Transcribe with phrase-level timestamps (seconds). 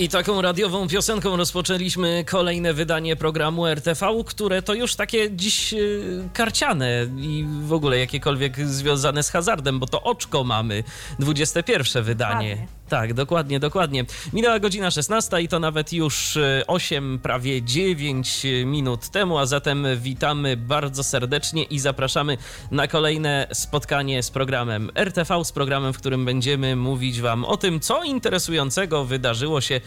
[0.00, 6.28] I taką radiową piosenką rozpoczęliśmy kolejne wydanie programu RTV, które to już takie dziś y,
[6.32, 10.84] karciane i w ogóle jakiekolwiek związane z hazardem, bo to oczko mamy,
[11.18, 12.66] 21 wydanie.
[12.90, 14.04] Tak, dokładnie, dokładnie.
[14.32, 19.86] Minęła godzina 16 i to nawet już y, 8, prawie 9 minut temu, a zatem
[19.96, 22.36] witamy bardzo serdecznie i zapraszamy
[22.70, 27.80] na kolejne spotkanie z programem RTV, z programem, w którym będziemy mówić Wam o tym,
[27.80, 29.80] co interesującego wydarzyło się y,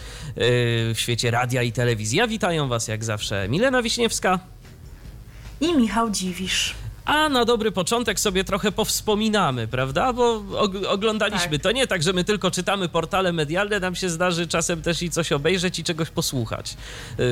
[0.94, 2.18] w świecie radia i telewizji.
[2.18, 4.40] Ja witają Was jak zawsze Milena Wiśniewska.
[5.62, 6.76] I Michał Dziwisz.
[7.06, 10.14] A na dobry początek sobie trochę powspominamy, prawda?
[10.14, 11.52] Bo og- oglądaliśmy.
[11.52, 11.62] Tak.
[11.62, 15.10] To nie tak, że my tylko czytamy portale medialne, nam się zdarzy czasem też i
[15.10, 16.78] coś obejrzeć i czegoś posłuchać.
[17.18, 17.26] Yy,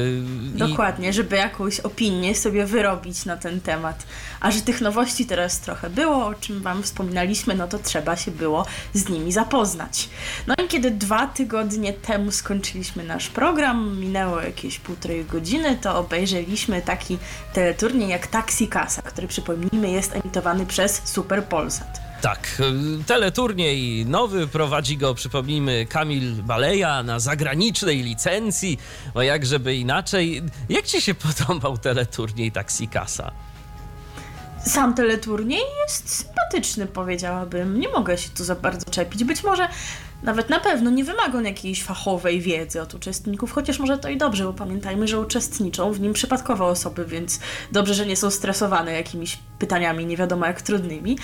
[0.55, 4.05] i- Dokładnie, żeby jakąś opinię sobie wyrobić na ten temat.
[4.39, 8.31] A że tych nowości teraz trochę było, o czym Wam wspominaliśmy, no to trzeba się
[8.31, 10.09] było z nimi zapoznać.
[10.47, 16.81] No i kiedy dwa tygodnie temu skończyliśmy nasz program, minęło jakieś półtorej godziny, to obejrzeliśmy
[16.81, 17.17] taki
[17.53, 19.28] teleturniej jak Taxi Kasa, który
[19.61, 22.01] przypomnijmy jest emitowany przez Super Polsat.
[22.21, 22.57] Tak,
[23.01, 28.79] y, teleturniej nowy, prowadzi go, przypomnijmy, Kamil Baleja na zagranicznej licencji,
[29.13, 30.41] o jak żeby inaczej.
[30.69, 33.31] Jak ci się podobał teleturniej Taxi Kasa?
[34.65, 37.79] Sam teleturniej jest sympatyczny, powiedziałabym.
[37.79, 39.23] Nie mogę się tu za bardzo czepić.
[39.23, 39.67] Być może
[40.23, 44.17] nawet na pewno nie wymaga on jakiejś fachowej wiedzy od uczestników, chociaż może to i
[44.17, 47.39] dobrze, bo pamiętajmy, że uczestniczą w nim przypadkowe osoby, więc
[47.72, 51.18] dobrze, że nie są stresowane jakimiś pytaniami nie wiadomo jak trudnymi.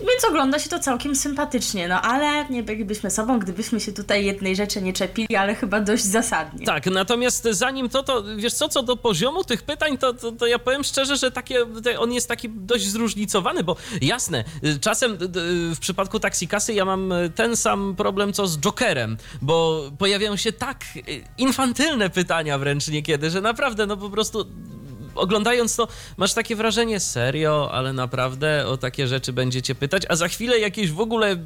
[0.00, 4.56] Więc ogląda się to całkiem sympatycznie, no ale nie bylibyśmy sobą, gdybyśmy się tutaj jednej
[4.56, 6.66] rzeczy nie czepili, ale chyba dość zasadnie.
[6.66, 10.46] Tak, natomiast zanim to, to wiesz co, co do poziomu tych pytań, to, to, to
[10.46, 11.58] ja powiem szczerze, że takie,
[11.98, 15.40] on jest taki dość zróżnicowany, bo jasne, y, czasem d- d-
[15.74, 20.52] w przypadku Taxikasy ja mam y, ten sam problem, co z Jokerem, bo pojawiają się
[20.52, 24.46] tak y, infantylne pytania wręcz niekiedy, że naprawdę, no po prostu
[25.14, 30.28] oglądając to, masz takie wrażenie, serio, ale naprawdę o takie rzeczy będziecie pytać, a za
[30.28, 31.36] chwilę jakieś w ogóle,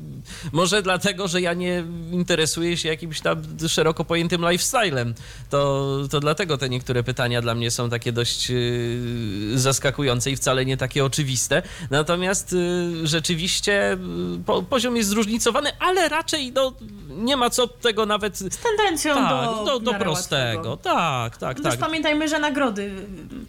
[0.52, 5.14] może dlatego, że ja nie interesuję się jakimś tam szeroko pojętym lifestylem,
[5.50, 10.64] to, to dlatego te niektóre pytania dla mnie są takie dość yy, zaskakujące i wcale
[10.64, 11.62] nie takie oczywiste.
[11.90, 13.98] Natomiast yy, rzeczywiście
[14.46, 16.72] po, poziom jest zróżnicowany, ale raczej no,
[17.08, 18.36] nie ma co tego nawet...
[18.38, 20.76] Z tendencją Tak, do, do, do miarę prostego.
[20.76, 21.80] Tak, tak, No Też tak.
[21.80, 22.90] pamiętajmy, że nagrody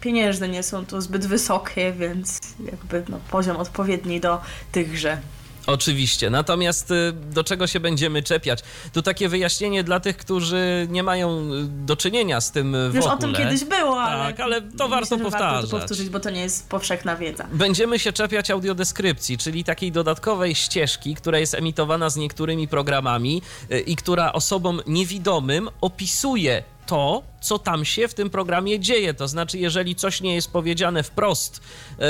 [0.08, 2.38] pieniężne nie są tu zbyt wysokie, więc
[2.72, 4.40] jakby no, poziom odpowiedni do
[4.72, 5.18] tychże.
[5.66, 6.30] Oczywiście.
[6.30, 8.58] Natomiast y, do czego się będziemy czepiać?
[8.92, 12.94] Tu takie wyjaśnienie dla tych, którzy nie mają y, do czynienia z tym y, w
[12.94, 15.50] Już o tym kiedyś było, ale, Tak, ale to myślę, warto powtarzać.
[15.50, 17.46] Warto to powtórzyć, bo to nie jest powszechna wiedza.
[17.52, 23.42] Będziemy się czepiać audiodeskrypcji, czyli takiej dodatkowej ścieżki, która jest emitowana z niektórymi programami
[23.86, 29.14] i która osobom niewidomym opisuje to, co tam się w tym programie dzieje.
[29.14, 31.60] To znaczy, jeżeli coś nie jest powiedziane wprost,
[31.98, 32.06] yy,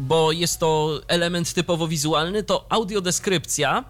[0.00, 3.84] bo jest to element typowo wizualny, to audiodeskrypcja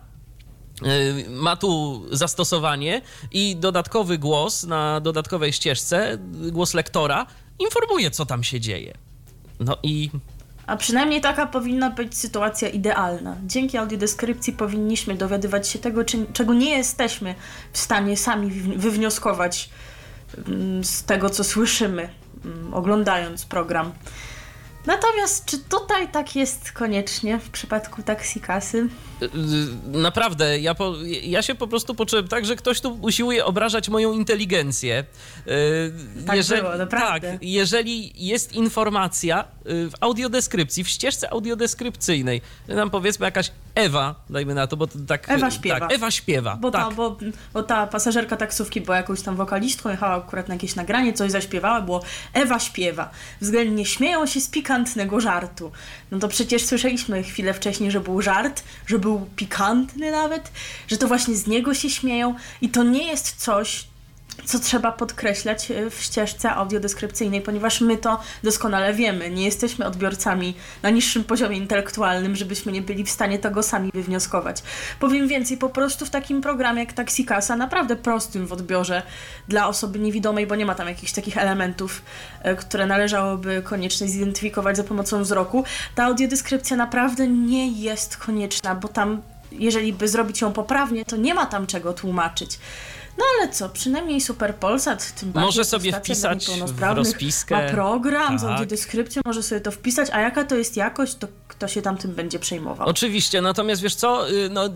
[0.82, 6.18] yy, ma tu zastosowanie i dodatkowy głos na dodatkowej ścieżce,
[6.52, 7.26] głos lektora,
[7.58, 8.94] informuje, co tam się dzieje.
[9.60, 10.10] No i
[10.66, 13.36] A przynajmniej taka powinna być sytuacja idealna.
[13.46, 17.34] Dzięki audiodeskrypcji powinniśmy dowiadywać się tego, czy, czego nie jesteśmy
[17.72, 19.70] w stanie sami wywnioskować
[20.48, 22.08] mm, z tego, co słyszymy,
[22.44, 23.92] mm, oglądając program.
[24.86, 28.88] Natomiast czy tutaj tak jest koniecznie w przypadku taksikasy?
[29.22, 29.28] Y,
[29.98, 34.12] Naprawdę, ja, po, ja się po prostu poczułem tak, że ktoś tu usiłuje obrażać moją
[34.12, 35.04] inteligencję.
[35.46, 37.32] Y, Tak było, naprawdę.
[37.32, 44.54] Tak, jeżeli jest informacja y, w audiodeskrypcji, w ścieżce audiodeskrypcyjnej, nam powiedzmy jakaś Ewa, dajmy
[44.54, 45.30] na to, bo to tak...
[45.30, 45.80] Ewa śpiewa.
[45.80, 46.88] Tak, Ewa śpiewa, Bo, tak.
[46.88, 47.16] ta, bo,
[47.52, 51.80] bo ta pasażerka taksówki była jakąś tam wokalistką, jechała akurat na jakieś nagranie, coś zaśpiewała,
[51.80, 52.02] było
[52.32, 53.10] Ewa śpiewa.
[53.40, 55.72] Względnie śmieją się z pikantnego żartu.
[56.10, 60.52] No to przecież słyszeliśmy chwilę wcześniej, że był żart, że był pikantny nawet,
[60.88, 63.86] że to właśnie z niego się śmieją i to nie jest coś,
[64.44, 69.30] co trzeba podkreślać e, w ścieżce audiodeskrypcyjnej, ponieważ my to doskonale wiemy.
[69.30, 74.62] Nie jesteśmy odbiorcami na niższym poziomie intelektualnym, żebyśmy nie byli w stanie tego sami wywnioskować.
[75.00, 79.02] Powiem więcej, po prostu w takim programie jak Taxicasa, naprawdę prostym w odbiorze
[79.48, 82.02] dla osoby niewidomej, bo nie ma tam jakichś takich elementów,
[82.42, 88.88] e, które należałoby koniecznie zidentyfikować za pomocą wzroku, ta audiodeskrypcja naprawdę nie jest konieczna, bo
[88.88, 89.22] tam
[89.52, 92.58] jeżeli by zrobić ją poprawnie, to nie ma tam czego tłumaczyć.
[93.18, 97.54] No ale co, przynajmniej Super Polsat, tym bardziej Może sobie wpisać w rozpiskę.
[97.66, 98.50] Ma program z Tak.
[98.50, 102.14] audiodeskrypcją, może sobie to wpisać, a jaka to jest jakość, to kto się tam tym
[102.14, 102.88] będzie przejmował.
[102.88, 104.70] Oczywiście, natomiast wiesz co, y, no, y,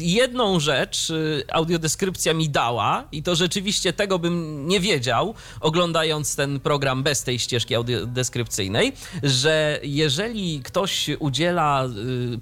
[0.00, 6.60] jedną rzecz y, audiodeskrypcja mi dała i to rzeczywiście tego bym nie wiedział, oglądając ten
[6.60, 11.88] program bez tej ścieżki audiodeskrypcyjnej, że jeżeli ktoś udziela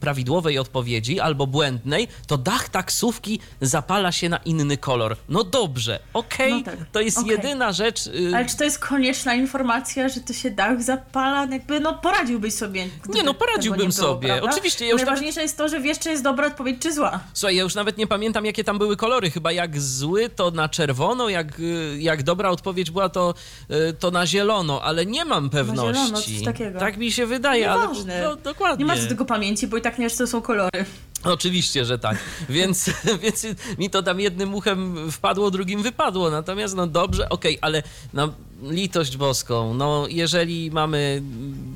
[0.00, 5.16] prawidłowej odpowiedzi albo błędnej, to dach taksówki zapala się na inny kolor.
[5.28, 7.30] No dobrze, okej, No tak, to jest okej.
[7.30, 8.00] jedyna rzecz...
[8.34, 11.46] Ale czy to jest konieczna informacja, że to się dach zapala?
[11.46, 12.88] Jakby, no poradziłbyś sobie.
[13.02, 14.28] gdyby Nie, no, tego było, sobie.
[14.28, 14.50] prawda?
[14.50, 17.20] Oczywiście, ja już tam- Najważniejsze jest to, że wiesz, czy jest dobra odpowiedź, czy zła.
[17.34, 19.30] Słuchaj, ja już nawet nie pamiętam, jakie tam były kolory.
[19.30, 23.34] Chyba jak zły, to na czerwono, jak, y, jak dobra odpowiedź była, to,
[23.70, 25.94] y, to na zielono, ale nie mam pewności.
[25.94, 26.78] zielono, coś takiego.
[26.80, 27.88] Tak mi się wydaje, ale
[28.22, 28.84] no, dokładnie.
[28.84, 30.84] Nie masz do tego pamięci, bo i tak nie wiesz, co są kolory.
[31.24, 32.18] Oczywiście, że tak.
[32.48, 32.90] Więc,
[33.22, 33.46] więc
[33.78, 36.30] mi to tam jednym uchem wpadło, drugim wypadło.
[36.30, 37.82] Natomiast no dobrze, okej, ale
[38.12, 38.32] no,
[38.62, 41.22] litość boską, no jeżeli mamy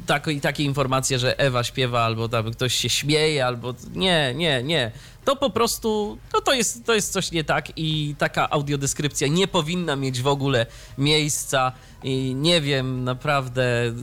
[0.07, 4.93] takie, informacje, że Ewa śpiewa, albo tam ktoś się śmieje, albo nie, nie, nie,
[5.27, 9.49] to po prostu, no to jest, to jest coś nie tak i taka audiodeskrypcja nie
[9.49, 10.67] powinna mieć w ogóle
[10.99, 13.95] miejsca i nie wiem naprawdę, y,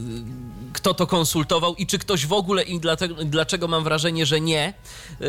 [0.74, 4.74] kto to konsultował i czy ktoś w ogóle i dlatego, dlaczego mam wrażenie, że nie,
[5.20, 5.28] yy,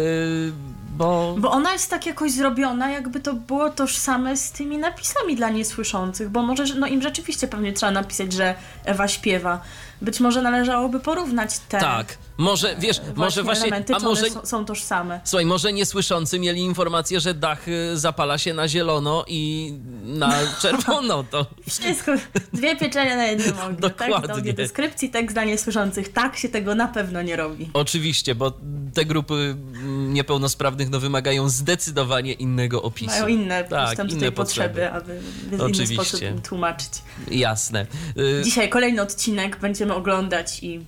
[0.96, 1.34] bo...
[1.38, 6.28] Bo ona jest tak jakoś zrobiona, jakby to było tożsame z tymi napisami dla niesłyszących,
[6.30, 8.54] bo może, że- no im rzeczywiście pewnie trzeba napisać, że
[8.84, 9.60] Ewa śpiewa.
[10.02, 14.64] Być może należałoby porównać te Tak, może, wiesz, może właśnie, elementy, a może, są, są
[14.64, 15.20] tożsame.
[15.24, 19.74] słuchaj, może niesłyszący mieli informację, że dach y, zapala się na zielono i
[20.04, 20.32] na
[20.62, 22.12] czerwono, to Wszystko,
[22.52, 23.80] dwie pieczenie na jednym ogniu.
[23.80, 24.26] Tak, Dokładnie.
[24.26, 26.12] z audiodeskrypcji, tekst dla niesłyszących.
[26.12, 27.70] Tak się tego na pewno nie robi.
[27.74, 28.52] oczywiście, bo
[28.94, 33.10] te grupy mm, niepełnosprawnych no, wymagają zdecydowanie innego opisu.
[33.10, 35.94] Mają inne tak, tam inne tutaj potrzeby, aby w inny Oczywiście.
[35.94, 36.88] sposób im tłumaczyć.
[37.30, 37.86] Jasne.
[38.18, 39.56] Y, Dzisiaj kolejny odcinek
[39.90, 40.80] oglądać i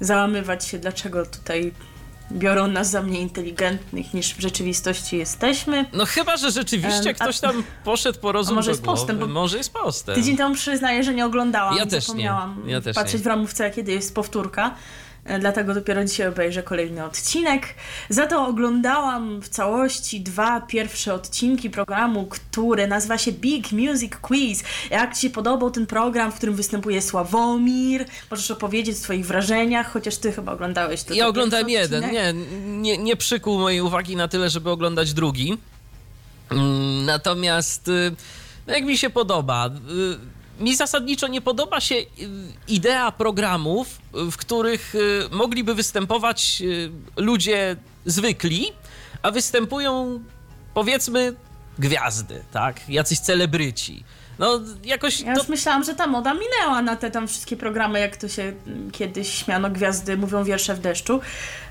[0.00, 1.72] załamywać się, dlaczego tutaj
[2.32, 5.84] biorą nas za mniej inteligentnych niż w rzeczywistości jesteśmy.
[5.92, 9.34] No chyba, że rzeczywiście a- ktoś tam poszedł po rozum może jest postęp, głowy.
[9.34, 10.16] bo- Może jest postęp.
[10.18, 11.76] Tydzień temu przyznaję, że nie oglądałam.
[11.76, 12.32] Ja też nie.
[12.66, 13.24] Ja też patrzeć nie.
[13.24, 14.74] w ramówce, kiedy jest powtórka.
[15.40, 17.66] Dlatego dopiero dzisiaj obejrzę kolejny odcinek.
[18.08, 24.62] Za to oglądałam w całości dwa pierwsze odcinki programu, który nazywa się Big Music Quiz.
[24.90, 28.04] Jak Ci się podobał ten program, w którym występuje Sławomir?
[28.30, 32.04] Możesz opowiedzieć o swoich wrażeniach, chociaż Ty chyba oglądałeś tylko Ja oglądałem jeden.
[32.04, 32.34] odcinek.
[32.36, 32.42] Nie,
[32.78, 35.58] nie, nie przykuł mojej uwagi na tyle, żeby oglądać drugi.
[36.50, 38.12] Mm, Natomiast y,
[38.66, 39.70] no jak mi się podoba.
[40.60, 42.06] Mi zasadniczo nie podoba się y,
[42.68, 43.98] idea programów,
[44.28, 46.62] y, w których y, mogliby występować
[47.16, 48.72] ludzie zwykli,
[49.22, 50.20] a występują
[50.74, 51.34] powiedzmy
[51.78, 52.88] gwiazdy, tak?
[52.88, 54.04] Jacyś celebryci.
[54.38, 58.00] No jakoś Ja to już myślałam, że ta moda minęła na te tam wszystkie programy,
[58.00, 58.52] jak to się
[58.92, 61.20] kiedyś śmiano, gwiazdy mówią wiersze w deszczu.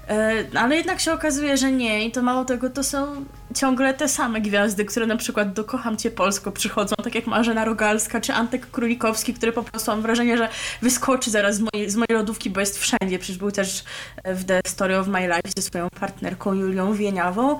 [0.09, 3.25] E, Ale jednak się okazuje, że nie i to mało tego, to są
[3.55, 7.65] ciągle te same gwiazdy, które na przykład do Kocham Cię Polsko przychodzą, tak jak Marzena
[7.65, 10.49] Rogalska czy Antek Królikowski, który po prostu mam wrażenie, że
[10.81, 13.19] wyskoczy zaraz z mojej, z mojej lodówki, bo jest wszędzie.
[13.19, 13.83] Przecież był też
[14.25, 17.59] w The Story of My Life ze swoją partnerką Julią Wieniawą,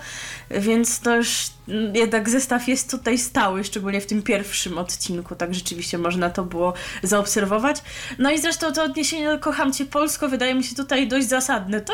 [0.50, 1.46] więc to już
[1.94, 6.74] jednak zestaw jest tutaj stały, szczególnie w tym pierwszym odcinku, tak rzeczywiście można to było
[7.04, 7.82] zaobserwować.
[8.20, 11.82] No i zresztą to odniesienie do Kocham Cię Polsko wydaje mi się tutaj dość zasadne.
[11.82, 11.94] To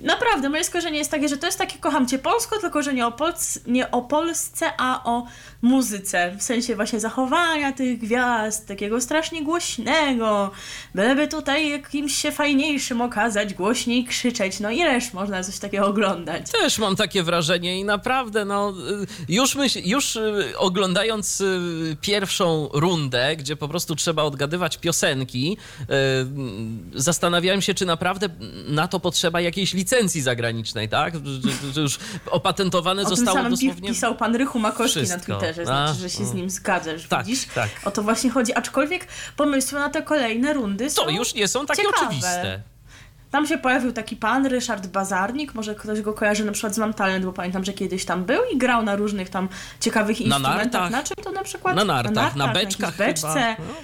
[0.00, 3.06] naprawdę, moje skojarzenie jest takie, że to jest takie Kocham Cię Polsko, tylko że nie
[3.06, 5.26] o, Polsce, nie o Polsce, a o
[5.62, 6.36] muzyce.
[6.38, 10.50] W sensie właśnie zachowania tych gwiazd, takiego strasznie głośnego,
[10.94, 14.60] byleby tutaj jakimś się fajniejszym okazać, głośniej krzyczeć.
[14.60, 16.50] No ileż można coś takiego oglądać?
[16.50, 22.68] Też mam takie wrażenie i naprawdę, no, y, już, myśl, już y, oglądając y, pierwszą
[22.72, 25.56] rundę, gdzie po prostu trzeba odgadywać piosenki,
[26.94, 28.28] zastanawiałem się, czy naprawdę
[28.68, 29.89] na to potrzeba jakiejś licencji
[30.22, 31.14] zagranicznej, tak?
[31.14, 31.98] Że, że już
[32.30, 33.88] opatentowane O tym zostało samym pi- dosłownie...
[33.88, 35.32] pisał pan Rychu Makowski na wszystko.
[35.38, 36.34] Twitterze, A, znaczy, że się z o.
[36.34, 37.46] nim zgadzasz, Tak, widzisz?
[37.54, 37.68] tak.
[37.84, 39.06] O to właśnie chodzi, aczkolwiek
[39.36, 42.06] pomysły na te kolejne rundy są To już nie są takie ciekawe.
[42.06, 42.60] oczywiste.
[43.30, 46.94] Tam się pojawił taki pan, Ryszard Bazarnik, może ktoś go kojarzy na przykład z Mam
[46.94, 49.48] Talent, bo pamiętam, że kiedyś tam był i grał na różnych tam
[49.80, 50.56] ciekawych instrumentach.
[50.72, 50.90] nartach.
[50.90, 51.76] Na czym to na przykład?
[51.76, 53.28] Na nartach, na jakiejś beczkach beczce.
[53.56, 53.68] chyba.
[53.68, 53.74] No.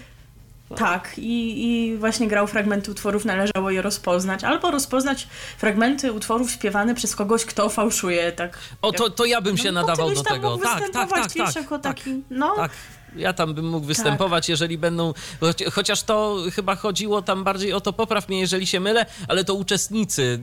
[0.77, 6.95] Tak, i, i właśnie grał fragmenty utworów, należało je rozpoznać, albo rozpoznać fragmenty utworów śpiewane
[6.95, 8.59] przez kogoś, kto fałszuje, tak.
[8.83, 10.59] O, to, to ja bym się No, nadawał do tego.
[10.59, 12.57] Tak, tak, tak, tak, jako tak, taki, no.
[12.57, 12.71] tak.
[13.17, 15.13] Ja tam bym mógł występować, jeżeli będą.
[15.41, 19.45] choci- Chociaż to chyba chodziło tam bardziej o to, popraw mnie, jeżeli się mylę, ale
[19.45, 20.41] to uczestnicy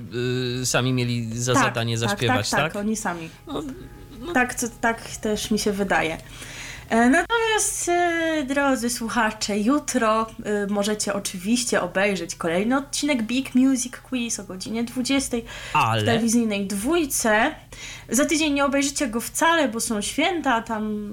[0.62, 2.60] y, sami mieli za tak, zadanie zaśpiewać, tak?
[2.60, 2.74] tak?
[2.74, 3.30] Tak, oni sami.
[3.48, 3.64] No,
[4.34, 6.18] Tak, to, tak też mi się wydaje.
[6.90, 14.40] E, Natomiast, e, drodzy słuchacze, jutro e, możecie oczywiście obejrzeć kolejny odcinek Big Music Quiz
[14.40, 16.04] o godzinie 20 w Ale.
[16.04, 17.56] telewizyjnej dwójce.
[18.10, 21.10] Za tydzień nie obejrzycie go wcale, bo są święta, tam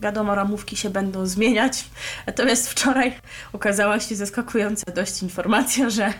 [0.00, 1.84] wiadomo, ramówki się będą zmieniać.
[2.26, 3.12] Natomiast wczoraj
[3.52, 6.12] okazała się zaskakująca dość informacja, że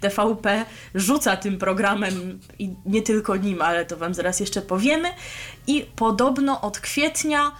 [0.00, 5.08] TVP rzuca tym programem i nie tylko nim, ale to wam zaraz jeszcze powiemy.
[5.66, 7.52] I podobno od kwietnia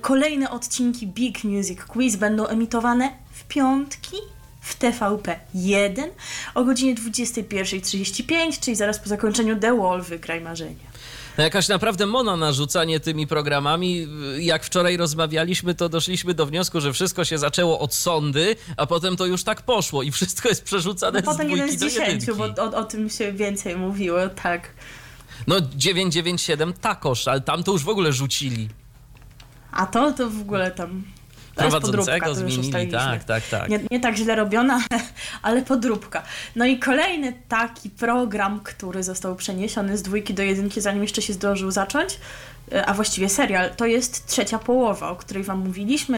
[0.00, 4.16] kolejne odcinki Big Music Quiz będą emitowane w piątki
[4.60, 6.10] w TVP 1
[6.54, 10.92] o godzinie 21.35, czyli zaraz po zakończeniu The Wall Wygraj Marzenia.
[11.38, 14.08] No jakaś naprawdę mona na rzucanie tymi programami.
[14.38, 19.16] Jak wczoraj rozmawialiśmy, to doszliśmy do wniosku, że wszystko się zaczęło od sądy, a potem
[19.16, 22.36] to już tak poszło i wszystko jest przerzucane No potem z jeden dwójki z dziesięciu,
[22.36, 24.68] bo o, o tym się więcej mówiło, tak.
[25.46, 28.68] No 997 takoż, ale tam to już w ogóle rzucili.
[29.72, 31.02] A to to w ogóle tam.
[31.54, 33.68] To jest podróbka, to już zmienili, tak, tak, tak.
[33.68, 34.80] Nie, nie tak źle robiona,
[35.42, 36.22] ale podróbka.
[36.56, 41.32] No i kolejny taki program, który został przeniesiony z dwójki do jedynki, zanim jeszcze się
[41.32, 42.18] zdążył zacząć,
[42.72, 46.16] e, a właściwie serial, to jest trzecia połowa, o której Wam mówiliśmy.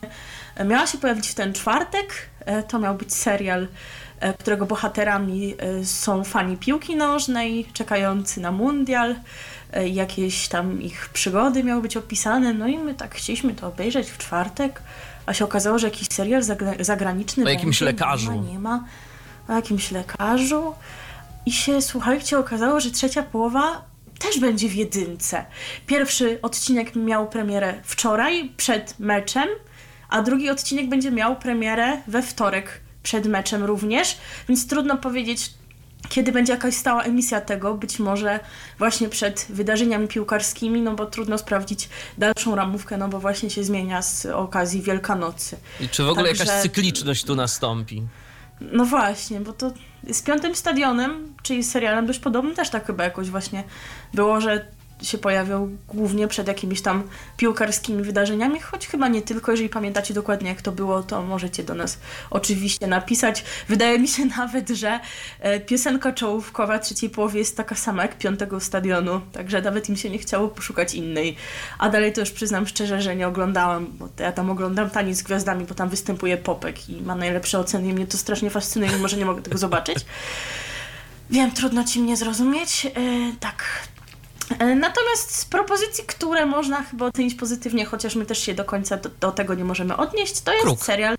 [0.57, 2.29] E, Miała się pojawić w ten czwartek.
[2.41, 3.69] E, To miał być serial,
[4.39, 9.17] którego bohaterami są fani piłki nożnej, czekający na mundial.
[9.75, 12.55] E, Jakieś tam ich przygody miały być opisane.
[12.55, 14.83] No i my tak chcieliśmy to obejrzeć w czwartek.
[15.27, 18.33] A się okazało, że jakiś serial zagra- zagraniczny O jakimś będzie, lekarzu.
[18.33, 18.85] Nie ma, nie ma.
[19.49, 20.75] O jakimś lekarzu.
[21.47, 23.83] I się, słuchajcie, okazało, że trzecia połowa
[24.19, 25.45] też będzie w jedynce.
[25.87, 29.49] Pierwszy odcinek miał premierę wczoraj, przed meczem,
[30.09, 35.51] a drugi odcinek będzie miał premierę we wtorek, przed meczem również, więc trudno powiedzieć,
[36.09, 38.41] kiedy będzie jakaś stała emisja tego, być może
[38.79, 44.03] właśnie przed wydarzeniami piłkarskimi, no bo trudno sprawdzić dalszą ramówkę, no bo właśnie się zmienia
[44.03, 45.57] z okazji Wielkanocy.
[45.81, 48.03] I czy w ogóle Także- jakaś cykliczność tu nastąpi?
[48.61, 49.73] No właśnie, bo to
[50.13, 53.65] z piątym stadionem, czyli serialem dość podobnym, też tak chyba jakoś właśnie
[54.15, 54.67] było, że
[55.03, 57.03] się pojawiał głównie przed jakimiś tam
[57.37, 59.51] piłkarskimi wydarzeniami, choć chyba nie tylko.
[59.51, 61.99] Jeżeli pamiętacie dokładnie, jak to było, to możecie do nas
[62.31, 63.45] oczywiście napisać.
[63.69, 65.01] Wydaje mi się nawet, że
[65.41, 70.11] e, piosenka czołówkowa trzeciej połowy jest taka sama jak piątego stadionu, także nawet im się
[70.11, 71.37] nie chciało poszukać innej.
[71.79, 75.23] A dalej to już przyznam szczerze, że nie oglądałam, bo ja tam oglądam Taniec z
[75.23, 79.09] Gwiazdami, bo tam występuje Popek i ma najlepsze oceny i mnie to strasznie fascynuje, mimo
[79.09, 79.99] że nie mogę tego zobaczyć.
[81.31, 82.87] Wiem, trudno ci mnie zrozumieć.
[82.87, 82.91] E,
[83.41, 83.65] tak.
[84.59, 88.97] E, Natomiast z propozycji, które można chyba ocenić pozytywnie, chociaż my też się do końca
[88.97, 90.85] do, do tego nie możemy odnieść, to jest Kruk.
[90.85, 91.17] serial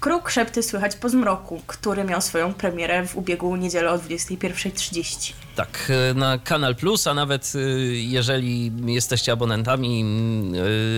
[0.00, 5.32] Kruk Szepty Słychać po zmroku, który miał swoją premierę w ubiegłą niedzielę o 21.30.
[5.56, 7.58] Tak, e, na Kanal Plus, a nawet e,
[7.94, 10.04] jeżeli jesteście abonentami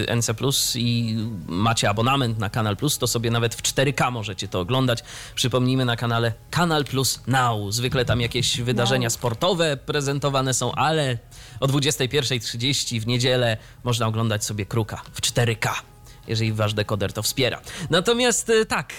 [0.09, 4.49] e, NC Plus i macie abonament na Kanal Plus, to sobie nawet w 4K możecie
[4.49, 5.05] to oglądać.
[5.35, 7.73] Przypomnijmy na kanale Kanal Plus Now.
[7.73, 9.13] Zwykle tam jakieś wydarzenia Now.
[9.13, 11.19] sportowe prezentowane są, ale
[11.61, 15.98] o 21.30 w niedzielę można oglądać sobie Kruka w 4K.
[16.29, 17.61] Jeżeli wasz dekoder to wspiera.
[17.91, 18.93] Natomiast e, tak,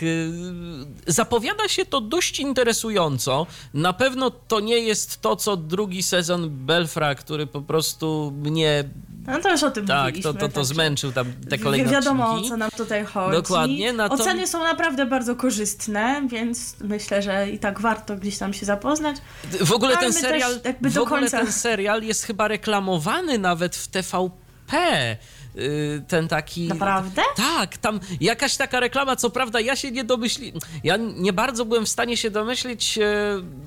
[1.07, 3.47] e, zapowiada się to dość interesująco.
[3.73, 8.83] Na pewno to nie jest to, co drugi sezon Belfra, który po prostu mnie
[9.27, 10.33] No to już o tym tak, mówiliśmy.
[10.33, 12.47] to, to, to zmęczył tam te kolejne Wiadomo, odcinki.
[12.47, 13.31] o co nam tutaj chodzi.
[13.37, 18.37] Dokładnie, na to- Oceny są naprawdę bardzo korzystne, więc myślę, że i tak warto gdzieś
[18.37, 19.17] tam się zapoznać.
[19.61, 25.17] W ogóle ten serial, w ogóle końca- ten serial jest chyba reklamowany nawet w TVP.
[25.59, 26.67] Y, Ten taki.
[26.67, 27.21] Naprawdę?
[27.35, 30.53] Tak, tam jakaś taka reklama, co prawda ja się nie domyśli.
[30.83, 33.03] Ja nie bardzo byłem w stanie się domyślić, e,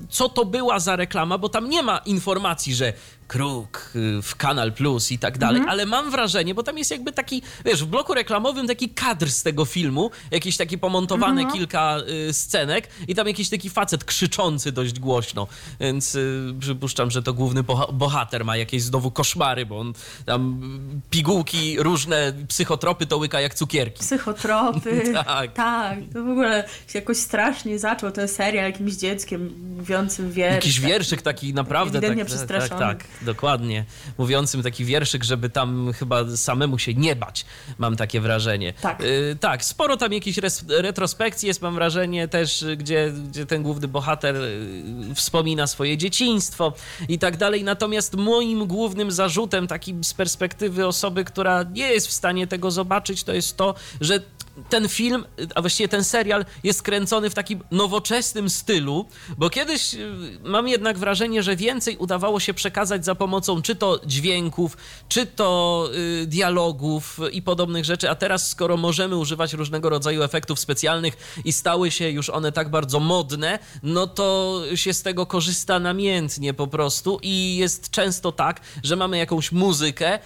[0.09, 2.93] co to była za reklama, bo tam nie ma informacji, że
[3.37, 7.11] Kruk y, w Kanal Plus i tak dalej, ale mam wrażenie, bo tam jest jakby
[7.11, 11.97] taki, wiesz, w bloku reklamowym taki kadr z tego filmu, jakieś takie pomontowane kilka
[12.29, 15.47] y, scenek i tam jakiś taki facet krzyczący dość głośno,
[15.79, 19.93] więc y, przypuszczam, że to główny boha- bohater ma jakieś znowu koszmary, bo on
[20.25, 20.61] tam
[21.09, 23.99] pigułki, różne psychotropy to łyka jak cukierki.
[23.99, 25.03] Psychotropy.
[25.25, 25.53] Tak.
[25.53, 25.99] tak.
[26.13, 30.55] To w ogóle się jakoś strasznie zaczął ten serial jakimś dzieckiem mówiącym wiersz.
[30.55, 31.97] Jakiś wierszyk taki naprawdę.
[31.97, 32.79] Ewidentnie tak, tak, przestraszony.
[32.79, 33.85] tak, tak, dokładnie.
[34.17, 37.45] Mówiącym taki wierszyk, żeby tam chyba samemu się nie bać,
[37.77, 38.73] mam takie wrażenie.
[38.81, 39.01] Tak.
[39.01, 40.39] Y, tak, sporo tam jakichś
[40.69, 46.73] retrospekcji jest, mam wrażenie też, y, gdzie, gdzie ten główny bohater y, wspomina swoje dzieciństwo
[47.09, 47.63] i tak dalej.
[47.63, 53.23] Natomiast moim głównym zarzutem, takim z perspektywy osoby, która nie jest w stanie tego zobaczyć,
[53.23, 54.19] to jest to, że
[54.69, 59.05] ten film, a właściwie ten serial jest kręcony w takim nowoczesnym stylu,
[59.37, 63.99] bo kiedyś y, mam jednak wrażenie, że więcej udawało się przekazać za pomocą czy to
[64.05, 64.77] dźwięków,
[65.09, 65.89] czy to
[66.21, 71.53] y, dialogów i podobnych rzeczy, a teraz skoro możemy używać różnego rodzaju efektów specjalnych i
[71.53, 76.67] stały się już one tak bardzo modne, no to się z tego korzysta namiętnie po
[76.67, 80.19] prostu i jest często tak, że mamy jakąś muzykę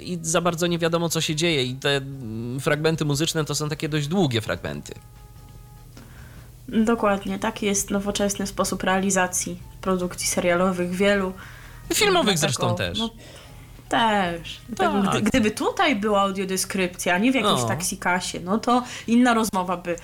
[0.00, 3.68] i za bardzo nie wiadomo co się dzieje i te mm, fragmenty muzyczne to są
[3.68, 4.94] takie dość długie fragmenty.
[6.68, 11.32] Dokładnie, taki jest nowoczesny sposób realizacji produkcji serialowych wielu.
[11.94, 12.98] Filmowych zresztą też.
[12.98, 13.10] No,
[13.88, 14.60] też.
[14.76, 15.08] Tak.
[15.10, 17.68] gdy, gdyby tutaj była audiodeskrypcja, a nie w jakiejś No.
[17.68, 19.96] taksikasie, no to inna rozmowa by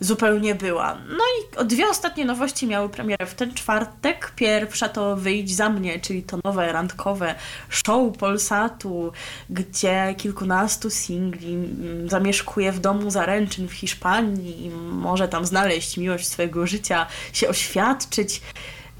[0.00, 0.94] zupełnie była.
[1.08, 4.32] No i o- dwie ostatnie nowości miały premierę w ten czwartek.
[4.36, 7.34] Pierwsza to Wyjdź za mnie, czyli to nowe randkowe
[7.68, 9.12] show Polsatu,
[9.50, 16.28] gdzie kilkunastu singli mm, zamieszkuje w domu zaręczyn w Hiszpanii i może tam znaleźć miłość
[16.28, 18.42] swojego życia, się oświadczyć.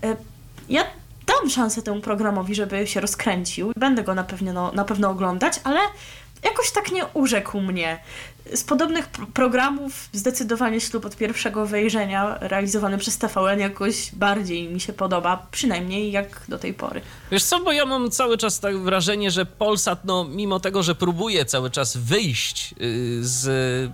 [0.04, 0.16] E,
[0.68, 0.84] Ja
[1.26, 3.72] dam szansę temu programowi, żeby się rozkręcił.
[3.76, 5.80] Będę go na pewno, na pewno oglądać, ale
[6.42, 7.98] jakoś tak nie urzekł mnie.
[8.54, 14.80] Z podobnych pro- programów zdecydowanie ślub od pierwszego wejrzenia realizowany przez TVN jakoś bardziej mi
[14.80, 17.00] się podoba, przynajmniej jak do tej pory.
[17.30, 20.94] Wiesz co, bo ja mam cały czas tak wrażenie, że Polsat, no mimo tego, że
[20.94, 23.90] próbuje cały czas wyjść y, z...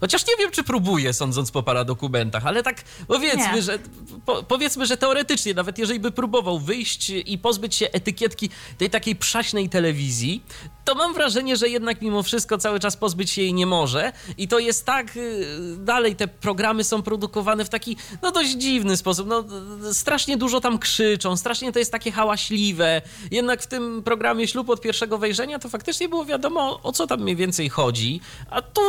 [0.00, 3.62] Chociaż nie wiem, czy próbuje, sądząc po paradokumentach, ale tak powiedzmy, Nie.
[3.62, 3.78] że
[4.26, 9.16] po, powiedzmy, że teoretycznie, nawet jeżeli by próbował wyjść i pozbyć się etykietki tej takiej
[9.16, 10.42] przaśnej telewizji,
[10.84, 14.12] to mam wrażenie, że jednak mimo wszystko cały czas pozbyć się jej nie może.
[14.38, 18.96] I to jest tak, y, dalej te programy są produkowane w taki, no dość dziwny
[18.96, 19.44] sposób, no
[19.92, 24.80] strasznie dużo tam krzyczą, strasznie to jest takie hałaśliwe, jednak w tym programie Ślub od
[24.80, 28.82] pierwszego wejrzenia to faktycznie było wiadomo o co tam mniej więcej chodzi, a tu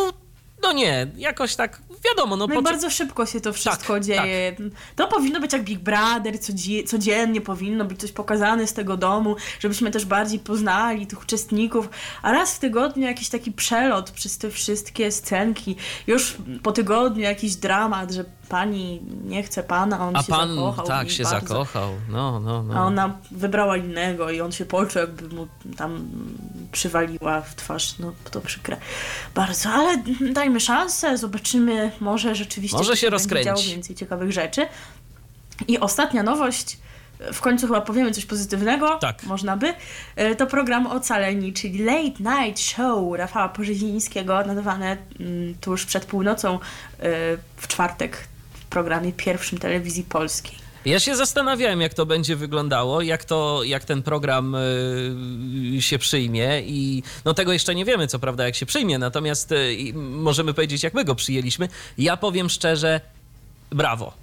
[0.63, 4.55] no nie, jakoś tak wiadomo, no, No po bardzo szybko się to wszystko Tak, dzieje.
[4.95, 9.35] To powinno być jak Big Brother, codzie- codziennie powinno być coś pokazane z tego domu,
[9.59, 11.89] żebyśmy też bardziej poznali tych uczestników.
[12.21, 15.75] A raz w tygodniu jakiś taki przelot przez te wszystkie scenki.
[16.07, 20.87] Już po tygodniu jakiś dramat, że pani nie chce pana, on a się pan zakochał.
[20.87, 21.47] tak się bardzo.
[21.47, 22.73] zakochał, no, no, no.
[22.73, 26.07] A ona wybrała innego i on się poczuł, jakby mu tam
[26.71, 27.99] przywaliła w twarz.
[27.99, 28.77] No to przykre
[29.35, 33.45] bardzo, ale dajmy szansę, zobaczymy, może rzeczywiście Może się będzie rozkręci.
[33.45, 34.67] działo więcej ciekawych rzeczy.
[35.67, 36.77] I ostatnia nowość,
[37.33, 39.23] w końcu chyba powiemy coś pozytywnego, Tak.
[39.23, 39.73] można by,
[40.15, 46.53] e, to program Ocaleni, czyli Late Night Show Rafała Porzezińskiego, nadawane mm, tuż przed północą
[46.53, 46.59] e,
[47.57, 50.55] w czwartek w programie pierwszym telewizji polskiej.
[50.85, 56.61] Ja się zastanawiałem, jak to będzie wyglądało, jak, to, jak ten program y, się przyjmie
[56.61, 60.83] i no tego jeszcze nie wiemy, co prawda, jak się przyjmie, natomiast y, możemy powiedzieć,
[60.83, 61.69] jak my go przyjęliśmy.
[61.97, 63.01] Ja powiem szczerze,
[63.71, 64.13] brawo.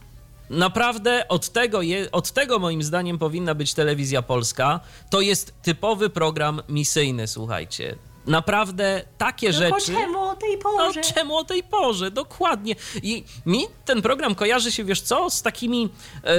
[0.50, 4.80] Naprawdę od tego, je, od tego moim zdaniem powinna być telewizja polska.
[5.10, 7.96] To jest typowy program misyjny, słuchajcie.
[8.26, 9.92] Naprawdę takie Tylko rzeczy.
[9.92, 11.00] czemu o tej No porze?
[11.00, 12.10] czemu o tej porze?
[12.10, 12.74] Dokładnie.
[13.02, 15.88] I mi ten program kojarzy się, wiesz co, z takimi,
[16.24, 16.36] e,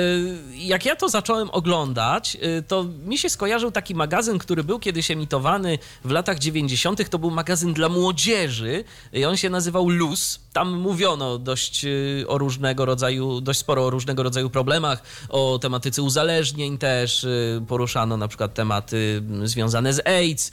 [0.55, 5.11] jak ja to zacząłem oglądać, e, to mi się skojarzył taki magazyn, który był kiedyś
[5.11, 7.09] emitowany w latach 90.
[7.09, 10.39] To był magazyn dla młodzieży i on się nazywał Luz.
[10.53, 16.01] Tam mówiono dość e, o różnego rodzaju, dość sporo o różnego rodzaju problemach, o tematyce
[16.01, 17.25] uzależnień też,
[17.67, 20.51] poruszano na przykład tematy związane z AIDS.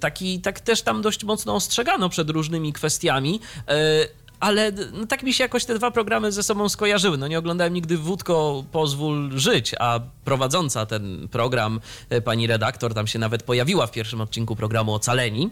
[0.00, 3.40] Taki, tak też tam dość mocno ostrzegano przed różnymi kwestiami.
[4.42, 7.18] Ale no, tak mi się jakoś te dwa programy ze sobą skojarzyły.
[7.18, 13.06] No nie oglądałem nigdy Wódko Pozwól Żyć, a prowadząca ten program, e, pani redaktor, tam
[13.06, 15.50] się nawet pojawiła w pierwszym odcinku programu Ocaleni.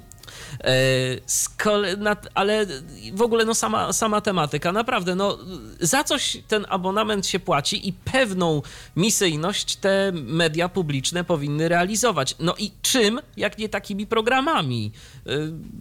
[0.65, 2.67] E, ale
[3.13, 5.39] w ogóle no sama, sama tematyka, naprawdę, no
[5.81, 8.63] za coś ten abonament się płaci i pewną
[8.97, 12.37] misyjność te media publiczne powinny realizować.
[12.39, 14.93] No i czym, jak nie takimi programami?
[15.27, 15.31] E,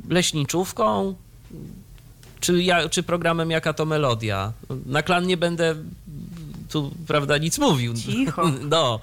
[0.10, 1.15] Leśniczówką,
[2.39, 4.54] czy, ja, czy programem Jaka to Melodia?
[4.86, 5.75] Na klan nie będę
[6.69, 7.93] tu, prawda, nic mówił.
[7.93, 8.52] Cicho.
[8.69, 8.99] No,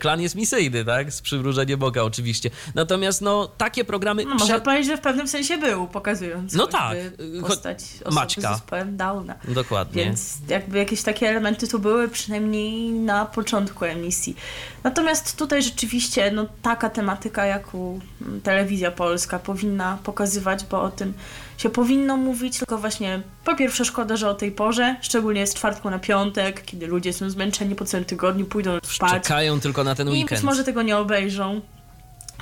[0.00, 1.12] klan jest misyjny, tak?
[1.12, 2.50] Z przymrużeniem oka oczywiście.
[2.74, 4.24] Natomiast, no, takie programy...
[4.24, 6.98] No, można prze- powiedzieć, że w pewnym sensie był, pokazując No tak.
[7.40, 8.40] Postać osoby Maćka.
[8.40, 9.34] z zespołem Downa.
[9.48, 10.04] Dokładnie.
[10.04, 14.36] Więc jakby jakieś takie elementy tu były, przynajmniej na początku emisji.
[14.84, 21.14] Natomiast tutaj rzeczywiście no, taka tematyka, jaką mm, telewizja polska powinna pokazywać, bo o tym
[21.58, 25.90] się powinno mówić, tylko właśnie po pierwsze szkoda, że o tej porze, szczególnie z czwartku
[25.90, 29.12] na piątek, kiedy ludzie są zmęczeni po całym tygodniu, pójdą spać.
[29.22, 30.30] Czekają tylko na ten I weekend.
[30.30, 31.60] być może tego nie obejrzą.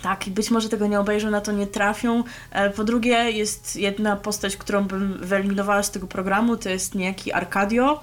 [0.03, 2.25] Tak, i być może tego nie obejrzą, na to nie trafią.
[2.51, 7.33] E, Po drugie, jest jedna postać, którą bym wyeliminowała z tego programu, to jest niejaki
[7.33, 8.01] Arcadio.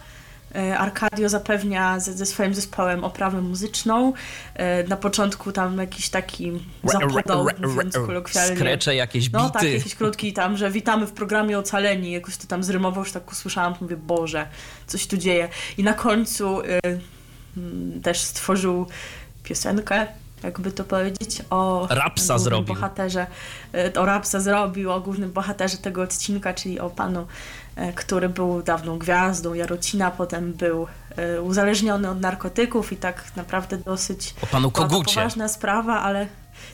[0.55, 4.13] E, Arcadio zapewnia ze, ze swoim zespołem oprawę muzyczną.
[4.55, 6.51] E, Na początku tam jakiś taki
[6.83, 8.55] zapodał, mówiąc kolokwialnie.
[8.55, 9.37] Skrecze, jakieś bity.
[9.37, 13.11] No tak, jakiś krótki tam, że witamy w programie Ocaleni, jakoś to tam zrymował, już
[13.11, 14.47] tak usłyszałam, mówię, Boże,
[14.87, 15.49] coś tu dzieje.
[15.77, 16.65] I na końcu y,
[17.57, 18.87] mm, też stworzył
[19.43, 20.07] piosenkę,
[20.43, 22.75] jakby to powiedzieć, o Rapsa głównym zrobił.
[22.75, 23.27] bohaterze,
[23.95, 27.27] y, o Rapsa zrobił, o głównym bohaterze tego odcinka, czyli o panu,
[27.77, 30.87] y, który był dawną gwiazdą Jarocina, potem był
[31.37, 35.15] y, uzależniony od narkotyków i tak naprawdę dosyć O panu Kogucie.
[35.15, 36.27] poważna sprawa, ale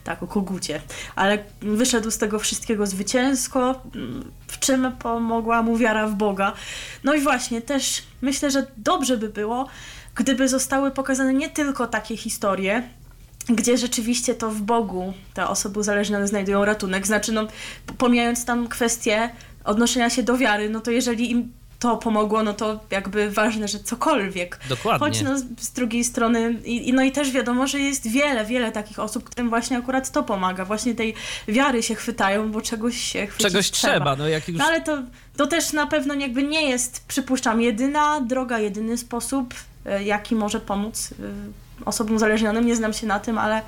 [0.03, 0.82] tak, o kogucie.
[1.15, 3.82] Ale wyszedł z tego wszystkiego zwycięsko,
[4.47, 6.53] w czym pomogła mu wiara w Boga.
[7.03, 9.67] No i właśnie, też myślę, że dobrze by było,
[10.15, 12.84] gdyby zostały pokazane nie tylko takie historie,
[13.49, 17.07] gdzie rzeczywiście to w Bogu te osoby uzależnione znajdują ratunek.
[17.07, 17.47] Znaczy, no,
[17.97, 19.29] pomijając tam kwestię
[19.63, 23.79] odnoszenia się do wiary, no to jeżeli im to pomogło, no to jakby ważne, że
[23.79, 24.59] cokolwiek.
[24.69, 25.07] Dokładnie.
[25.07, 28.99] Choć no, z- drugiej strony, i, no i też wiadomo, że jest wiele, wiele takich
[28.99, 30.65] osób, którym właśnie akurat to pomaga.
[30.65, 31.13] Właśnie tej
[31.47, 34.57] wiary się chwytają, bo czegoś się chwycić Czegoś trzeba, no jak już...
[34.57, 35.03] No ale to,
[35.38, 39.53] to też na pewno jakby nie jest, przypuszczam, jedyna droga, jedyny sposób,
[39.85, 41.15] e, jaki może pomóc e,
[41.86, 42.65] osobom uzależnionym.
[42.65, 43.62] Nie znam się na tym, ale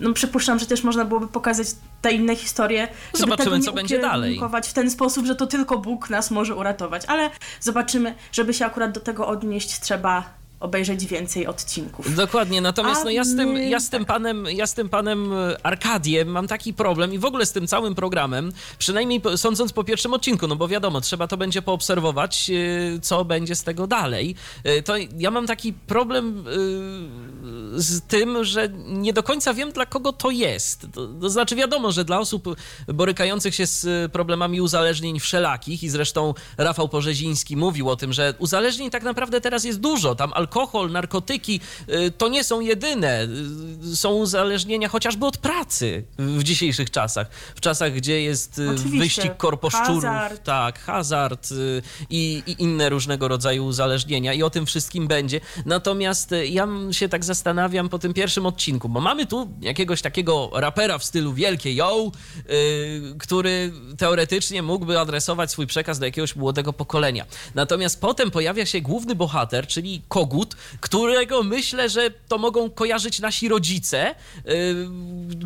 [0.00, 1.66] no, przypuszczam, że też można byłoby pokazać
[2.02, 2.88] te inne historie.
[3.12, 4.40] Zobaczymy, co będzie dalej.
[4.68, 7.02] w ten sposób, że to tylko Bóg nas może uratować.
[7.06, 12.14] Ale zobaczymy, żeby się akurat do tego odnieść, trzeba obejrzeć więcej odcinków.
[12.14, 15.32] Dokładnie, natomiast A no ja z tym, ja z tym panem, ja z tym panem
[15.32, 19.84] e, Arkadiem mam taki problem i w ogóle z tym całym programem, przynajmniej sądząc po
[19.84, 24.34] pierwszym odcinku, no bo wiadomo, trzeba to będzie poobserwować, e, co będzie z tego dalej.
[24.64, 26.44] E, To ja mam taki problem
[27.74, 30.86] z tym, że nie do końca wiem, dla kogo to jest.
[30.94, 36.34] To, to znaczy wiadomo, że dla osób borykających się z problemami uzależnień wszelakich i zresztą
[36.58, 40.14] Rafał Porzeziński mówił o tym, że uzależnień tak naprawdę teraz jest dużo.
[40.14, 40.53] Tam alkohol,
[40.90, 43.28] narkotyki y, to nie są jedyne.
[43.92, 47.30] Y, Są uzależnienia chociażby od pracy w dzisiejszych czasach.
[47.54, 48.98] W czasach, gdzie jest y, Oczywiście.
[48.98, 50.44] wyścig korposzczurów, Hazard.
[50.44, 51.48] tak, hazard
[52.10, 55.40] i, i inne różnego rodzaju uzależnienia i o tym wszystkim będzie.
[55.66, 60.98] Natomiast ja się tak zastanawiam po tym pierwszym odcinku, bo mamy tu jakiegoś takiego rapera
[60.98, 62.10] w stylu wielkie yo,
[63.18, 67.26] który teoretycznie mógłby adresować swój przekaz do jakiegoś młodego pokolenia.
[67.54, 70.43] Natomiast potem pojawia się główny bohater, czyli Kogut,
[70.80, 74.14] którego myślę, że to mogą kojarzyć nasi rodzice,
[74.48, 74.88] y,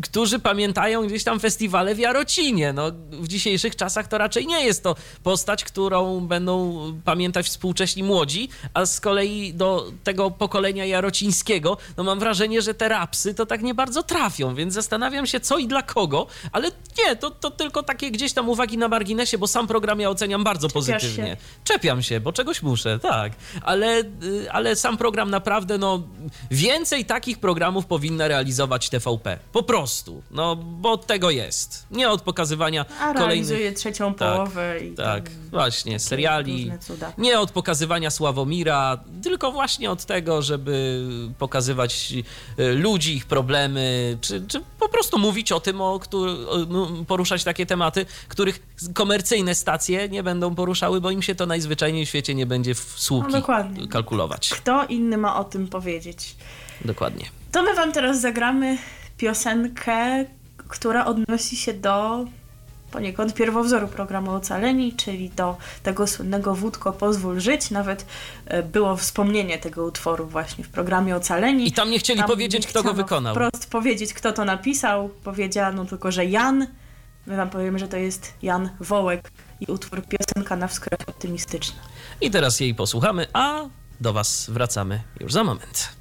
[0.01, 2.73] którzy pamiętają gdzieś tam festiwale w Jarocinie.
[2.73, 8.49] No, w dzisiejszych czasach to raczej nie jest to postać, którą będą pamiętać współcześni młodzi,
[8.73, 13.61] a z kolei do tego pokolenia jarocińskiego, no mam wrażenie, że te rapsy to tak
[13.61, 16.71] nie bardzo trafią, więc zastanawiam się co i dla kogo, ale
[17.07, 20.43] nie, to, to tylko takie gdzieś tam uwagi na marginesie, bo sam program ja oceniam
[20.43, 21.25] bardzo Czepiasz pozytywnie.
[21.31, 21.37] się.
[21.63, 23.33] Czepiam się, bo czegoś muszę, tak.
[23.61, 26.03] Ale, y, ale sam program naprawdę, no,
[26.51, 29.39] więcej takich programów powinna realizować TVP.
[29.51, 30.21] Po prostu.
[30.31, 31.85] No, bo tego jest.
[31.91, 33.17] Nie od pokazywania A kolejnych...
[33.27, 36.71] realizuje trzecią Tak, połowę i Tak, właśnie, seriali.
[37.17, 41.03] Nie od pokazywania Sławomira, tylko właśnie od tego, żeby
[41.39, 42.13] pokazywać
[42.59, 46.88] y, ludzi, ich problemy, czy, czy po prostu mówić o tym, o któ- o, no,
[47.07, 48.59] poruszać takie tematy, których
[48.93, 52.79] komercyjne stacje nie będą poruszały, bo im się to najzwyczajniej w świecie nie będzie w
[52.95, 54.49] słupki No, kalkulować.
[54.49, 56.35] Kto inny ma o tym powiedzieć?
[56.85, 57.25] Dokładnie.
[57.51, 58.77] To my wam teraz zagramy
[59.17, 60.25] piosenkę,
[60.67, 62.25] która odnosi się do
[62.91, 67.71] poniekąd pierwowzoru programu Ocaleni, czyli do tego słynnego Wódko pozwól żyć.
[67.71, 68.05] Nawet
[68.45, 71.67] e, było wspomnienie tego utworu właśnie w programie Ocaleni.
[71.67, 73.35] I tam nie chcieli Tam powiedzieć, nie kto go wykonał.
[73.35, 75.09] Wprost powiedzieć, kto to napisał.
[75.09, 76.67] Powiedziano tylko, że Jan.
[77.27, 81.79] My wam powiemy, że to jest Jan Wołek i utwór piosenka na wskroś optymistyczna.
[82.21, 83.65] I teraz jej posłuchamy, a
[84.01, 85.98] do Was wracamy już za moment.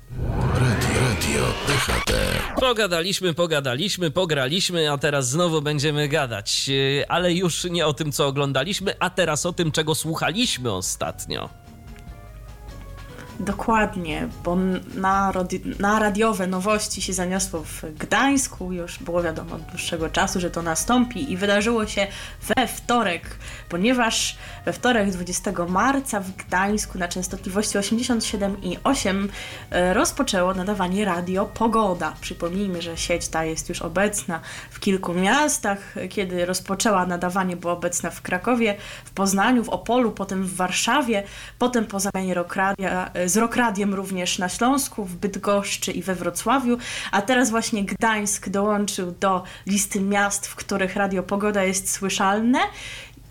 [0.54, 1.40] Radio,
[1.88, 2.18] radio.
[2.60, 6.68] Pogadaliśmy, pogadaliśmy, pograliśmy, a teraz znowu będziemy gadać.
[6.68, 11.48] Yy, Ale już nie o tym, co oglądaliśmy, a teraz o tym, czego słuchaliśmy ostatnio.
[13.40, 14.56] Dokładnie, bo
[14.94, 18.72] na, radi- na radiowe nowości się zaniosło w Gdańsku.
[18.72, 22.06] Już było wiadomo od dłuższego czasu, że to nastąpi i wydarzyło się
[22.56, 23.22] we wtorek,
[23.68, 29.28] ponieważ we wtorek 20 marca w Gdańsku na częstotliwości 87,8
[29.70, 32.12] e, rozpoczęło nadawanie radio Pogoda.
[32.20, 35.78] Przypomnijmy, że sieć ta jest już obecna w kilku miastach.
[36.10, 41.22] Kiedy rozpoczęła nadawanie, była obecna w Krakowie, w Poznaniu, w Opolu, potem w Warszawie,
[41.58, 42.34] potem po zamianie
[43.28, 46.78] z Rokradiem również na Śląsku, w Bydgoszczy i we Wrocławiu,
[47.12, 52.58] a teraz właśnie Gdańsk dołączył do listy miast, w których Radio Pogoda jest słyszalne.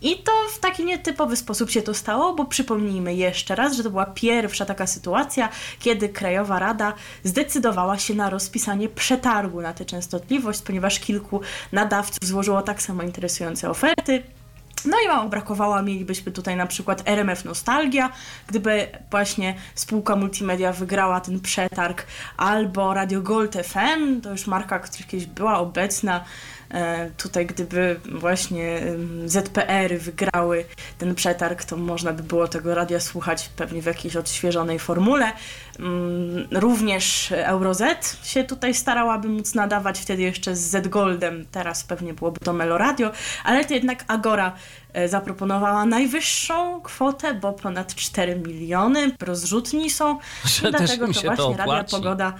[0.02, 3.90] I to w taki nietypowy sposób się to stało, bo przypomnijmy jeszcze raz, że to
[3.90, 6.92] była pierwsza taka sytuacja, kiedy Krajowa Rada
[7.24, 11.40] zdecydowała się na rozpisanie przetargu na tę częstotliwość, ponieważ kilku
[11.72, 14.22] nadawców złożyło tak samo interesujące oferty.
[14.84, 18.12] No i mało brakowało, mielibyśmy tutaj na przykład RMF Nostalgia,
[18.46, 25.08] gdyby właśnie spółka multimedia wygrała ten przetarg, albo Radio Gold FM, to już marka, która
[25.08, 26.24] kiedyś była obecna,
[26.70, 28.80] e, tutaj gdyby właśnie
[29.26, 30.64] ZPR wygrały
[30.98, 35.32] ten przetarg, to można by było tego radia słuchać pewnie w jakiejś odświeżonej formule.
[35.78, 37.78] Mm, Również Euroz
[38.22, 43.10] się tutaj starałaby móc nadawać, wtedy jeszcze z Z Goldem, teraz pewnie byłoby to Meloradio,
[43.44, 44.52] ale to jednak Agora
[44.92, 50.18] e, zaproponowała najwyższą kwotę, bo ponad 4 miliony rozrzutni są.
[50.44, 51.84] Że dlatego to właśnie Radia.
[51.84, 52.32] Pogoda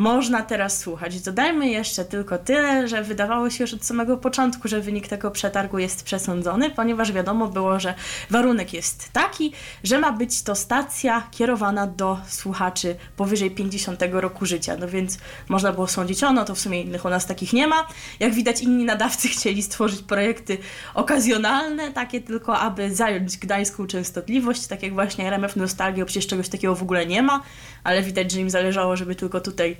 [0.00, 1.20] można teraz słuchać.
[1.20, 5.78] Dodajmy jeszcze tylko tyle, że wydawało się już od samego początku, że wynik tego przetargu
[5.78, 7.94] jest przesądzony, ponieważ wiadomo było, że
[8.30, 9.52] warunek jest taki,
[9.84, 14.76] że ma być to stacja kierowana do słuchaczy powyżej 50 roku życia.
[14.76, 17.66] No więc można było sądzić, o no to w sumie innych u nas takich nie
[17.66, 17.86] ma.
[18.20, 20.58] Jak widać inni nadawcy chcieli stworzyć projekty
[20.94, 26.74] okazjonalne, takie tylko aby zająć gdańską częstotliwość, tak jak właśnie RMF Nostalgia, przecież czegoś takiego
[26.74, 27.42] w ogóle nie ma,
[27.84, 29.76] ale widać, że im zależało, żeby tylko tutaj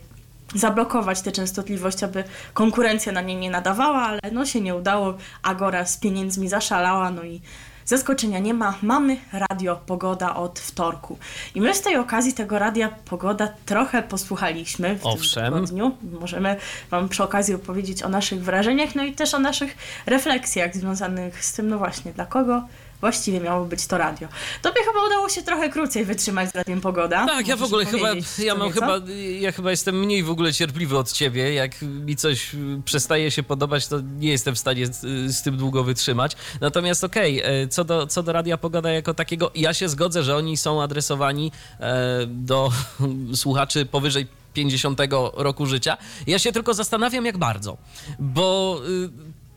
[0.54, 5.14] zablokować tę częstotliwość, aby konkurencja na niej nie nadawała, ale no się nie udało.
[5.42, 7.40] Agora z pieniędzmi zaszalała, no i
[7.84, 8.74] zaskoczenia nie ma.
[8.82, 11.18] Mamy radio Pogoda od wtorku.
[11.54, 15.44] I my z tej okazji tego radia Pogoda trochę posłuchaliśmy w Owszem.
[15.44, 15.96] tym tygodniu.
[16.20, 16.56] Możemy
[16.90, 21.52] Wam przy okazji opowiedzieć o naszych wrażeniach, no i też o naszych refleksjach związanych z
[21.52, 22.62] tym, no właśnie, dla kogo
[23.00, 24.28] właściwie miało być to radio.
[24.62, 27.26] Tobie chyba udało się trochę krócej wytrzymać z radiem Pogoda.
[27.26, 28.08] Tak, ja w Możesz ogóle chyba,
[28.44, 28.80] ja mam nieco?
[28.80, 29.00] chyba,
[29.40, 31.54] ja chyba jestem mniej w ogóle cierpliwy od ciebie.
[31.54, 35.00] Jak mi coś y, przestaje się podobać, to nie jestem w stanie z,
[35.36, 36.36] z tym długo wytrzymać.
[36.60, 40.36] Natomiast okej, e, co, do, co do Radia Pogoda jako takiego, ja się zgodzę, że
[40.36, 42.72] oni są adresowani e, do
[43.34, 45.00] słuchaczy powyżej 50
[45.34, 45.96] roku życia.
[46.26, 47.76] Ja się tylko zastanawiam, jak bardzo,
[48.18, 49.10] bo y,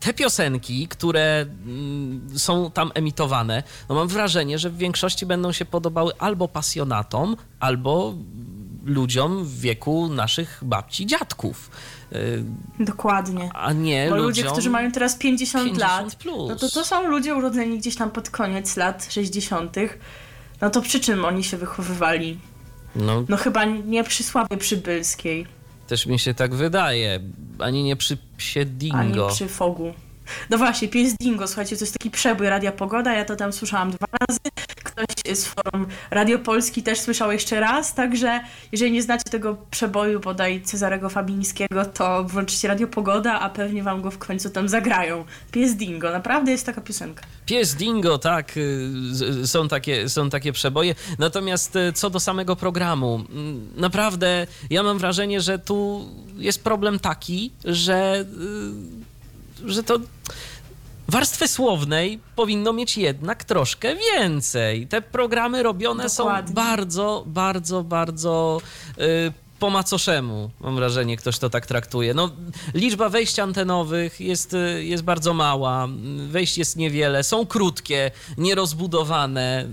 [0.04, 5.64] te piosenki, które mm, są tam emitowane, no mam wrażenie, że w większości będą się
[5.64, 8.14] podobały albo pasjonatom, albo
[8.84, 11.70] ludziom w wieku naszych babci, dziadków.
[12.12, 12.44] Y,
[12.80, 13.50] Dokładnie.
[13.54, 16.48] A nie Bo ludzie, którzy mają teraz 50, 50 lat, plus.
[16.48, 19.76] no to to są ludzie urodzeni gdzieś tam pod koniec lat 60.
[20.60, 22.38] No to przy czym oni się wychowywali?
[22.96, 25.46] No, No chyba nie przy Sławie Przybylskiej,
[25.86, 27.20] też mi się tak wydaje.
[27.58, 29.28] Ani nie przy psie ani dingo.
[29.28, 29.92] przy Fogu.
[30.50, 33.90] No właśnie, pies Dingo, słuchajcie, to jest taki przebój Radia Pogoda, ja to tam słyszałam
[33.90, 34.38] dwa razy.
[34.84, 38.40] Ktoś z forum Radio Polski też słyszał jeszcze raz, także
[38.72, 44.02] jeżeli nie znacie tego przeboju bodaj Cezarego Fabińskiego, to włączcie Radio Pogoda, a pewnie wam
[44.02, 45.24] go w końcu tam zagrają.
[45.52, 47.24] Pies Dingo, naprawdę jest taka piosenka.
[47.46, 50.94] Pies Dingo, tak, y, z- są takie, są takie przeboje.
[51.18, 56.98] Natomiast y, co do samego programu, mm, naprawdę ja mam wrażenie, że tu jest problem
[56.98, 58.24] taki, że,
[59.00, 59.13] y,
[59.66, 59.98] że to
[61.08, 64.86] warstwy słownej powinno mieć jednak troszkę więcej.
[64.86, 66.48] Te programy robione Dokładnie.
[66.48, 68.60] są bardzo, bardzo, bardzo
[68.98, 72.14] y, po macoszemu, mam wrażenie, ktoś to tak traktuje.
[72.14, 72.30] No,
[72.74, 75.88] liczba wejść antenowych jest, y, jest bardzo mała,
[76.28, 79.68] wejść jest niewiele, są krótkie, nierozbudowane.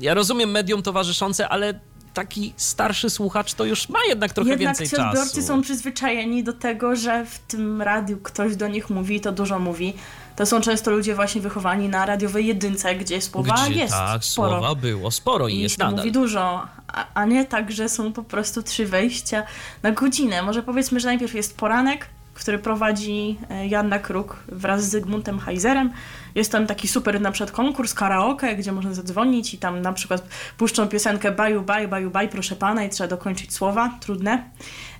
[0.00, 1.80] Ja rozumiem medium towarzyszące, ale
[2.14, 5.46] taki starszy słuchacz to już ma jednak trochę Jednak więcej ci odbiorcy czasu.
[5.46, 9.94] są przyzwyczajeni do tego, że w tym radiu ktoś do nich mówi, to dużo mówi.
[10.36, 14.50] to są często ludzie właśnie wychowani na radiowej jedynce, gdzie słowa Gdzie jest tak, sporo.
[14.50, 15.96] słowa było sporo i, I jest nadal.
[15.96, 19.42] mówi dużo, a, a nie tak, że są po prostu trzy wejścia
[19.82, 20.42] na godzinę.
[20.42, 22.06] Może powiedzmy, że najpierw jest poranek,
[22.40, 25.92] który prowadzi e, Janna Kruk wraz z Zygmuntem Heizerem.
[26.34, 30.22] Jest tam taki super na przykład konkurs karaoke, gdzie można zadzwonić i tam na przykład
[30.56, 34.44] puszczą piosenkę baju baj, baju baj, proszę pana i trzeba dokończyć słowa, trudne.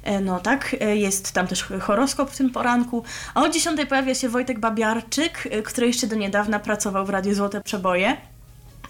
[0.02, 3.04] E, No tak, e, jest tam też horoskop w tym poranku.
[3.34, 7.60] A o 10 pojawia się Wojtek Babiarczyk, który jeszcze do niedawna pracował w Radiu Złote
[7.60, 8.16] Przeboje.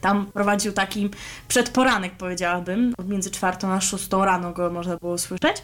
[0.00, 1.10] Tam prowadził taki
[1.48, 2.94] przedporanek, powiedziałabym.
[3.08, 5.56] Między czwartą a szóstą rano go można było słyszeć.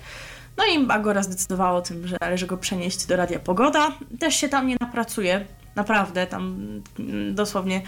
[0.56, 3.92] No i Agora zdecydowała o tym, że należy go przenieść do Radia Pogoda.
[4.18, 6.56] Też się tam nie napracuje, naprawdę, tam
[6.98, 7.82] mm, dosłownie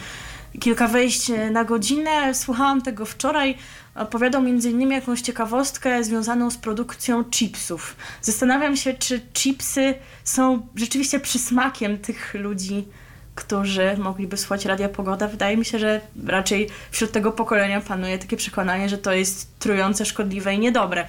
[0.61, 2.35] kilka wejść na godzinę.
[2.35, 3.57] Słuchałam tego wczoraj.
[3.95, 7.97] Opowiadał innymi jakąś ciekawostkę związaną z produkcją chipsów.
[8.23, 12.85] Zastanawiam się, czy chipsy są rzeczywiście przysmakiem tych ludzi,
[13.35, 15.29] którzy mogliby słuchać Radia Pogoda.
[15.29, 20.05] Wydaje mi się, że raczej wśród tego pokolenia panuje takie przekonanie, że to jest trujące,
[20.05, 21.09] szkodliwe i niedobre.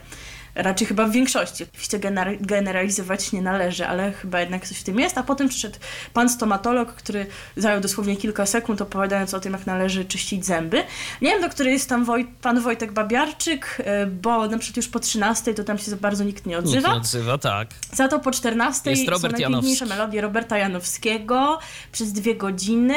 [0.56, 1.64] Raczej chyba w większości.
[1.64, 5.18] Oczywiście gener- generalizować nie należy, ale chyba jednak coś w tym jest.
[5.18, 5.76] A potem przyszedł
[6.14, 7.26] pan stomatolog, który
[7.58, 10.84] zajął dosłownie kilka sekund opowiadając o tym, jak należy czyścić zęby.
[11.22, 14.88] Nie wiem, do której jest tam Woj- pan Wojtek Babiarczyk, y, bo na przykład już
[14.88, 16.90] po 13 to tam się za bardzo nikt nie Nikt odzywa.
[16.90, 17.68] nie odzywa, tak.
[17.94, 20.00] Za to po 14 Jest są Robert najpiękniejsze Janowski.
[20.00, 21.60] melodie Roberta Janowskiego
[21.92, 22.96] przez dwie godziny.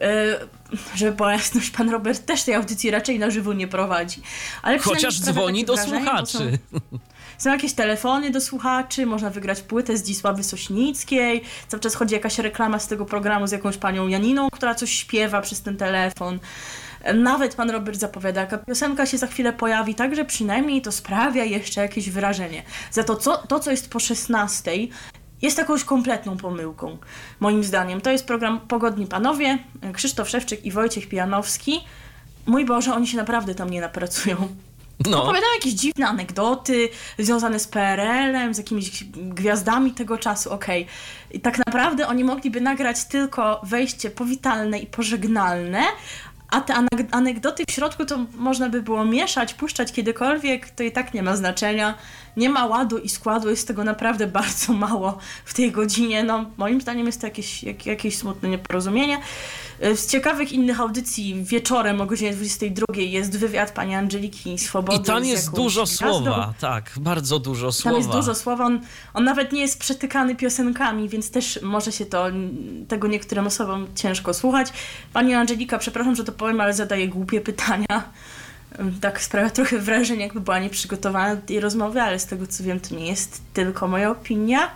[0.00, 4.22] Yy, żeby była jasność, pan Robert też tej audycji raczej na żywo nie prowadzi.
[4.62, 6.58] Ale Chociaż dzwoni do wrażenie, słuchaczy.
[6.72, 6.98] Są,
[7.38, 11.42] są jakieś telefony do słuchaczy, można wygrać płytę z Dzisławy Sośnickiej.
[11.68, 15.40] Cały czas chodzi jakaś reklama z tego programu z jakąś panią Janiną, która coś śpiewa
[15.40, 16.38] przez ten telefon.
[17.14, 21.80] Nawet pan Robert zapowiada, jaka piosenka się za chwilę pojawi, także przynajmniej to sprawia jeszcze
[21.80, 22.62] jakieś wyrażenie.
[22.90, 24.72] Za to, co, to, co jest po 16,
[25.42, 26.98] jest jakąś kompletną pomyłką,
[27.40, 28.00] moim zdaniem.
[28.00, 29.58] To jest program Pogodni Panowie,
[29.92, 31.80] Krzysztof Szewczyk i Wojciech Pijanowski.
[32.46, 34.48] Mój Boże, oni się naprawdę tam nie napracują.
[35.10, 40.86] No, Opowiadają jakieś dziwne anegdoty związane z PRL-em, z jakimiś gwiazdami tego czasu, okej.
[41.30, 45.82] I tak naprawdę oni mogliby nagrać tylko wejście powitalne i pożegnalne,
[46.50, 50.92] a te aneg- anegdoty w środku to można by było mieszać, puszczać kiedykolwiek, to i
[50.92, 51.94] tak nie ma znaczenia.
[52.36, 56.24] Nie ma ładu i składu, jest tego naprawdę bardzo mało w tej godzinie.
[56.24, 59.20] No, moim zdaniem jest to jakieś, jak, jakieś smutne nieporozumienie.
[59.84, 64.98] Y, Z ciekawych innych audycji wieczorem o godzinie 22 jest wywiad pani Angeliki Swobody.
[64.98, 66.06] i tam jest dużo gwiazdą.
[66.06, 67.90] słowa, tak, bardzo dużo słowa.
[67.90, 68.80] Tam jest dużo słowa, on,
[69.14, 72.26] on nawet nie jest przetykany piosenkami, więc też może się to
[72.88, 74.72] tego niektórym osobom ciężko słuchać.
[75.12, 77.86] Pani Angelika, przepraszam, że to powiem, ale zadaje głupie pytania.
[79.00, 82.80] Tak sprawia trochę wrażenie, jakby była nieprzygotowana do tej rozmowy, ale z tego co wiem,
[82.80, 84.70] to nie jest tylko moja opinia,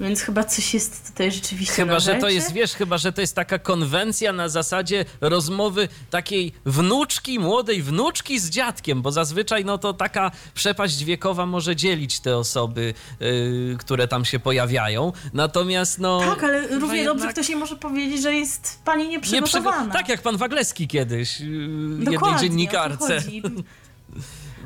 [0.00, 3.34] więc chyba coś jest tutaj rzeczywiście Chyba, że to jest, wiesz, chyba, że to jest
[3.36, 9.92] taka konwencja na zasadzie rozmowy takiej wnuczki, młodej wnuczki z dziadkiem, bo zazwyczaj no to
[9.92, 15.12] taka przepaść wiekowa może dzielić te osoby, yy, które tam się pojawiają.
[15.32, 16.20] Natomiast no...
[16.20, 19.82] Tak, ale równie dobrze jednak ktoś jej może powiedzieć, że jest pani nie nieprzygotowana.
[19.84, 23.22] przygo- Tak jak pan Wagleski kiedyś, yy, jednej Dokładnie, to dziennikarce.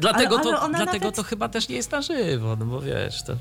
[0.00, 2.80] Dlatego, Ale- ale to, dlatego nawet- to chyba też nie jest na żywo, no bo
[2.80, 3.32] wiesz, to...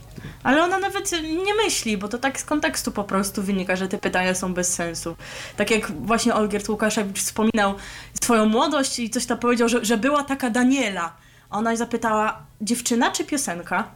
[0.43, 1.11] Ale ona nawet
[1.45, 4.73] nie myśli, bo to tak z kontekstu po prostu wynika, że te pytania są bez
[4.73, 5.15] sensu.
[5.57, 7.75] Tak jak właśnie Olgierd Łukaszewicz wspominał
[8.23, 11.13] swoją młodość i coś tam powiedział, że, że była taka Daniela.
[11.49, 13.87] A ona jej zapytała, dziewczyna czy piosenka?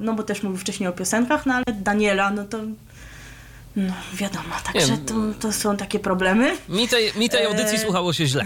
[0.00, 2.58] No bo też mówił wcześniej o piosenkach, no ale Daniela, no to...
[3.76, 6.56] No wiadomo, także to, to są takie problemy.
[6.68, 7.82] Mi tej, mi tej audycji Eee.
[7.84, 8.44] słuchało się źle.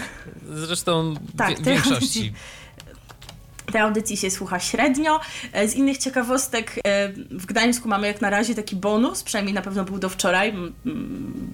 [0.55, 1.95] Zresztą Tak, w większości.
[1.95, 2.33] audycji.
[3.73, 5.21] Tej audycji się słucha średnio.
[5.53, 9.63] E, Z innych ciekawostek e, w Gdańsku mamy jak na razie taki bonus, przynajmniej na
[9.63, 10.55] pewno był do wczoraj.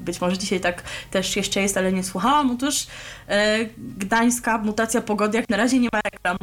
[0.05, 2.51] Być może dzisiaj tak też jeszcze jest, ale nie słuchałam.
[2.51, 2.87] Otóż
[3.29, 6.37] e, gdańska mutacja pogody jak na razie nie ma reklam.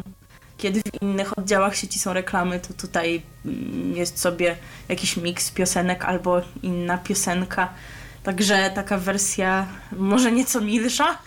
[0.57, 4.55] Kiedy w innych oddziałach sieci są reklamy, to tutaj mm, jest sobie
[4.89, 7.69] jakiś miks piosenek albo inna piosenka.
[8.23, 11.17] Także taka wersja może nieco milsza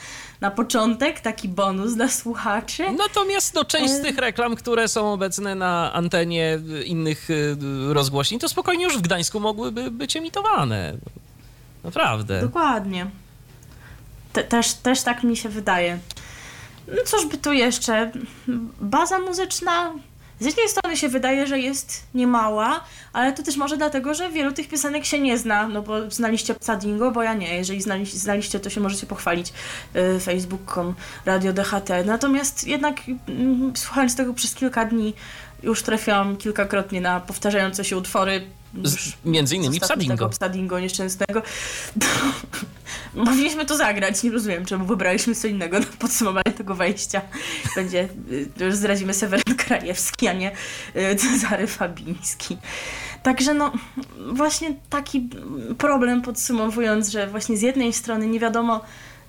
[0.41, 2.85] na początek, taki bonus dla słuchaczy.
[2.99, 7.57] Natomiast no, część z tych reklam, które są obecne na antenie innych y,
[7.89, 10.97] rozgłośni, to spokojnie już w Gdańsku mogłyby być emitowane.
[11.85, 12.41] Naprawdę.
[12.41, 13.11] Dokładnie.
[14.33, 15.99] Te, też, też tak mi się wydaje.
[16.89, 18.13] No cóż by tu jeszcze?
[18.81, 19.93] Baza muzyczna
[20.41, 24.53] z jednej strony się wydaje, że jest niemała, ale to też może dlatego, że wielu
[24.53, 27.57] tych piosenek się nie zna, no bo znaliście Psa Dingo, bo ja nie.
[27.57, 29.53] Jeżeli znaliście, to się możecie pochwalić
[29.97, 30.95] y, facebook.com,
[31.27, 31.91] radio DHT.
[32.07, 35.15] Natomiast jednak mm, słuchając tego przez kilka dni
[35.63, 38.47] już trafiałam kilkakrotnie na powtarzające się utwory
[38.85, 40.29] Z, między innymi Psadingo.
[40.29, 41.43] Psadingo nieszczęsnego.
[43.15, 47.23] Mogliśmy to zagrać, nie rozumiem, czemu wybraliśmy co innego na podsumowanie tego wejścia.
[47.77, 48.09] Będzie,
[48.61, 50.53] y, już zdradzimy Seweryn Krajewski, a nie
[50.97, 52.57] y, Cezary Fabiński.
[53.23, 53.73] Także no,
[54.33, 55.29] właśnie taki
[55.79, 58.81] problem podsumowując, że właśnie z jednej strony nie wiadomo,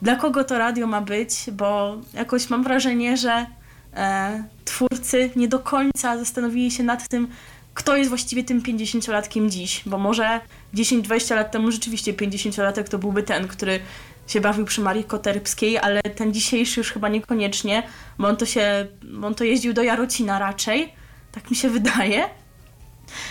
[0.01, 3.45] dla kogo to radio ma być, bo jakoś mam wrażenie, że
[3.93, 7.27] e, twórcy nie do końca zastanowili się nad tym,
[7.73, 10.39] kto jest właściwie tym 50-latkiem dziś, bo może
[10.73, 13.79] 10-20 lat temu rzeczywiście 50-latek to byłby ten, który
[14.27, 17.83] się bawił przy Marii Koterbskiej, ale ten dzisiejszy już chyba niekoniecznie,
[18.19, 18.87] bo on to się,
[19.23, 20.93] on to jeździł do Jarocina raczej,
[21.31, 22.29] tak mi się wydaje.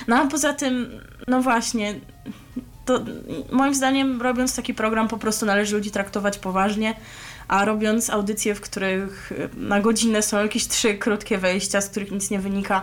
[0.08, 1.94] No a poza tym, no właśnie,
[2.84, 3.00] to
[3.52, 6.94] moim zdaniem robiąc taki program po prostu należy ludzi traktować poważnie,
[7.48, 12.30] a robiąc audycje, w których na godzinę są jakieś trzy krótkie wejścia, z których nic
[12.30, 12.82] nie wynika,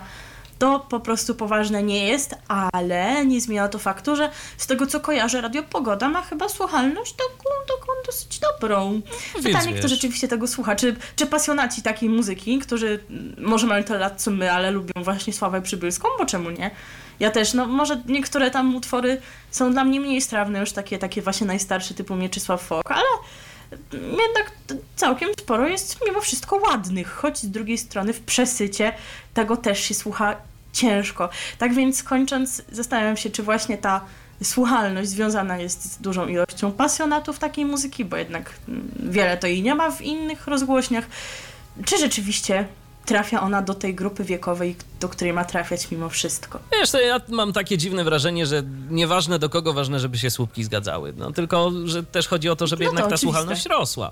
[0.59, 4.99] to po prostu poważne nie jest, ale nie zmienia to faktu, że z tego co
[4.99, 9.01] kojarzę, Radio Pogoda ma chyba słuchalność taką, taką dosyć dobrą.
[9.43, 10.75] Pytanie, kto rzeczywiście tego słucha.
[10.75, 12.99] Czy, czy pasjonaci takiej muzyki, którzy
[13.37, 16.71] może mają tyle lat co my, ale lubią właśnie Sławę Przybylską, bo czemu nie?
[17.19, 21.21] Ja też, no może niektóre tam utwory są dla mnie mniej strawne, już takie, takie
[21.21, 23.07] właśnie najstarsze typu Mieczysław Fok, ale
[23.93, 24.51] jednak
[24.95, 28.93] całkiem sporo jest mimo wszystko ładnych, choć z drugiej strony w przesycie
[29.33, 30.35] tego też się słucha
[30.77, 31.29] ciężko.
[31.57, 34.01] Tak więc kończąc, zastanawiam się, czy właśnie ta
[34.43, 38.53] słuchalność związana jest z dużą ilością pasjonatów takiej muzyki, bo jednak
[38.99, 41.07] wiele to jej nie ma w innych rozgłośniach,
[41.85, 42.67] czy rzeczywiście
[43.07, 46.59] trafia ona do tej grupy wiekowej, do której ma trafiać mimo wszystko.
[46.71, 51.13] Wiesz, ja mam takie dziwne wrażenie, że nieważne do kogo, ważne, żeby się słupki zgadzały.
[51.17, 53.25] No, tylko, że też chodzi o to, żeby No to jednak ta oczywiste.
[53.25, 54.11] słuchalność rosła.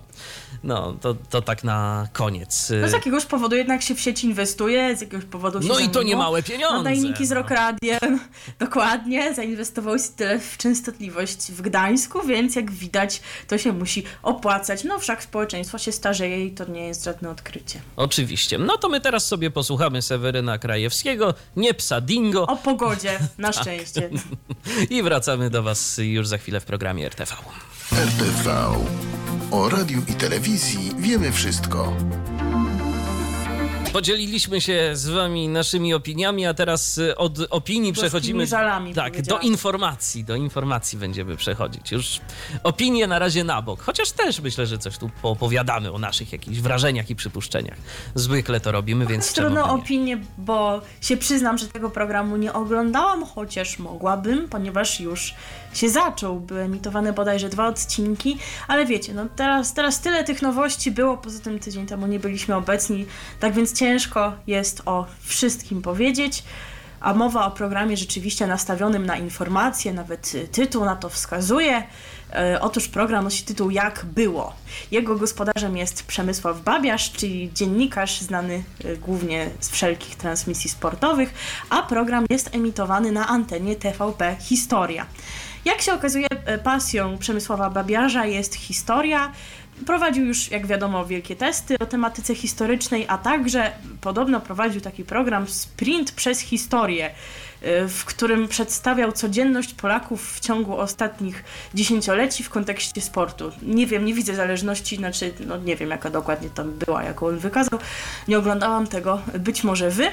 [0.63, 2.71] No, to, to tak na koniec.
[2.81, 5.89] No z jakiegoś powodu jednak się w sieci inwestuje, z jakiegoś powodu się No i
[5.89, 6.77] to nie małe pieniądze.
[6.77, 7.35] Nadajniki z no.
[7.35, 8.19] Rock Radiem,
[8.59, 14.83] dokładnie, zainwestowało się tyle w częstotliwość w Gdańsku, więc jak widać, to się musi opłacać.
[14.83, 17.81] No wszak społeczeństwo się starzeje i to nie jest żadne odkrycie.
[17.95, 18.57] Oczywiście.
[18.57, 23.61] No to my teraz sobie posłuchamy Seweryna Krajewskiego, nie psa dingo O pogodzie, na Tak.
[23.61, 24.09] szczęście.
[24.89, 27.36] i wracamy do Was już za chwilę w programie RTV.
[27.91, 28.65] RTV.
[29.51, 31.93] O radiu i telewizji wiemy wszystko.
[33.95, 38.47] Podzieliliśmy się z Wami naszymi opiniami, a teraz y, od opinii przechodzimy.
[38.47, 40.23] żalami, tak, do informacji.
[40.23, 41.91] Do informacji będziemy przechodzić.
[41.91, 42.21] Już
[42.63, 43.81] opinie na razie na bok.
[43.81, 47.77] Chociaż też myślę, że coś tu poopowiadamy o naszych jakichś wrażeniach i przypuszczeniach.
[48.15, 53.79] Zwykle to robimy, więc Trudno opinię, bo się przyznam, że tego programu nie oglądałam, chociaż
[53.79, 55.33] mogłabym, ponieważ już
[55.78, 56.39] się zaczął.
[56.39, 61.39] Były emitowane bodajże dwa odcinki, ale wiecie, no teraz, teraz tyle tych nowości było, poza
[61.39, 63.05] tym tydzień temu nie byliśmy obecni,
[63.39, 66.43] tak więc ciężko jest o wszystkim powiedzieć.
[66.99, 71.84] A mowa o programie rzeczywiście nastawionym na informacje, nawet y, tytuł na to wskazuje.
[72.34, 74.53] E, Otóż program nosi tytuł Jak było.
[74.91, 81.34] Jego gospodarzem jest Przemysław Babiarz, czyli dziennikarz znany e, głównie z wszelkich transmisji sportowych,
[81.69, 85.05] a program jest emitowany na antenie TVP Historia.
[85.66, 89.32] Jak się okazuje, e, pasją Przemysława Babiarza jest historia.
[89.86, 95.47] Prowadził już, jak wiadomo, wielkie testy o tematyce historycznej, a także podobno prowadził taki program
[95.47, 101.43] Sprint przez historię, y, w którym przedstawiał codzienność Polaków w ciągu ostatnich
[101.74, 103.51] dziesięcioleci w kontekście sportu.
[103.61, 107.38] Nie wiem, nie widzę zależności, znaczy, no nie wiem jaka dokładnie tam była, jaką on
[107.38, 107.80] wykazał.
[108.28, 110.11] Nie oglądałam tego, być może wy.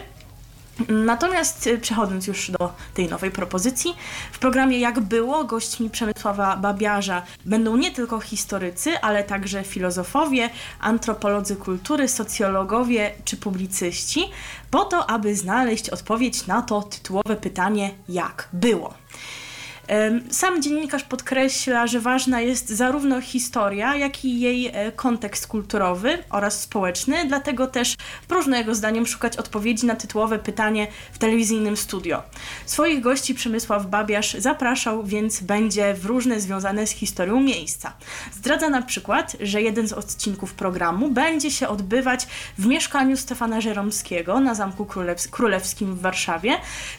[0.89, 3.97] Natomiast y, przechodząc już do tej nowej propozycji,
[4.33, 10.51] w programie Jak było gośćmi Przemysława Babiarza będą nie tylko historycy, ale także filozofowie,
[10.81, 14.31] antropolodzy kultury, socjologowie czy publicyści,
[14.70, 18.95] po to, aby znaleźć odpowiedź na to tytułowe pytanie Jak było.
[20.30, 26.61] Sam dziennikarz podkreśla, że ważna jest zarówno historia, jak i jej e, kontekst kulturowy oraz
[26.61, 27.97] społeczny, dlatego też
[28.28, 32.22] próżno jego zdaniem szukać odpowiedzi na tytułowe pytanie w telewizyjnym studio.
[32.66, 37.93] Swoich gości Przemysław Babiarz zapraszał, więc będzie w różne związane z historią miejsca.
[38.33, 42.26] Zdradza na przykład, że jeden z odcinków programu będzie się odbywać
[42.59, 46.53] w mieszkaniu Stefana Żeromskiego na Zamku Królews- Królewskim w Warszawie,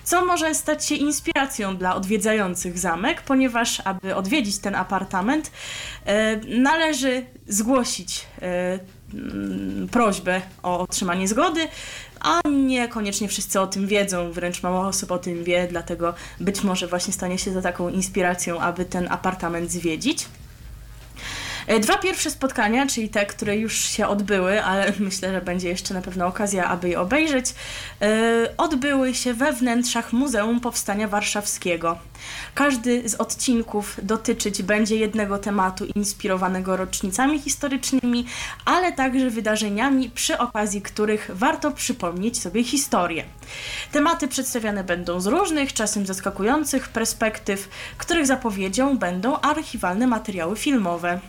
[0.03, 5.51] co może stać się inspiracją dla odwiedzających zamek, ponieważ aby odwiedzić ten apartament,
[6.05, 8.79] e, należy zgłosić e,
[9.13, 11.67] mm, prośbę o otrzymanie zgody,
[12.19, 16.87] a niekoniecznie wszyscy o tym wiedzą, wręcz mało osób o tym wie, dlatego być może
[16.87, 20.25] właśnie stanie się to taką inspiracją, aby ten apartament zwiedzić.
[21.67, 25.93] E, dwa pierwsze spotkania, czyli te, które już się odbyły, ale myślę, że będzie jeszcze
[25.93, 27.45] na pewno okazja, aby je obejrzeć,
[28.01, 31.97] e, odbyły się we wnętrzach Muzeum Powstania Warszawskiego.
[32.53, 38.25] Każdy z odcinków dotyczyć będzie jednego tematu inspirowanego rocznicami historycznymi,
[38.65, 43.23] ale także wydarzeniami, przy okazji których warto przypomnieć sobie historię.
[43.91, 51.19] Tematy przedstawiane będą z różnych, czasem zaskakujących perspektyw, których zapowiedzią będą archiwalne materiały filmowe.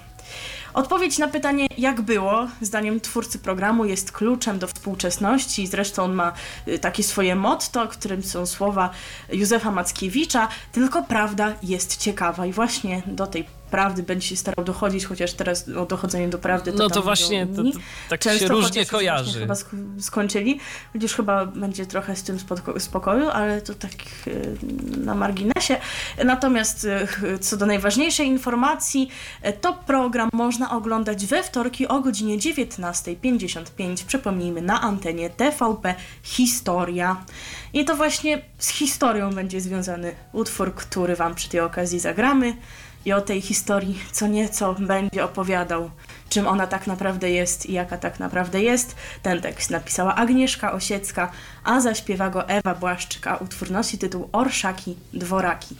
[0.75, 5.66] Odpowiedź na pytanie, jak było, zdaniem twórcy programu, jest kluczem do współczesności.
[5.66, 6.33] Zresztą on ma
[6.68, 8.91] y, takie swoje motto, którym są słowa
[9.33, 12.47] Józefa Mackiewicza: Tylko prawda jest ciekawa.
[12.47, 13.45] I właśnie do tej
[13.75, 17.47] prawdy będzie się starał dochodzić, chociaż teraz o dochodzenie do prawdy to No to właśnie
[17.47, 17.70] to, to,
[18.09, 19.41] tak Często się różnie kojarzy.
[19.41, 20.61] Chyba sk- skończyli,
[20.93, 23.91] chociaż chyba będzie trochę z tym spoko- spokoju, ale to tak
[24.27, 24.57] y,
[24.97, 25.77] na marginesie.
[26.25, 29.11] Natomiast y, co do najważniejszej informacji,
[29.47, 34.05] y, to program można oglądać we wtorki o godzinie 19.55.
[34.07, 37.25] Przypomnijmy na antenie TVP Historia.
[37.72, 42.57] I to właśnie z historią będzie związany utwór, który Wam przy tej okazji zagramy.
[43.05, 45.90] I o tej historii co nieco będzie opowiadał,
[46.28, 48.96] czym ona tak naprawdę jest i jaka tak naprawdę jest.
[49.22, 51.30] Ten tekst napisała Agnieszka Osiecka,
[51.64, 55.76] a zaśpiewa go Ewa Błaszczyk, a utwór nosi tytuł Orszaki Dworaki.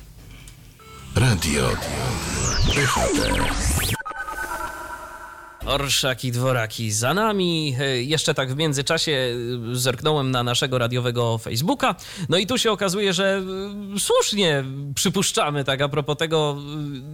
[1.17, 1.69] Radio
[5.67, 7.77] Orszaki, dworaki za nami.
[7.81, 11.95] E, Jeszcze tak w międzyczasie e, zerknąłem na naszego radiowego Facebooka.
[12.29, 13.43] No i tu się okazuje, że
[13.95, 16.57] e, słusznie przypuszczamy, tak a propos tego,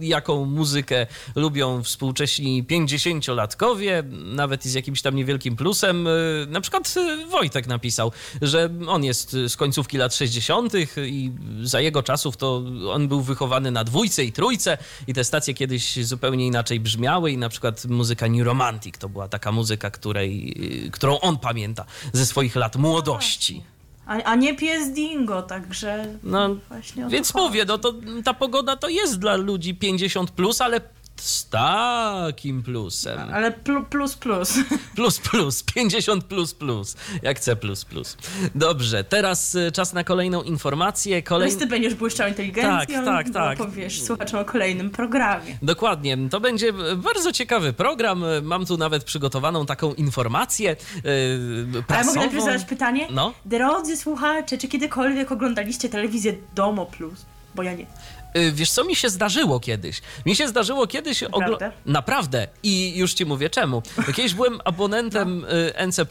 [0.01, 6.07] jaką muzykę lubią współcześni 50-latkowie, nawet i z jakimś tam niewielkim plusem.
[6.47, 6.95] Na przykład
[7.29, 10.73] Wojtek napisał, że on jest z końcówki lat 60.
[10.97, 11.31] i
[11.63, 14.77] za jego czasów to on był wychowany na dwójce i trójce
[15.07, 19.27] i te stacje kiedyś zupełnie inaczej brzmiały i na przykład muzyka New Romantic to była
[19.27, 20.53] taka muzyka, której,
[20.87, 23.63] y, którą on pamięta ze swoich lat młodości.
[24.05, 28.89] A, a nie pies Dingo, także No, właśnie Więc mówię, no to ta pogoda to
[28.89, 30.81] jest dla ludzi 50 plus, ale
[31.21, 33.19] z takim plusem.
[33.33, 34.53] Ale plu, plus plus.
[34.95, 38.17] Plus plus, 50 plus plus, jak C plus plus.
[38.55, 41.23] Dobrze, teraz y, czas na kolejną informację.
[41.23, 41.55] Kolej...
[41.55, 43.57] Ty będziesz błyszczał inteligencją, Tak, tak, tak.
[43.57, 45.57] powiesz słuchaczom o kolejnym programie.
[45.61, 48.23] Dokładnie, to będzie bardzo ciekawy program.
[48.43, 52.19] Mam tu nawet przygotowaną taką informację yy, Ale mogę prasową.
[52.19, 53.07] najpierw zadać pytanie?
[53.11, 53.33] No.
[53.45, 57.25] Drodzy słuchacze, czy kiedykolwiek oglądaliście telewizję Domo Plus?
[57.55, 57.85] Bo ja nie.
[58.37, 60.01] Y, Wiesz co, mi się zdarzyło kiedyś.
[60.25, 61.21] Mi się zdarzyło kiedyś...
[61.21, 61.71] Naprawdę?
[61.85, 62.47] Naprawdę.
[62.63, 63.81] I już ci mówię czemu.
[64.15, 66.05] Kiedyś byłem abonentem y, NC+,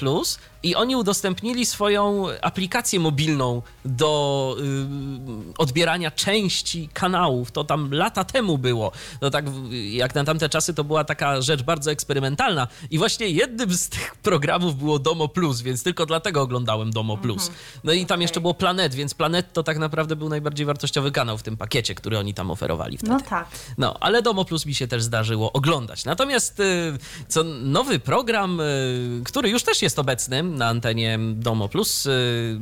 [0.63, 7.51] i oni udostępnili swoją aplikację mobilną do y, odbierania części kanałów.
[7.53, 8.93] To tam lata temu było.
[9.21, 12.69] No tak, w- jak na tamte czasy, to była taka rzecz bardzo eksperymentalna.
[12.91, 17.51] I właśnie jednym z tych programów było Domo Plus, więc tylko dlatego oglądałem Domo Plus.
[17.85, 21.39] No i tam jeszcze było Planet, więc Planet to tak naprawdę był najbardziej wartościowy kanał
[21.39, 23.13] w tym pakiecie, który oni tam oferowali wtedy.
[23.13, 23.49] No tak.
[23.79, 26.05] No, ale Domo Plus mi się też zdarzyło oglądać.
[26.05, 26.99] Natomiast y,
[27.29, 32.61] co nowy program, y, który już też jest obecny na antenie Domo Plus, y,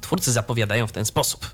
[0.00, 1.50] twórcy zapowiadają w ten sposób.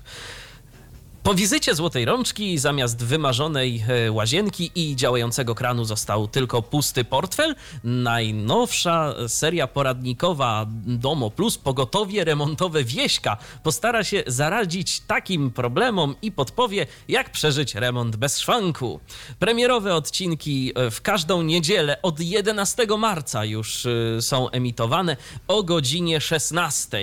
[1.25, 7.55] Po wizycie Złotej Rączki zamiast wymarzonej e, łazienki i działającego kranu został tylko pusty portfel.
[7.83, 16.87] Najnowsza seria poradnikowa Domo Plus Pogotowie Remontowe Wieśka postara się zaradzić takim problemom i podpowie,
[17.07, 18.99] jak przeżyć remont bez szwanku.
[19.39, 25.17] Premierowe odcinki e, w każdą niedzielę od 11 marca już e, są emitowane
[25.47, 26.97] o godzinie 16.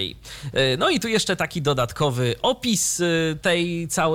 [0.52, 3.02] E, No i tu jeszcze taki dodatkowy opis
[3.42, 4.11] tej całej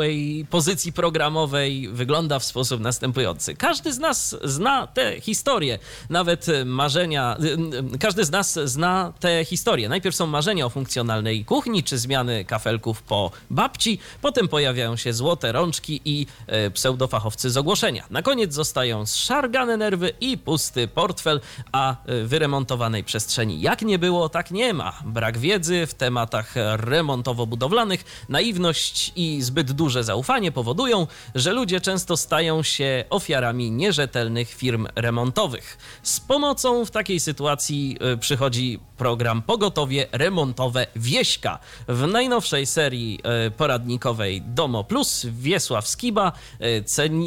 [0.50, 3.56] pozycji programowej wygląda w sposób następujący.
[3.56, 5.80] Każdy z nas zna tę historię,
[6.10, 9.90] nawet marzenia, e, e, każdy z nas zna tę historię.
[9.90, 15.52] Najpierw są marzenia o funkcjonalnej kuchni czy zmiany kafelków po babci, potem pojawiają się złote
[15.52, 18.04] rączki i e, pseudofachowcy z ogłoszenia.
[18.10, 21.42] Na koniec zostają zszargane nerwy i pusty portfel,
[21.72, 24.94] a wyremontowanej przestrzeni jak nie było, tak nie ma.
[25.06, 32.64] Brak wiedzy w tematach remontowo-budowlanych, naiwność i zbyt duże zaufanie powodują, że ludzie często stają
[32.64, 35.78] się ofiarami nierzetelnych firm remontowych.
[36.04, 41.60] Z pomocą w takiej sytuacji e, przychodzi program Pogotowie Remontowe Wieśka.
[41.88, 46.32] W najnowszej serii e, poradnikowej Domo Plus Wiesław Skiba,
[46.62, 46.66] e,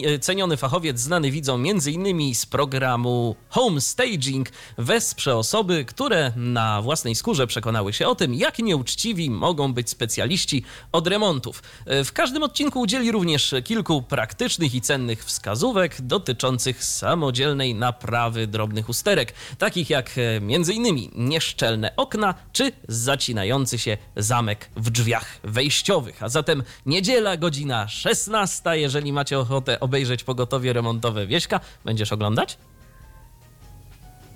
[0.06, 2.34] e, ceniony fachowiec znany widzą m.in.
[2.34, 4.48] z programu Home Staging,
[4.78, 10.64] wesprze osoby, które na własnej skórze przekonały się o tym, jak nieuczciwi mogą być specjaliści
[10.92, 11.62] od remontów.
[11.86, 19.34] W każdym odcinku udzieli również kilku praktycznych i cennych wskazówek dotyczących samodzielnej naprawy drobnych usterek,
[19.58, 21.10] takich jak m.in.
[21.60, 26.22] nieszczelne okna czy zacinający się zamek w drzwiach wejściowych.
[26.22, 28.78] A zatem niedziela, godzina 16.
[28.78, 32.58] Jeżeli macie ochotę obejrzeć pogotowie remontowe Wieśka, będziesz oglądać?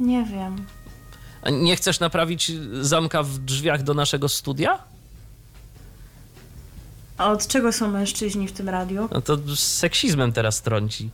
[0.00, 0.66] Nie wiem.
[1.52, 4.78] Nie chcesz naprawić zamka w drzwiach do naszego studia?
[7.18, 9.08] A od czego są mężczyźni w tym radiu?
[9.12, 11.10] No to z seksizmem teraz trąci.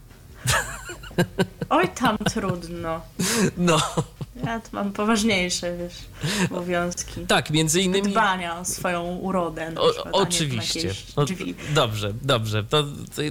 [1.70, 3.00] Oj, tam trudno.
[3.56, 3.80] No,
[4.46, 5.94] Ja tu mam poważniejsze, wiesz,
[6.50, 7.26] obowiązki.
[7.26, 8.10] tak, między innymi...
[8.12, 9.72] Dbania o swoją urodę.
[9.76, 10.90] O, przykład, oczywiście.
[11.16, 11.54] O, Drzwi.
[11.74, 12.64] dobrze, dobrze.
[12.64, 12.82] To,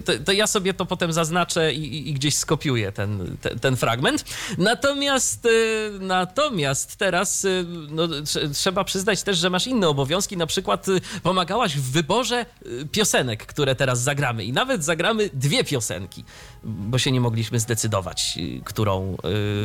[0.06, 4.26] to, to ja sobie to potem zaznaczę i, i- gdzieś skopiuję ten, ten, ten fragment.
[4.58, 10.38] Natomiast, y, natomiast teraz y, no, trze- trzeba przyznać też, że masz inne obowiązki.
[10.38, 12.46] Na przykład y, pomagałaś w wyborze
[12.92, 14.44] piosenek, które teraz zagramy.
[14.44, 16.24] I nawet zagramy dwie piosenki,
[16.64, 19.18] bo się nie mogliśmy zdecydować, y, którą,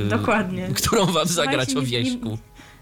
[0.05, 0.69] y, Dokładnie.
[0.75, 2.39] którą wam Słuchajcie, zagrać o wieśku.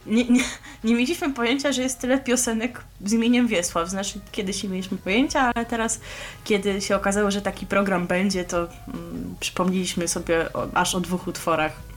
[0.06, 0.44] Nie, nie,
[0.84, 3.88] nie mieliśmy pojęcia, że jest tyle piosenek z imieniem Wiesław.
[3.88, 6.00] Znaczy, kiedyś nie mieliśmy pojęcia, ale teraz,
[6.44, 11.26] kiedy się okazało, że taki program będzie, to mm, przypomnieliśmy sobie o, aż o dwóch
[11.26, 11.91] utworach.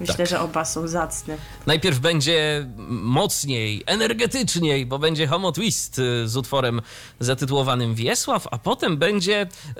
[0.00, 0.26] Myślę, Tak.
[0.26, 1.36] że oba są zacne.
[1.66, 6.82] Najpierw będzie mocniej, energetyczniej, bo będzie Homo Twist y, z utworem
[7.20, 9.42] zatytułowanym Wiesław, a potem będzie.
[9.42, 9.76] y,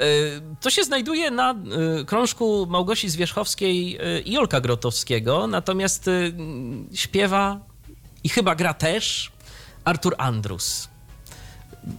[0.60, 1.54] To się znajduje na
[2.00, 6.10] y, krążku Małgosi Zwierzchowskiej i Olka Grotowskiego, natomiast
[6.94, 7.60] śpiewa
[8.24, 9.32] i chyba gra też
[9.84, 10.88] Artur Andrus.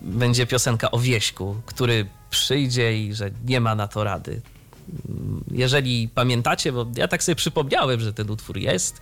[0.01, 4.41] Będzie piosenka o wieśku, który przyjdzie i że nie ma na to rady
[5.51, 9.01] jeżeli pamiętacie, bo ja tak sobie przypomniałem, że ten utwór jest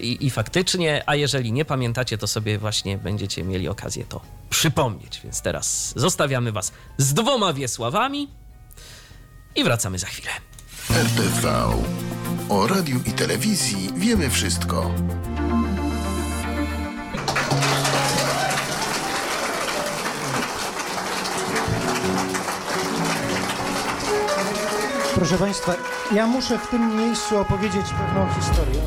[0.00, 5.20] i, i faktycznie, a jeżeli nie pamiętacie, to sobie właśnie będziecie mieli okazję to przypomnieć.
[5.24, 8.28] Więc teraz zostawiamy Was z dwoma Wiesławami
[9.56, 10.30] i wracamy za chwilę.
[10.90, 11.68] RTV.
[12.48, 14.94] O radiu i telewizji wiemy wszystko.
[25.18, 25.74] Proszę Państwa,
[26.14, 28.80] ja muszę w tym miejscu opowiedzieć pewną historię.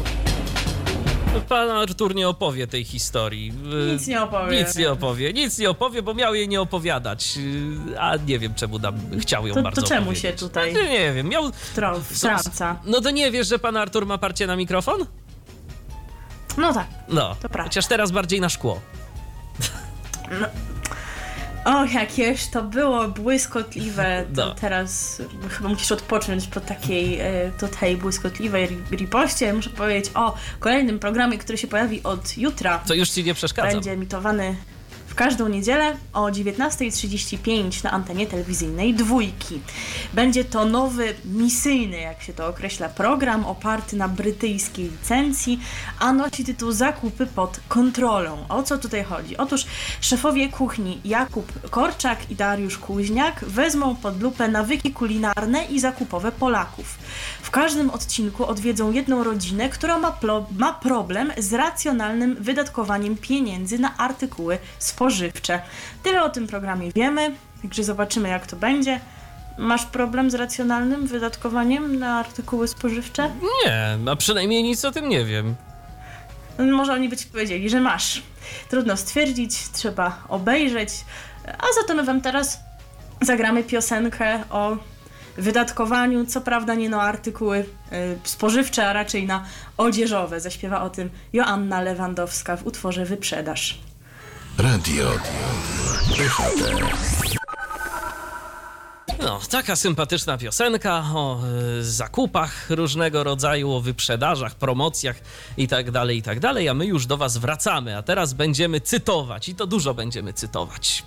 [1.49, 3.53] Pan Artur nie opowie tej historii.
[3.89, 4.63] Y, Nic nie opowie.
[4.63, 7.38] Nic nie opowie, nic nie opowie, bo miał jej nie opowiadać,
[7.91, 10.21] y, a nie wiem czemu nam chciał ją To, bardzo to czemu opowiedzieć.
[10.21, 11.43] się tutaj No, Nie wiem, miał...
[11.49, 12.79] wtrą- wtrąca?
[12.86, 15.05] No to nie wiesz, że pan Artur ma parcie na mikrofon?
[16.57, 16.88] No tak.
[17.07, 17.63] No, To prawda.
[17.63, 18.82] chociaż teraz bardziej na szkło.
[21.66, 24.26] O, jakież to było błyskotliwe.
[24.36, 24.55] No.
[24.55, 29.53] teraz chyba musisz odpocząć po takiej e, tutaj błyskotliwej ri- ripoście.
[29.53, 32.78] Muszę powiedzieć o kolejnym programie, który się pojawi od jutra.
[32.88, 33.72] To już ci nie przeszkadzam.
[33.74, 34.55] Będzie emitowany
[35.12, 39.62] w każdą niedzielę o 19.35 na antenie telewizyjnej Dwójki.
[40.14, 45.59] Będzie to nowy, misyjny, jak się to określa, program oparty na brytyjskiej licencji,
[45.99, 48.38] a nosi tytuł Zakupy pod kontrolą.
[48.49, 49.38] O co tutaj chodzi?
[49.38, 49.66] Otóż
[50.01, 56.97] szefowie kuchni Jakub Korczak i Dariusz Kuźniak wezmą pod lupę nawyki kulinarne i zakupowe Polaków.
[57.41, 60.20] W każdym odcinku odwiedzą jedną rodzinę, która ma,
[60.57, 65.01] ma problem z racjonalnym wydatkowaniem pieniędzy na artykuły spożywcze.
[66.04, 68.99] Tyle o tym programie wiemy, także zobaczymy jak to będzie.
[69.58, 73.32] Masz problem z racjonalnym wydatkowaniem na artykuły spożywcze?
[73.66, 75.56] Nie, a przynajmniej nic o tym nie wiem.
[76.60, 78.22] Może oni by ci powiedzieli, że masz.
[78.70, 80.89] Trudno stwierdzić, trzeba obejrzeć.
[81.45, 82.60] A za to my wam teraz
[83.22, 84.78] zagramy piosenkę o
[85.38, 87.66] wydatkowaniu, co prawda nie na artykuły y,
[88.24, 89.45] spożywcze, a raczej na
[89.78, 90.39] odzieżowe.
[90.39, 93.91] Zaśpiewa o tym Joanna Lewandowska w utworze Wyprzedaż.
[94.58, 95.10] Radio
[96.18, 96.62] DHT.
[99.24, 101.39] No, taka sympatyczna piosenka o
[101.80, 105.16] y, zakupach różnego rodzaju, o wyprzedażach, promocjach
[105.58, 108.82] i tak dalej, i tak dalej, a my już do was wracamy, a teraz będziemy
[108.82, 111.04] cytować i to dużo będziemy cytować.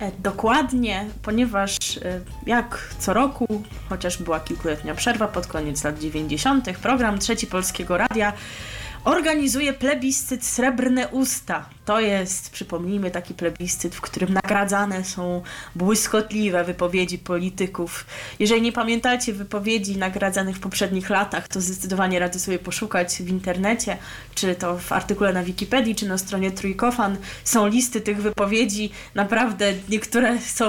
[0.00, 6.78] E, Dokładnie, ponieważ e, jak co roku, chociaż była kilkuletnia przerwa pod koniec lat 90.,
[6.78, 8.32] program Trzeci Polskiego Radia
[9.06, 11.68] organizuje plebiscyt Srebrne Usta.
[11.84, 15.42] To jest, przypomnijmy, taki plebiscyt, w którym nagradzane są
[15.74, 18.06] błyskotliwe wypowiedzi polityków.
[18.38, 23.96] Jeżeli nie pamiętacie wypowiedzi nagradzanych w poprzednich latach, to zdecydowanie radzę sobie poszukać w internecie,
[24.34, 27.16] czy to w artykule na Wikipedii, czy na stronie Trójkofan.
[27.44, 28.90] Są listy tych wypowiedzi.
[29.14, 30.68] Naprawdę niektóre są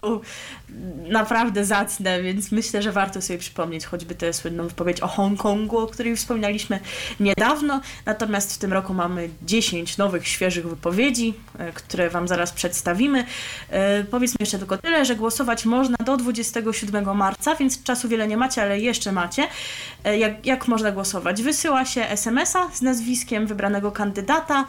[1.07, 5.87] naprawdę zacne, więc myślę, że warto sobie przypomnieć choćby tę słynną wypowiedź o Hongkongu, o
[5.87, 6.79] której wspominaliśmy
[7.19, 7.81] niedawno.
[8.05, 13.25] Natomiast w tym roku mamy 10 nowych, świeżych wypowiedzi, e, które Wam zaraz przedstawimy.
[13.69, 18.37] E, Powiedzmy jeszcze tylko tyle, że głosować można do 27 marca, więc czasu wiele nie
[18.37, 19.47] macie, ale jeszcze macie.
[20.03, 21.41] E, Jak, jak można głosować?
[21.43, 24.65] Wysyła się SMS-a z nazwiskiem wybranego kandydata,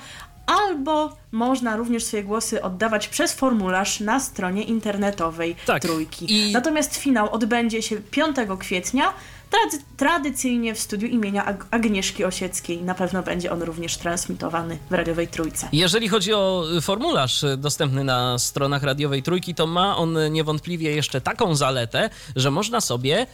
[0.48, 5.82] albo można również swoje głosy oddawać przez formularz na stronie internetowej Tak.
[5.82, 6.26] Trójki.
[6.48, 9.12] I- Natomiast finał odbędzie się 5 kwietnia,
[9.50, 12.82] trady- tradycyjnie w studiu imienia Ag- Agnieszki Osieckiej.
[12.82, 15.68] Na pewno będzie on również transmitowany w radiowej Trójce.
[15.72, 20.30] Jeżeli chodzi o y, formularz y, dostępny na stronach radiowej Trójki, to ma on y,
[20.30, 23.26] niewątpliwie jeszcze taką zaletę, że można sobie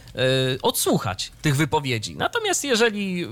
[0.55, 2.15] y, odsłuchać tych wypowiedzi.
[2.15, 3.27] Natomiast jeżeli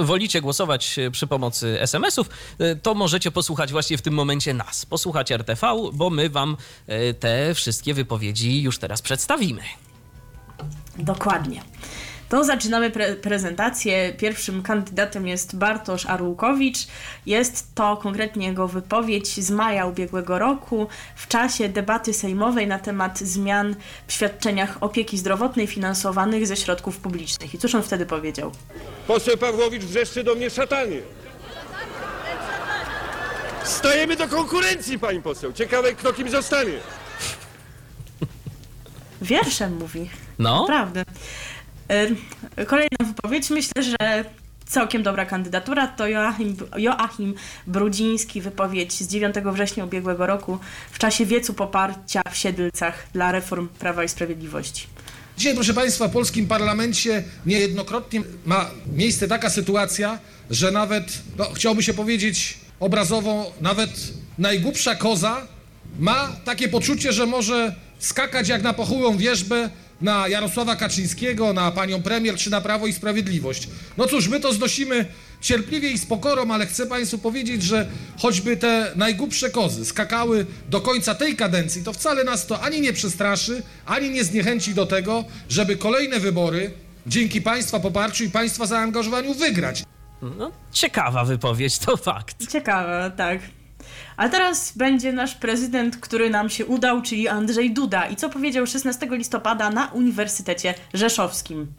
[0.00, 2.28] wolicie głosować przy pomocy SMS-ów,
[2.60, 4.86] y, to możecie posłuchać właśnie w tym momencie nas.
[4.86, 6.56] Posłuchać RTV, bo my wam
[6.88, 9.62] y, te wszystkie wypowiedzi już teraz przedstawimy.
[10.98, 11.62] Dokładnie.
[12.28, 14.14] To zaczynamy pre- prezentację.
[14.18, 16.78] Pierwszym kandydatem jest Bartosz Arłukowicz.
[17.26, 23.18] Jest to konkretnie jego wypowiedź z maja ubiegłego roku w czasie debaty sejmowej na temat
[23.18, 27.54] zmian w świadczeniach opieki zdrowotnej finansowanych ze środków publicznych.
[27.54, 28.52] I cóż on wtedy powiedział?
[29.06, 30.98] Poseł Pawłowicz wrzeszczy do mnie szatanie.
[33.64, 35.52] Stajemy do konkurencji, pani poseł.
[35.52, 36.72] Ciekawe, kto kim zostanie.
[39.22, 40.10] Wierszem mówi.
[40.38, 41.04] No, Naprawdę.
[41.92, 43.50] Y, Kolejna wypowiedź.
[43.50, 44.24] Myślę, że
[44.66, 47.34] całkiem dobra kandydatura to Joachim, Joachim
[47.66, 48.40] Brudziński.
[48.40, 50.58] Wypowiedź z 9 września ubiegłego roku
[50.90, 54.86] w czasie wiecu poparcia w Siedlcach dla reform Prawa i Sprawiedliwości.
[55.38, 60.18] Dzisiaj, proszę Państwa, w polskim parlamencie niejednokrotnie ma miejsce taka sytuacja,
[60.50, 63.90] że nawet, no, chciałoby się powiedzieć obrazowo, nawet
[64.38, 65.46] najgłupsza koza
[65.98, 69.70] ma takie poczucie, że może skakać jak na pochółą wierzbę
[70.00, 73.68] na Jarosława Kaczyńskiego, na panią premier czy na Prawo i Sprawiedliwość.
[73.96, 75.06] No cóż, my to znosimy
[75.40, 77.88] cierpliwie i z pokorą, ale chcę Państwu powiedzieć, że
[78.18, 82.92] choćby te najgłupsze kozy skakały do końca tej kadencji, to wcale nas to ani nie
[82.92, 86.70] przestraszy, ani nie zniechęci do tego, żeby kolejne wybory
[87.06, 89.84] dzięki Państwa poparciu i Państwa zaangażowaniu wygrać.
[90.22, 92.52] no ciekawa wypowiedź, to fakt.
[92.52, 93.55] Ciekawe, tak.
[94.16, 98.06] A teraz będzie nasz prezydent, który nam się udał, czyli Andrzej Duda.
[98.06, 101.72] I co powiedział 16 listopada na Uniwersytecie Rzeszowskim?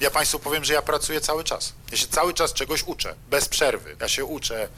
[0.00, 1.72] Ja Państwu powiem, że ja pracuję cały czas.
[1.90, 3.96] Ja się cały czas czegoś uczę, bez przerwy.
[4.00, 4.68] Ja się uczę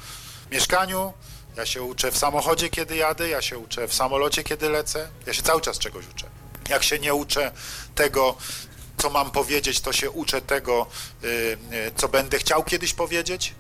[0.49, 1.13] w mieszkaniu,
[1.57, 5.09] ja się uczę w samochodzie, kiedy jadę, ja się uczę w samolocie, kiedy lecę.
[5.27, 6.27] Ja się cały czas czegoś uczę.
[6.69, 7.53] Jak się nie uczę
[7.95, 8.37] tego,
[8.97, 10.87] co mam powiedzieć, to się uczę tego,
[11.25, 11.59] y, y,
[11.97, 13.55] co będę chciał kiedyś powiedzieć.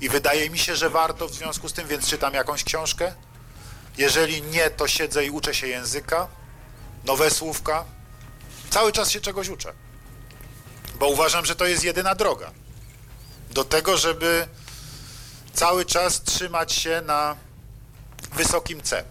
[0.00, 3.14] I wydaje mi się, że warto w związku z tym, więc czytam jakąś książkę.
[3.98, 6.28] Jeżeli nie, to siedzę i uczę się języka,
[7.04, 7.84] nowe słówka.
[8.70, 9.72] Cały czas się czegoś uczę
[10.98, 12.50] bo uważam, że to jest jedyna droga
[13.50, 14.46] do tego, żeby
[15.52, 17.36] cały czas trzymać się na
[18.36, 19.04] wysokim C.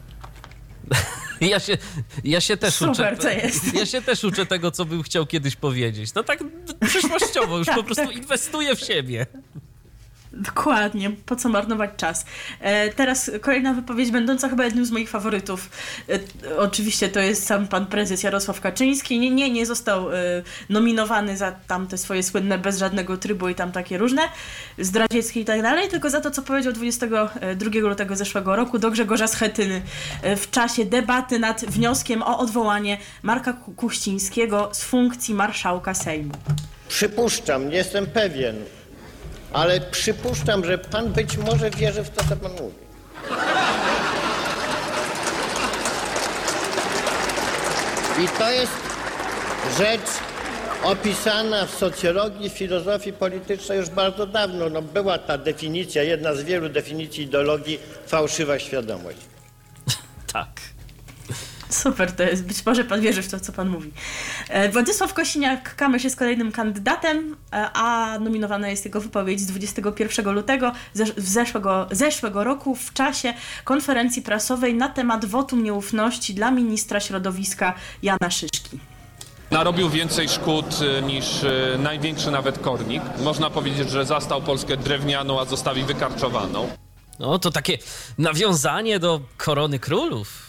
[1.42, 1.78] Ja się,
[2.24, 3.18] ja się też Super, uczę.
[3.18, 3.74] to jest.
[3.74, 6.14] Ja się też uczę tego, co bym chciał kiedyś powiedzieć.
[6.14, 6.40] No tak
[6.88, 9.26] przyszłościowo, już po prostu inwestuję w siebie.
[10.42, 12.26] Dokładnie, po co marnować czas.
[12.62, 15.70] E, teraz kolejna wypowiedź, będąca chyba jednym z moich faworytów.
[16.10, 19.20] E, oczywiście to jest sam pan prezes Jarosław Kaczyński.
[19.20, 20.16] Nie, nie, nie został e,
[20.70, 24.22] nominowany za tamte swoje słynne bez żadnego trybu i tam takie różne,
[24.80, 29.28] zdradzieckie i tak dalej, tylko za to, co powiedział 22 lutego zeszłego roku do Grzegorza
[29.28, 29.82] Schetyny
[30.22, 36.32] e, w czasie debaty nad wnioskiem o odwołanie Marka Ku- Kuchcińskiego z funkcji marszałka Sejmu.
[36.88, 38.56] Przypuszczam, nie jestem pewien,
[39.58, 42.76] ale przypuszczam, że pan być może wierzy w to, co pan mówi.
[48.24, 48.72] I to jest
[49.78, 50.10] rzecz
[50.84, 54.70] opisana w socjologii, filozofii politycznej już bardzo dawno.
[54.70, 59.18] No, była ta definicja, jedna z wielu definicji ideologii, fałszywa świadomość.
[60.34, 60.77] Tak.
[61.70, 62.46] Super to jest.
[62.46, 63.92] Być może pan wierzy w to, co pan mówi.
[64.50, 70.72] E, Władysław Kosiniak-Kamysz jest kolejnym kandydatem, e, a nominowana jest jego wypowiedź z 21 lutego
[71.18, 78.30] zeszłego, zeszłego roku w czasie konferencji prasowej na temat wotum nieufności dla ministra środowiska Jana
[78.30, 78.80] Szyszki.
[79.52, 80.66] Narobił więcej szkód
[81.00, 81.26] y, niż
[81.80, 83.04] największy nawet kornik.
[83.24, 86.70] Można powiedzieć, że zastał Polskę drewnianą, a zostawi wykarczowaną.
[87.20, 87.78] No to takie
[88.18, 90.47] nawiązanie do korony królów.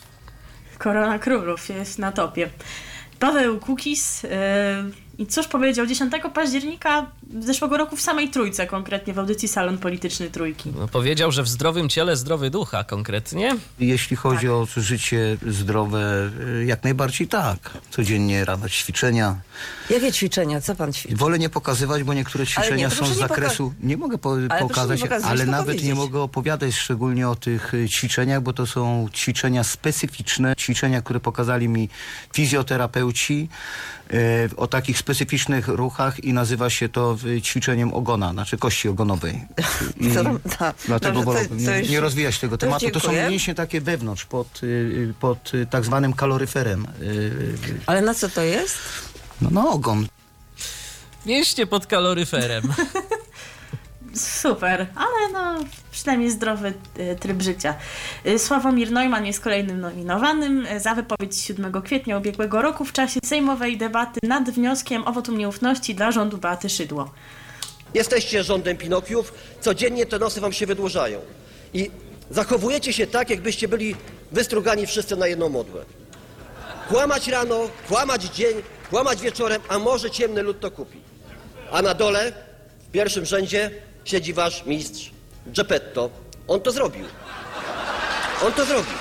[0.78, 2.50] Korona Królów jest na topie.
[3.18, 4.30] Paweł Kukis yy,
[5.18, 7.06] i cóż powiedział 10 października
[7.40, 10.72] zeszłego roku w samej Trójce, konkretnie w audycji Salon Polityczny Trójki.
[10.78, 13.56] No, powiedział, że w zdrowym ciele zdrowy ducha konkretnie.
[13.78, 17.58] Jeśli chodzi o życie zdrowe, y, jak najbardziej tak.
[17.90, 19.36] Codziennie rano ćwiczenia.
[19.91, 20.61] Jakie ćwiczenia?
[20.61, 21.16] Co pan ćwiczy?
[21.16, 23.74] Wolę nie pokazywać, bo niektóre ćwiczenia nie, to są z nie zakresu.
[23.82, 25.97] Nie mogę po, nie pokazać, pokazywać, ale nawet nie powiedzieć.
[25.97, 31.68] mogę opowiadać szczególnie o tych y, ćwiczeniach, bo to są ćwiczenia specyficzne, ćwiczenia, które pokazali
[31.68, 31.89] mi
[32.34, 33.49] fizjoterapeuci
[34.12, 39.45] y, o takich specyficznych ruchach i nazywa się to y, ćwiczeniem ogona, znaczy kości ogonowej.
[40.01, 40.24] I Co-
[40.59, 40.76] tak.
[40.86, 42.91] dlatego Dobrze, to- wolę to nie, nie rozwijać tego to tematu.
[42.91, 44.61] To są mięśnie takie wewnątrz, pod,
[45.20, 46.86] pod tak zwanym kaloryferem.
[47.86, 48.78] Ale na co to jest?
[49.41, 50.07] No na ogon.
[51.26, 52.62] Mieście pod kaloryferem.
[54.14, 57.74] Super, ale no przynajmniej zdrowy e, tryb życia.
[58.24, 63.20] E, Sławomir Neumann jest kolejnym nominowanym e, za wypowiedź 7 kwietnia ubiegłego roku w czasie
[63.24, 67.11] sejmowej debaty nad wnioskiem o wotum nieufności dla rządu Beaty Szydło.
[67.95, 71.20] Jesteście rządem Pinokiów, codziennie te nosy wam się wydłużają.
[71.74, 71.91] I
[72.30, 73.97] zachowujecie się tak, jakbyście byli
[74.32, 75.84] wystrugani wszyscy na jedną modłę.
[76.89, 80.99] Kłamać rano, kłamać dzień, kłamać wieczorem, a może ciemny lud to kupi.
[81.72, 82.32] A na dole,
[82.89, 83.70] w pierwszym rzędzie,
[84.05, 85.11] siedzi wasz mistrz
[85.47, 86.11] Geppetto.
[86.49, 87.05] On to zrobił.
[88.47, 88.93] On to zrobił.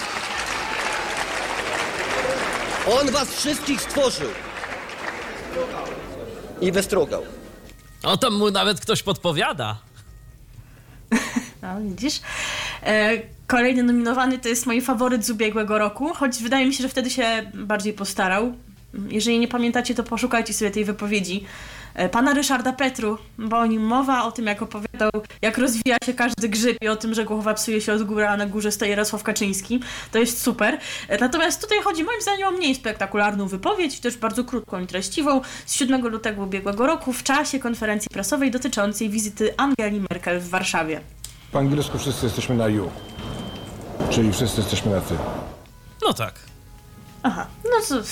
[3.00, 4.30] On was wszystkich stworzył.
[6.62, 7.24] I wystrugał.
[8.04, 9.78] O, tam mu nawet ktoś podpowiada.
[11.62, 12.22] No, widzisz?
[12.84, 13.12] E,
[13.48, 17.10] Kolejny nominowany to jest mój faworyt z ubiegłego roku, choć wydaje mi się, że wtedy
[17.10, 18.54] się bardziej postarał.
[19.10, 21.44] Jeżeli nie pamiętacie, to poszukajcie sobie tej wypowiedzi
[21.94, 25.10] e, pana Ryszarda Petru, bo o nim mowa, o tym jak opowiadał,
[25.42, 28.38] jak rozwija się każdy grzyb i o tym, że głowa psuje się od góry, a
[28.38, 29.80] na górze stoi Jarosław Kaczyński.
[30.12, 30.80] To jest super.
[31.08, 35.42] E, Natomiast tutaj chodzi moim zdaniem o mniej spektakularną wypowiedź, też bardzo krótką i treściwą,
[35.66, 41.02] z 7 lutego ubiegłego roku w czasie konferencji prasowej dotyczącej wizyty Angeli Merkel w Warszawie.
[41.52, 42.90] Po angielsku wszyscy jesteśmy na you.
[44.10, 45.14] Czyli wszyscy jesteśmy na ty.
[46.06, 46.47] No tak.
[47.28, 48.04] Aha, no to...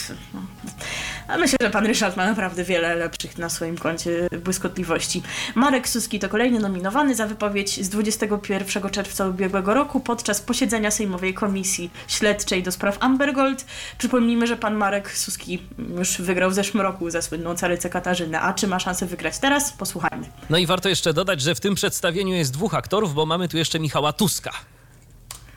[1.28, 5.24] A myślę, że pan Ryszard ma naprawdę wiele lepszych na swoim koncie błyskotliwości.
[5.56, 11.34] Marek Suski to kolejny nominowany za wypowiedź z 21 czerwca ubiegłego roku podczas posiedzenia Sejmowej
[11.34, 13.66] Komisji Śledczej do spraw Amber Gold.
[13.98, 15.62] Przypomnijmy, że pan Marek Suski
[15.98, 18.42] już wygrał w zeszłym roku za słynną carycę Katarzynę.
[18.42, 19.74] A czy ma szansę wygrać teraz?
[19.74, 20.26] Posłuchajmy.
[20.50, 23.58] No i warto jeszcze dodać, że w tym przedstawieniu jest dwóch aktorów, bo mamy tu
[23.58, 24.52] jeszcze Michała Tuska.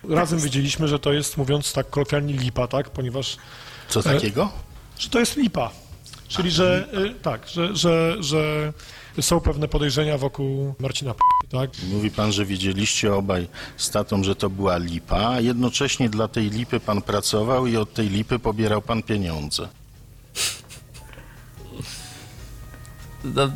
[0.08, 2.90] Razem wiedzieliśmy, że to jest, mówiąc tak kolokwialnie, lipa, tak?
[2.90, 3.36] Ponieważ...
[3.88, 4.50] Co e, takiego?
[4.98, 5.70] Że to jest lipa.
[6.28, 8.72] Czyli, że e, tak, że, że, że
[9.20, 11.70] są pewne podejrzenia wokół Marcina P., tak?
[11.90, 16.50] Mówi pan, że wiedzieliście obaj z tatą, że to była lipa, a jednocześnie dla tej
[16.50, 19.68] lipy pan pracował i od tej lipy pobierał pan pieniądze.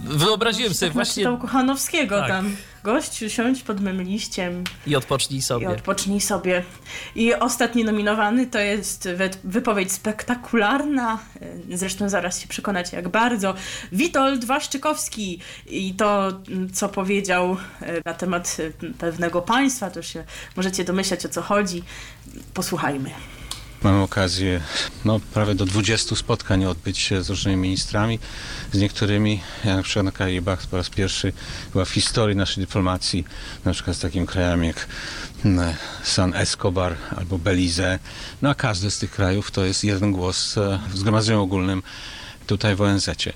[0.05, 1.23] Wyobraziłem sobie Tak właśnie...
[1.23, 2.29] czytał Kochanowskiego Tak.
[2.29, 2.57] tam.
[2.85, 5.65] Gościu, siądź pod mym liściem I odpocznij sobie.
[5.67, 6.65] I odpocznij sobie.
[7.15, 11.19] I ostatni nominowany to jest wy- wypowiedź spektakularna,
[11.73, 13.55] e, zresztą zaraz się przekonacie jak bardzo,
[13.93, 20.25] Witold Waszczykowski i to, m, co powiedział e, na temat e, pewnego państwa, to się
[20.57, 21.83] możecie domyślać o co chodzi.
[22.55, 23.11] Posłuchajmy.
[23.83, 24.61] Mamy okazję
[25.05, 28.19] no, prawie do 20 spotkań odbyć się z różnymi ministrami,
[28.73, 31.33] z niektórymi, ja na przykład na Karibach po raz pierwszy
[31.73, 33.25] była w historii naszej dyplomacji,
[33.65, 34.87] na przykład z takim krajem jak
[35.45, 37.99] mm, San Escobar albo Belize,
[38.43, 41.83] no a każdy z tych krajów to jest jeden głos e, w Zgromadzeniu Ogólnym
[42.47, 43.33] tutaj w ONZ-cie.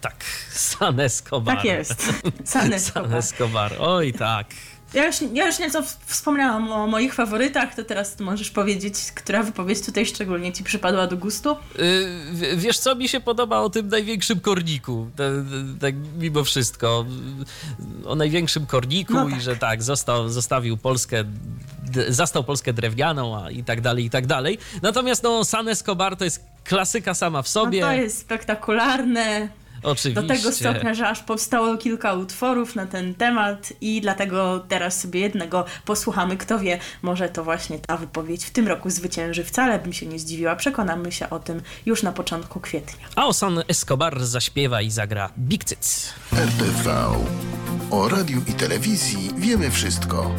[0.00, 1.56] Tak, San Escobar.
[1.56, 2.12] Tak jest.
[2.44, 3.10] San Escobar.
[3.10, 3.74] San Escobar.
[3.78, 4.46] Oj, tak.
[4.94, 9.80] Ja już, ja już nieco wspomniałam o moich faworytach, to teraz możesz powiedzieć, która wypowiedź
[9.86, 11.52] tutaj szczególnie ci przypadła do gustu?
[11.52, 11.56] Y,
[12.32, 15.10] w- wiesz co, mi się podoba o tym największym korniku,
[15.80, 17.06] tak, mimo wszystko,
[18.04, 19.40] o największym korniku No i tak.
[19.40, 21.24] że tak, został, zostawił Polskę,
[22.08, 24.58] zastał Polskę drewnianą a i tak dalej, i tak dalej.
[24.82, 27.80] Natomiast no, San Escobar to jest klasyka sama w No sobie.
[27.80, 29.48] to jest spektakularne.
[29.84, 30.22] Oczywiście.
[30.22, 35.20] Do tego stopnia, że aż powstało kilka utworów na ten temat i dlatego teraz sobie
[35.20, 36.36] jednego posłuchamy.
[36.36, 39.44] Kto wie, może to właśnie ta wypowiedź w tym roku zwycięży.
[39.44, 40.56] Wcale bym się nie zdziwiła.
[40.56, 43.06] Przekonamy się o tym już na początku kwietnia.
[43.16, 46.14] A o San Escobar zaśpiewa i zagra Big Cyc.
[46.32, 47.12] RTV.
[47.90, 50.34] O radiu i telewizji wiemy wszystko.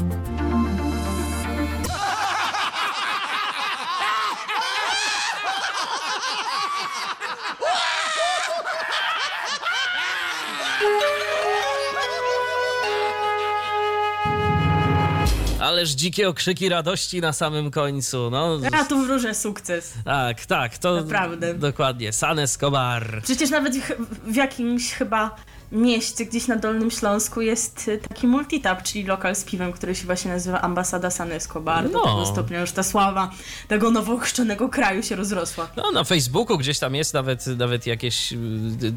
[15.66, 18.30] Ależ dzikie okrzyki radości na samym końcu.
[18.32, 19.94] No, Ja tu wróżę sukces.
[20.06, 21.54] tak, tak, to Naprawdę.
[21.54, 22.14] dokładnie.
[22.14, 23.22] San Escobar.
[23.24, 23.92] Przecież nawet w,
[24.32, 25.36] w jakimś chyba
[25.76, 30.06] mieście gdzieś na Dolnym Śląsku jest y, taki multitap, czyli lokal z piwem, który się
[30.06, 31.90] właśnie nazywa Ambasada San Escobar.
[31.90, 32.04] Do No.
[32.04, 33.32] tego stopnia już ta sława
[33.68, 35.68] tego nowo ochrzczonego kraju się rozrosła.
[35.78, 38.38] No, na Facebooku gdzieś tam jest nawet, nawet jakieś y,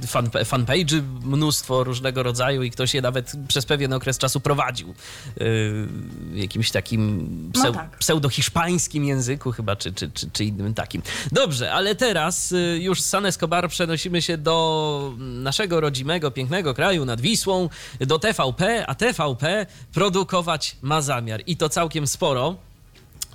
[0.07, 4.95] fan, fanpage'y, mnóstwo różnego rodzaju i ktoś je nawet przez pewien okres czasu prowadził.
[5.37, 5.89] Yy,
[6.35, 7.99] jakimś takim No pseu, tak.
[7.99, 11.03] pseudo-hiszpańskim języku chyba, czy, czy, czy, czy innym takim.
[11.33, 17.05] Dobrze, ale teraz y, już z San Escobar przenosimy się do naszego rodzimego, pięknego kraju
[17.05, 17.69] nad Wisłą,
[18.01, 22.57] do TVP, a TVP produkować ma zamiar i to całkiem sporo.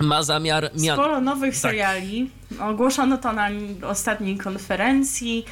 [0.00, 0.70] Ma zamiar...
[0.76, 1.60] mia- Sporo nowych Tak.
[1.62, 2.30] seriali.
[2.60, 3.48] Ogłoszono to na
[3.82, 5.44] ostatniej konferencji.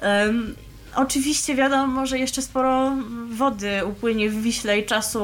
[0.00, 0.54] Em,
[0.96, 2.92] oczywiście wiadomo, że jeszcze sporo
[3.30, 5.22] wody upłynie w Wiśle i czasu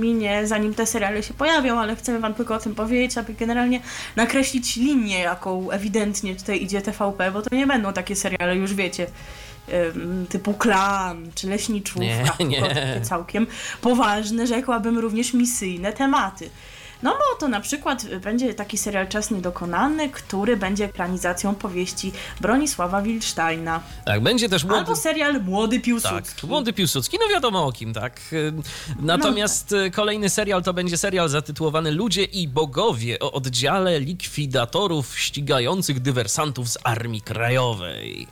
[0.00, 3.80] minie, zanim te seriale się pojawią, ale chcemy Wam tylko o tym powiedzieć, aby generalnie
[4.16, 9.06] nakreślić linię, jaką ewidentnie tutaj idzie TVP, bo to nie będą takie seriale, już wiecie,
[10.28, 12.60] typu Klan czy Leśniczówka, Nie, nie.
[12.62, 13.46] takie całkiem
[13.80, 16.50] poważne, rzekłabym również misyjne tematy.
[17.02, 23.02] No bo to na przykład będzie taki serial Czas Niedokonany, który będzie ekranizacją powieści Bronisława
[23.02, 23.80] Wilsteina.
[24.04, 24.78] Tak, będzie też młody...
[24.78, 26.40] Albo serial Młody Piłsudski.
[26.40, 28.20] Tak, Młody Piłsudski, no wiadomo o kim, tak.
[29.00, 36.00] Natomiast y, kolejny serial to będzie serial zatytułowany Ludzie i Bogowie o oddziale likwidatorów ścigających
[36.00, 38.26] dywersantów z Armii Krajowej.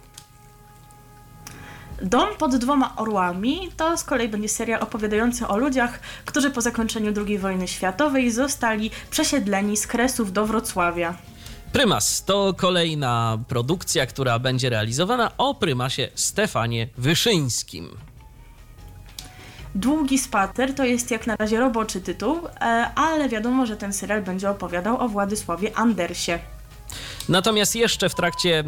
[2.04, 7.12] Dom pod dwoma orłami to z kolei będzie serial opowiadający o ludziach, którzy po zakończeniu
[7.26, 11.14] II wojny światowej zostali przesiedleni z Kresów do Wrocławia.
[11.72, 17.88] Prymas to kolejna produkcja, która będzie realizowana o prymasie Stefanie Wyszyńskim.
[19.74, 22.60] Długi spacer to jest jak na razie roboczy tytuł, e,
[22.94, 26.38] ale wiadomo, że ten serial będzie opowiadał o Władysławie Andersie.
[27.28, 28.64] Natomiast jeszcze w trakcie e,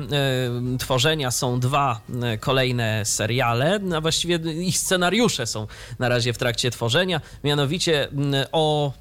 [0.78, 5.66] tworzenia są dwa e, kolejne seriale, a właściwie ich scenariusze są
[5.98, 8.92] na razie w trakcie tworzenia, mianowicie m, o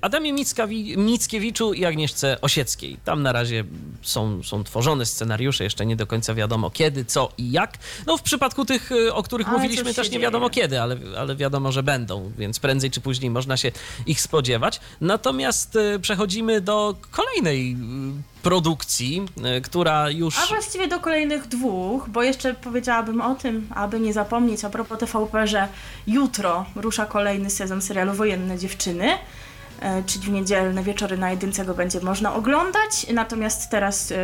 [0.00, 2.96] Adamie Mickawi- Mickiewiczu i Agnieszce Osieckiej.
[3.04, 3.64] Tam na razie
[4.02, 7.74] są, są tworzone scenariusze, jeszcze nie do końca wiadomo kiedy, co i jak.
[8.06, 10.62] No w przypadku tych, e, o których Ale mówiliśmy też nie wiadomo dzieje.
[10.64, 13.72] kiedy, ale, ale wiadomo, że będą, więc prędzej czy później można się
[14.06, 14.80] ich spodziewać.
[15.00, 17.76] Natomiast e, przechodzimy do kolejnej e,
[18.42, 20.38] produkcji, e, która już...
[20.38, 24.98] A właściwie do kolejnych dwóch, bo jeszcze powiedziałabym o tym, aby nie zapomnieć a propos
[24.98, 25.68] TVP, że
[26.06, 29.18] jutro rusza kolejny sezon serialu Wojenne Dziewczyny, e,
[30.06, 34.16] czyli w niedzielne wieczory na jedynce go będzie można oglądać, natomiast teraz e,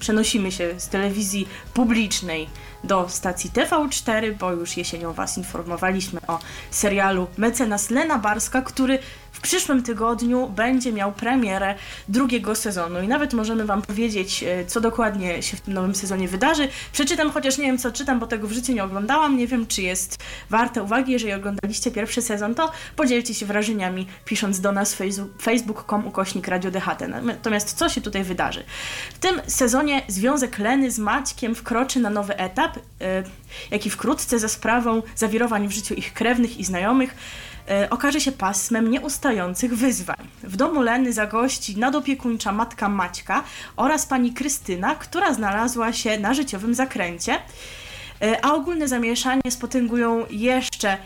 [0.00, 2.48] przenosimy się z telewizji publicznej
[2.84, 6.38] do stacji TV4, bo już jesienią Was informowaliśmy o
[6.70, 8.98] serialu Mecenas Lena Barska, który
[9.38, 11.74] w przyszłym tygodniu będzie miał premierę
[12.08, 16.28] drugiego sezonu i nawet możemy Wam powiedzieć, e, co dokładnie się w tym nowym sezonie
[16.28, 16.68] wydarzy.
[16.92, 19.82] Przeczytam, chociaż nie wiem co czytam, bo tego w życiu nie oglądałam, nie wiem czy
[19.82, 20.16] jest
[20.50, 21.12] warte uwagi.
[21.12, 24.96] Jeżeli oglądaliście pierwszy sezon, to podzielcie się wrażeniami pisząc do nas
[25.42, 27.08] facebook.com ukośnik Radio DHT.
[27.22, 28.64] Natomiast co się tutaj wydarzy?
[29.14, 32.67] W tym sezonie związek Leny z Maćkiem wkroczy na nowy etap,
[33.00, 33.22] e,
[33.70, 37.16] jaki wkrótce za sprawą zawirowań w życiu ich krewnych i znajomych
[37.68, 40.28] e, okaże się pasmem nieustających wyzwań.
[40.42, 43.44] W domu Leny zagości nadopiekuńcza matka Maćka
[43.76, 47.38] oraz pani Krystyna, która znalazła się na życiowym zakręcie,
[48.22, 50.96] E, a ogólne zamieszanie spotęgują jeszcze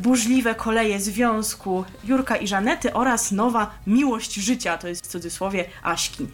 [0.00, 6.26] burzliwe koleje związku Jurka i Żanety oraz nowa miłość życia, to jest w cudzysłowie Aśki.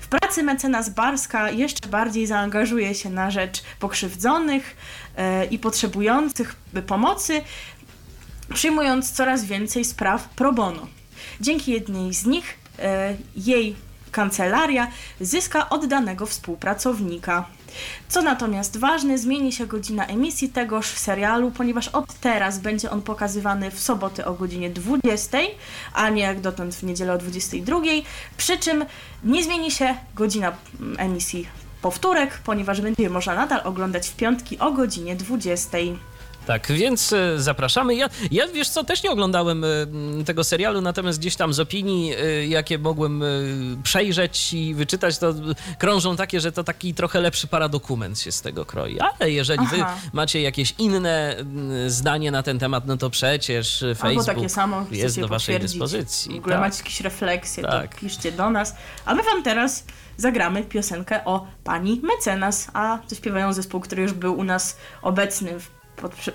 [0.00, 4.76] W pracy mecenas Barska jeszcze bardziej zaangażuje się na rzecz pokrzywdzonych
[5.16, 7.42] e, i potrzebujących pomocy,
[8.54, 10.86] przyjmując coraz więcej spraw pro bono.
[11.40, 13.76] Dzięki jednej z nich e, jej
[14.10, 14.88] kancelaria
[15.20, 17.44] zyska oddanego współpracownika.
[18.08, 23.70] Co natomiast ważne, zmieni się godzina emisji tegoż serialu, ponieważ od teraz będzie on pokazywany
[23.70, 25.38] w soboty o godzinie 20,
[25.94, 27.80] a nie jak dotąd w niedzielę o 22.
[28.36, 28.84] Przy czym
[29.24, 31.46] nie zmieni się godzina mm, emisji
[31.82, 35.78] powtórek, ponieważ będzie można nadal oglądać w piątki o godzinie 20.
[36.46, 37.94] Tak, więc e, zapraszamy.
[37.94, 39.68] Ja, ja wiesz co, też nie oglądałem e,
[40.24, 43.22] tego serialu, natomiast gdzieś tam z opinii, e, jakie mogłem
[43.82, 45.34] przejrzeć i wyczytać, to
[45.78, 48.98] krążą takie, że to taki trochę lepszy paradokument się z tego kroi.
[49.00, 49.96] Ale jeżeli wy Aha.
[50.12, 51.36] macie jakieś inne
[51.86, 56.34] zdanie na ten temat, no to przecież Albo Facebook takie samo jest do waszej dyspozycji.
[56.34, 56.64] W ogóle tak.
[56.64, 57.94] macie jakieś refleksje, Tak.
[57.94, 58.76] to piszcie do nas.
[59.04, 59.84] A my wam teraz
[60.16, 65.60] zagramy piosenkę o pani mecenas, a to śpiewają zespół, który już był u nas obecny
[65.60, 65.70] w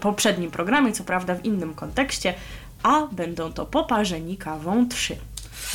[0.02, 2.34] poprzednim programie, co prawda w innym kontekście.
[2.84, 5.18] a będą to poparzeni kawą 3.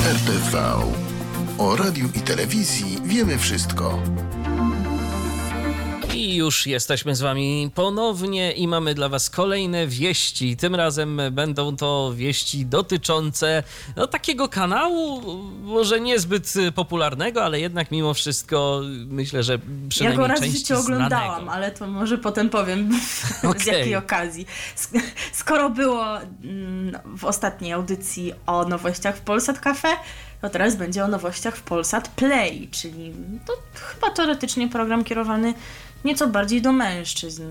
[0.00, 0.74] RTV.
[1.58, 3.98] O radiu i telewizji wiemy wszystko.
[6.14, 10.56] I już jesteśmy z Wami ponownie i mamy dla Was kolejne wieści.
[10.56, 13.62] Tym razem będą to wieści dotyczące
[13.96, 15.22] no, takiego kanału,
[15.62, 19.58] może niezbyt popularnego, ale jednak mimo wszystko myślę, że Ja
[19.88, 21.52] przynajmniej go raz w życiu oglądałam, znanego.
[21.52, 22.90] ale to może potem powiem
[23.42, 23.78] z Okej.
[23.78, 24.46] jakiej okazji.
[24.76, 25.02] Sk-
[25.32, 29.88] Skoro było mm, w ostatniej audycji o nowościach w Polsat Cafe,
[30.40, 33.12] to teraz będzie o nowościach w Polsat Play, czyli
[33.46, 35.54] to chyba teoretycznie program kierowany
[36.04, 37.42] nieco bardziej do mężczyzn.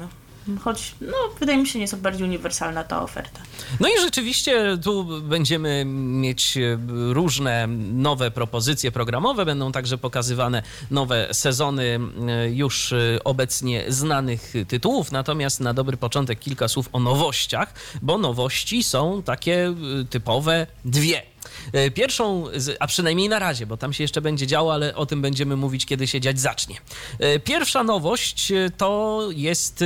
[0.62, 3.41] Choć, no, wydaje mi się nieco bardziej uniwersalna ta oferta.
[3.80, 6.78] No i rzeczywiście tu będziemy mieć e,
[7.14, 15.12] różne nowe propozycje programowe, będą także pokazywane nowe sezony e, już e, obecnie znanych tytułów,
[15.12, 19.76] natomiast na dobry początek kilka słów o nowościach, bo nowości są takie
[20.10, 21.32] typowe dwie.
[21.74, 22.46] E, Pierwszą,
[22.80, 25.86] a przynajmniej na razie, bo tam się jeszcze będzie działo, ale o tym będziemy mówić,
[25.86, 26.76] kiedy się dziać zacznie.
[27.20, 29.84] E, Pierwsza nowość e, to jest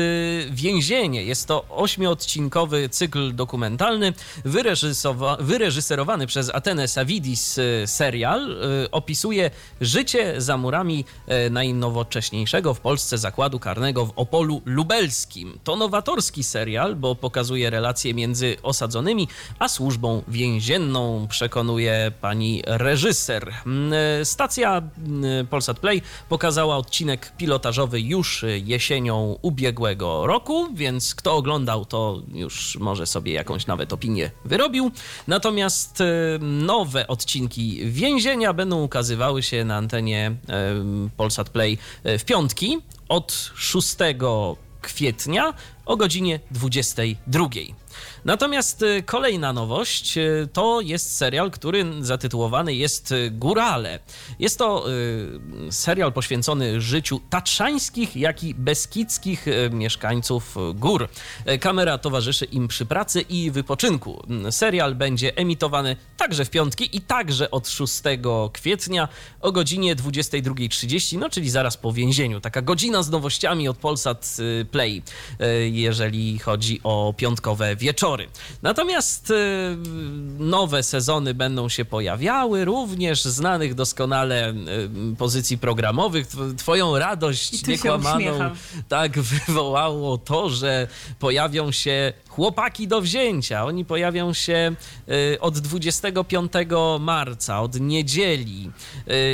[0.49, 1.23] Więzienie.
[1.23, 4.13] Jest to ośmiodcinkowy cykl dokumentalny
[5.39, 8.57] wyreżyserowany przez Atenę Savidis serial.
[8.91, 9.51] Opisuje
[9.81, 11.05] życie za murami
[11.51, 15.59] najnowocześniejszego w Polsce zakładu karnego w Opolu Lubelskim.
[15.63, 19.27] To nowatorski serial, bo pokazuje relacje między osadzonymi
[19.59, 23.53] a służbą więzienną, przekonuje pani reżyser.
[23.65, 31.85] Mm, Stacja mm, Polsat Play pokazała odcinek pilotażowy już jesienią ubiegłego roku, więc kto oglądał,
[31.85, 34.91] to już może sobie jakąś nawet opinię wyrobił.
[35.27, 36.05] Natomiast e,
[36.41, 40.35] nowe odcinki więzienia będą ukazywały się na antenie
[41.17, 42.77] Polsat Play e, w piątki
[43.09, 43.95] od 6
[44.81, 45.53] kwietnia
[45.87, 47.49] o godzinie 22.
[48.25, 53.99] Natomiast y, kolejna nowość y, to jest serial, który zatytułowany jest y, Górale.
[54.39, 54.85] Jest to
[55.71, 61.09] serial poświęcony życiu tatrzańskich, jak i beskidzkich mieszkańców gór.
[61.59, 64.23] Kamera towarzyszy im przy pracy i wypoczynku.
[64.29, 68.01] Mm, Serial będzie emitowany także w piątki i także od 6
[68.53, 69.07] kwietnia
[69.41, 72.41] o godzinie 22.30, no czyli zaraz po więzieniu.
[72.41, 74.37] Taka godzina z nowościami od Polsat
[74.71, 75.03] Play,
[75.81, 78.27] jeżeli chodzi o piątkowe wieczory.
[78.61, 79.33] Natomiast y,
[80.39, 84.55] nowe sezony będą się pojawiały, również znanych doskonale y,
[85.17, 86.27] pozycji programowych.
[86.27, 88.37] Tw- Twoją radość niekłamaną
[88.89, 90.87] tak wywołało to, że
[91.19, 93.65] pojawią się chłopaki do wzięcia.
[93.65, 94.75] Oni pojawią się
[95.33, 96.51] y, od 25
[96.99, 98.71] marca, od niedzieli.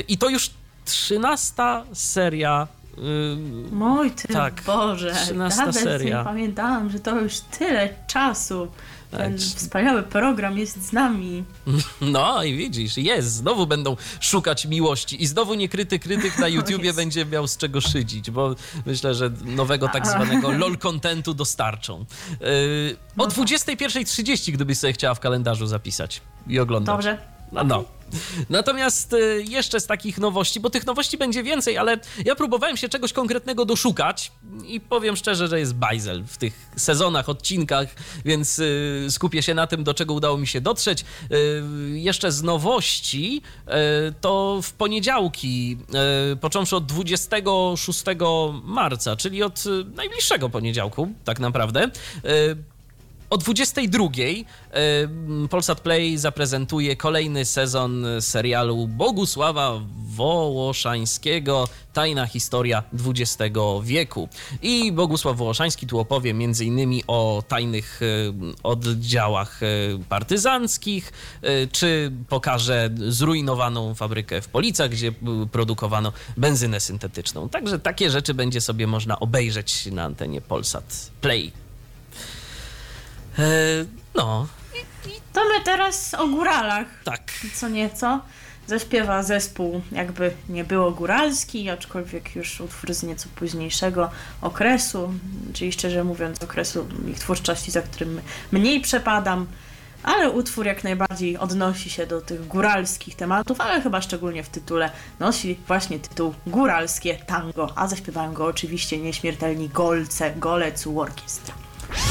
[0.07, 0.49] I to już
[0.85, 1.53] 13
[1.93, 2.67] seria.
[3.71, 6.17] Mój ty Tak, Boże, 13 nawet seria.
[6.19, 8.67] nie pamiętałam, że to już tyle czasu.
[9.11, 9.41] Ten Tak.
[9.41, 11.43] wspaniały program jest z nami.
[12.01, 17.25] No i widzisz, jest, znowu będą szukać miłości i znowu niekryty krytyk na YouTubie będzie
[17.25, 22.05] miał z czego szydzić, bo myślę, że nowego tak zwanego lol contentu dostarczą.
[22.41, 26.93] Yy, o 21.30, gdybyś sobie chciała w kalendarzu zapisać i oglądać.
[26.95, 27.32] Dobrze.
[27.53, 27.83] No, no.
[28.49, 32.89] Natomiast y, jeszcze z takich nowości, bo tych nowości będzie więcej, ale ja próbowałem się
[32.89, 34.31] czegoś konkretnego doszukać
[34.67, 37.87] i powiem szczerze, że jest bajzel w tych sezonach, odcinkach,
[38.25, 41.05] więc y, skupię się na tym, do czego udało mi się dotrzeć.
[41.31, 43.41] Y, Jeszcze z nowości
[44.21, 45.77] to w poniedziałki,
[46.41, 48.03] począwszy od 26
[48.63, 49.63] marca, czyli od
[49.95, 51.91] najbliższego poniedziałku tak naprawdę,
[53.33, 54.05] o 22
[54.73, 55.07] e,
[55.49, 59.79] Polsat Play zaprezentuje kolejny sezon serialu Bogusława
[60.15, 63.37] Wołoszańskiego Tajna historia XX
[63.83, 64.29] wieku.
[64.61, 67.01] I Bogusław Wołoszański tu opowie m.in.
[67.07, 67.99] o tajnych
[68.63, 69.67] oddziałach e,
[70.09, 75.13] partyzanckich, e, czy pokaże zrujnowaną fabrykę w Policach, gdzie e,
[75.51, 77.49] produkowano benzynę syntetyczną.
[77.49, 81.62] Także takie rzeczy będzie sobie można obejrzeć na antenie Polsat Play.
[83.39, 83.43] E,
[84.15, 84.47] no,
[85.33, 86.87] To my teraz o góralach.
[87.03, 87.21] tak.
[87.55, 88.21] Co nieco.
[88.67, 94.09] Zaśpiewa zespół, jakby nie było góralski, aczkolwiek już utwór z nieco późniejszego
[94.41, 95.13] okresu,
[95.53, 98.21] czyli szczerze mówiąc okresu ich twórczości, za którym
[98.51, 99.47] mniej przepadam,
[100.03, 104.91] ale utwór jak najbardziej odnosi się do tych góralskich tematów, ale chyba szczególnie w tytule
[105.19, 111.53] nosi właśnie tytuł Góralskie Tango, a zaśpiewają go oczywiście nieśmiertelni Golce, Golec Orkiestra.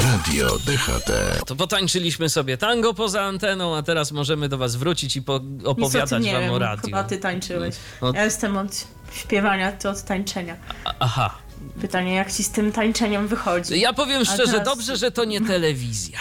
[0.05, 1.11] Radio DHT.
[1.47, 6.11] To potańczyliśmy sobie tango poza anteną, a teraz możemy do was wrócić i po- opowiadać
[6.11, 6.83] wam wiem, o radiu.
[6.85, 7.75] chyba ty tańczyłeś.
[8.03, 8.12] No.
[8.14, 10.57] Ja jestem od śpiewania, ty od tańczenia.
[11.01, 11.35] Aha.
[11.81, 13.81] Pytanie, jak ci z tym tańczeniem wychodzi?
[13.81, 16.18] Ja powiem A szczerze, teraz- dobrze, że to nie telewizja.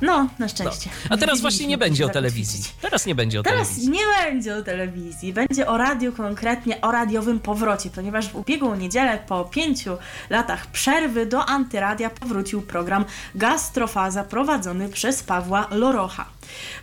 [0.00, 0.90] No, na szczęście.
[1.10, 2.72] A teraz właśnie nie będzie o telewizji.
[2.80, 3.90] Teraz nie będzie o Teraz telewizji.
[3.90, 9.18] nie będzie o telewizji, będzie o radiu, konkretnie o radiowym powrocie, ponieważ w ubiegłą niedzielę
[9.28, 9.96] po pięciu
[10.30, 16.26] latach przerwy do Antyradia powrócił program Gastrofaza prowadzony przez Pawła Lorocha.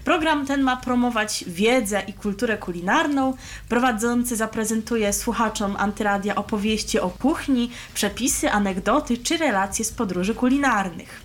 [0.03, 3.34] Program ten ma promować wiedzę i kulturę kulinarną.
[3.70, 11.20] Prowadzący zaprezentuje słuchaczom Antyradia opowieści o kuchni, przepisy, anegdoty czy relacje z podróży kulinarnych.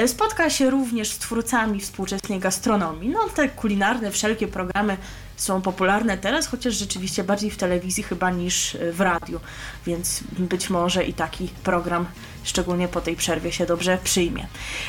[0.00, 3.08] E, Spotka się również z twórcami współczesnej gastronomii.
[3.08, 4.96] No, te kulinarne, wszelkie programy
[5.36, 9.40] są popularne teraz, chociaż rzeczywiście bardziej w telewizji chyba niż e, w radiu,
[9.86, 12.06] więc być może i taki program,
[12.44, 14.46] szczególnie po tej przerwie, się dobrze przyjmie.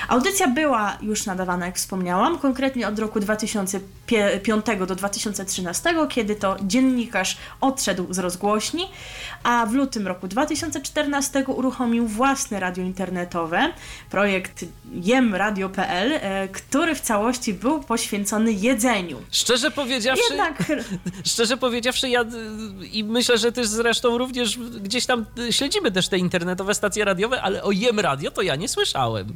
[0.07, 7.37] Audycja była już nadawana, jak wspomniałam, konkretnie od roku 2005 do 2013, kiedy to dziennikarz
[7.61, 8.87] odszedł z rozgłośni,
[9.43, 13.73] a w lutym roku 2014 uruchomił własne radio internetowe,
[14.09, 19.17] projekt jemradio.pl, e, który w całości był poświęcony jedzeniu.
[19.31, 20.63] Szczerze powiedziawszy, Jednak
[21.31, 22.25] szczerze powiedziawszy, ja y,
[22.91, 27.40] i myślę, że też zresztą również gdzieś tam y, śledzimy też te internetowe stacje radiowe,
[27.41, 29.35] ale o Jem Radio to ja nie słyszałem.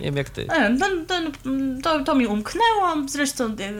[0.00, 0.46] Nie wiem jak ty.
[0.46, 1.32] Ten, ten,
[1.82, 2.96] to, to mi umknęło.
[3.06, 3.72] Zresztą e,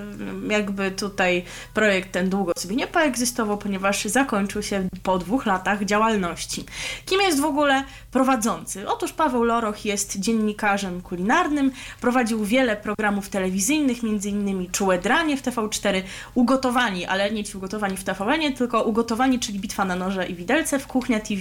[0.52, 1.44] jakby tutaj
[1.74, 6.64] projekt ten długo sobie nie poegzystował, ponieważ zakończył się po dwóch latach działalności.
[7.06, 8.88] Kim jest w ogóle prowadzący?
[8.88, 11.70] Otóż Paweł Loroch jest dziennikarzem kulinarnym,
[12.00, 14.70] prowadził wiele programów telewizyjnych, m.in.
[14.72, 16.02] Czułe Dranie w TV4,
[16.34, 20.78] Ugotowani, ale nie ci ugotowani w TVN, tylko Ugotowani, czyli Bitwa na noże i widelce
[20.78, 21.40] w Kuchnia TV.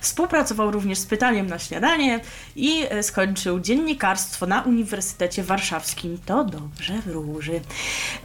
[0.00, 2.20] Współpracował również z Pytaniem na śniadanie
[2.56, 3.60] i e, skończył
[4.12, 6.18] dziennikarstwo na Uniwersytecie Warszawskim.
[6.26, 7.60] To dobrze wróży.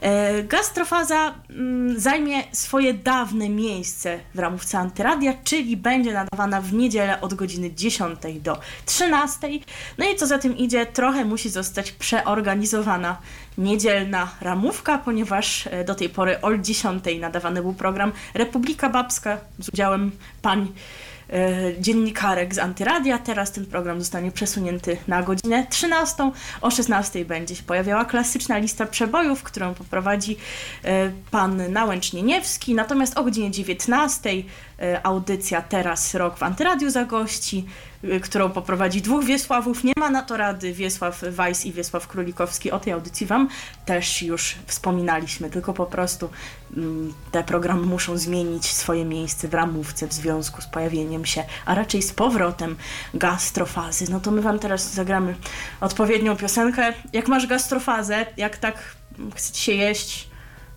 [0.02, 7.22] E, Gastrofaza mm, zajmie swoje dawne miejsce w ramówce Antyradia, czyli będzie nadawana w niedzielę
[7.22, 9.48] od godziny 10 do 13.
[9.98, 13.18] No i co za tym idzie, trochę musi zostać przeorganizowana
[13.58, 19.70] niedzielna ramówka, ponieważ e, do tej pory o 10 nadawany był program Republika Babska z
[19.70, 20.12] udziałem
[20.42, 20.68] pań
[21.80, 23.18] dziennikarek z Antyradia.
[23.18, 26.32] Teraz ten program zostanie przesunięty na godzinę 13.
[26.62, 30.38] O 16 będzie się pojawiała klasyczna lista przebojów, którą poprowadzi
[30.84, 32.76] e, pan Nałęcz Nieniewski.
[32.76, 34.30] Natomiast o godzinie 19
[34.80, 37.66] e, audycja Teraz Rok w Antyradiu zagości,
[37.97, 39.84] e, którą poprowadzi dwóch Wiesławów.
[39.84, 42.72] Nie ma na to rady Wiesław Weiss i Wiesław Królikowski.
[42.72, 43.50] O tej audycji Wam
[43.86, 46.30] też już wspominaliśmy, tylko po prostu
[46.78, 51.76] mm, te programy muszą zmienić swoje miejsce w ramówce w związku z pojawieniem się, a
[51.76, 52.76] raczej z powrotem
[53.14, 54.12] gastrofazy.
[54.12, 55.36] No to my Wam teraz zagramy
[55.82, 56.94] odpowiednią piosenkę.
[57.14, 58.96] Jak masz gastrofazę, jak tak
[59.36, 60.30] chcecie jeść,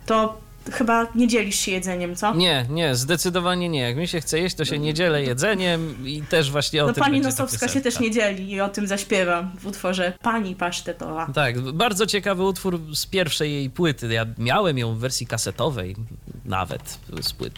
[0.07, 2.35] to chyba nie dzielisz się jedzeniem, co?
[2.35, 3.81] Nie, nie, zdecydowanie nie.
[3.81, 6.93] Jak mi się chce jeść, to się nie dzielę jedzeniem i też właśnie o No
[6.93, 11.27] tym pani Nosowska się też nie dzieli i o tym zaśpiewa w utworze Pani Pasztetowa.
[11.35, 14.13] Tak, bardzo ciekawy utwór z pierwszej jej płyty.
[14.13, 15.97] Ja miałem ją w wersji kasetowej
[16.45, 16.99] nawet.
[17.23, 17.55] Z płyt.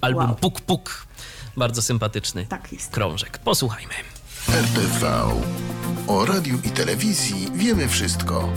[0.00, 0.34] Album Wow.
[0.34, 1.06] Puk Puk.
[1.56, 2.90] Bardzo sympatyczny tak jest.
[2.92, 3.38] krążek.
[3.38, 3.92] Posłuchajmy.
[4.48, 5.22] RTV.
[6.06, 8.48] O radiu i telewizji wiemy wszystko.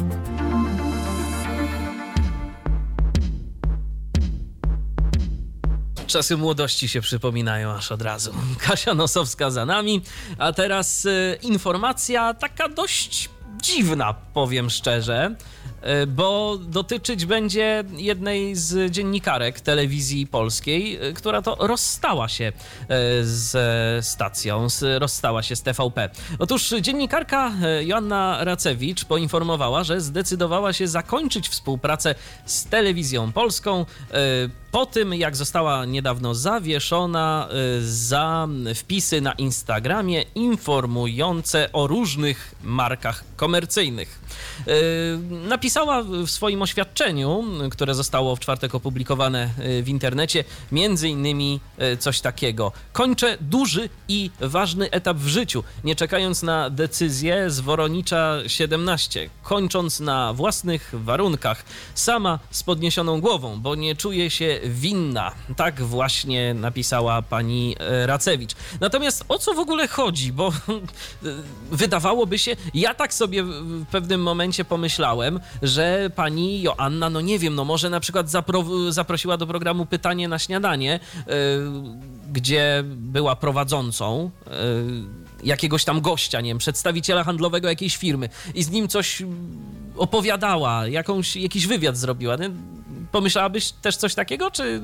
[6.09, 8.33] Czasy młodości się przypominają aż od razu.
[8.67, 10.01] Kasia Nosowska za nami,
[10.37, 13.29] a teraz y, informacja taka dość
[13.61, 15.35] dziwna, powiem szczerze,
[16.03, 22.51] y, bo dotyczyć będzie jednej z dziennikarek telewizji polskiej, y, która to rozstała się
[23.21, 26.09] z stacją, z, rozstała się z TVP.
[26.39, 32.15] Otóż dziennikarka Joanna Racewicz poinformowała, że zdecydowała się zakończyć współpracę
[32.45, 33.85] z telewizją polską
[34.71, 43.23] po tym, jak została niedawno zawieszona y, za wpisy na Instagramie informujące o różnych markach
[43.35, 44.19] komercyjnych.
[44.67, 51.59] Y, Napisała w swoim oświadczeniu, które zostało w czwartek opublikowane y, w internecie, między innymi
[51.99, 52.71] coś takiego.
[52.93, 59.99] Kończę duży i ważny etap w życiu, nie czekając na decyzję z Woronicza 17, kończąc
[59.99, 61.63] na własnych warunkach,
[61.95, 65.31] sama z podniesioną głową, bo nie czuję się winna.
[65.55, 68.51] Tak właśnie napisała pani e, Racewicz.
[68.79, 70.33] Natomiast o co w ogóle chodzi?
[70.33, 70.53] Bo
[71.71, 77.55] wydawałoby się, ja tak sobie w pewnym momencie pomyślałem, że pani Joanna, no nie wiem,
[77.55, 81.33] no może na przykład zapro- zaprosiła do programu Pytanie na śniadanie, e,
[82.31, 84.51] gdzie była prowadzącą e,
[85.43, 89.23] jakiegoś tam gościa, nie wiem, przedstawiciela handlowego jakiejś firmy i z nim coś
[89.97, 92.35] opowiadała, jakąś, jakiś wywiad zrobiła.
[92.35, 92.49] Nie?
[93.11, 94.81] Pomyślałabyś też coś takiego, czy,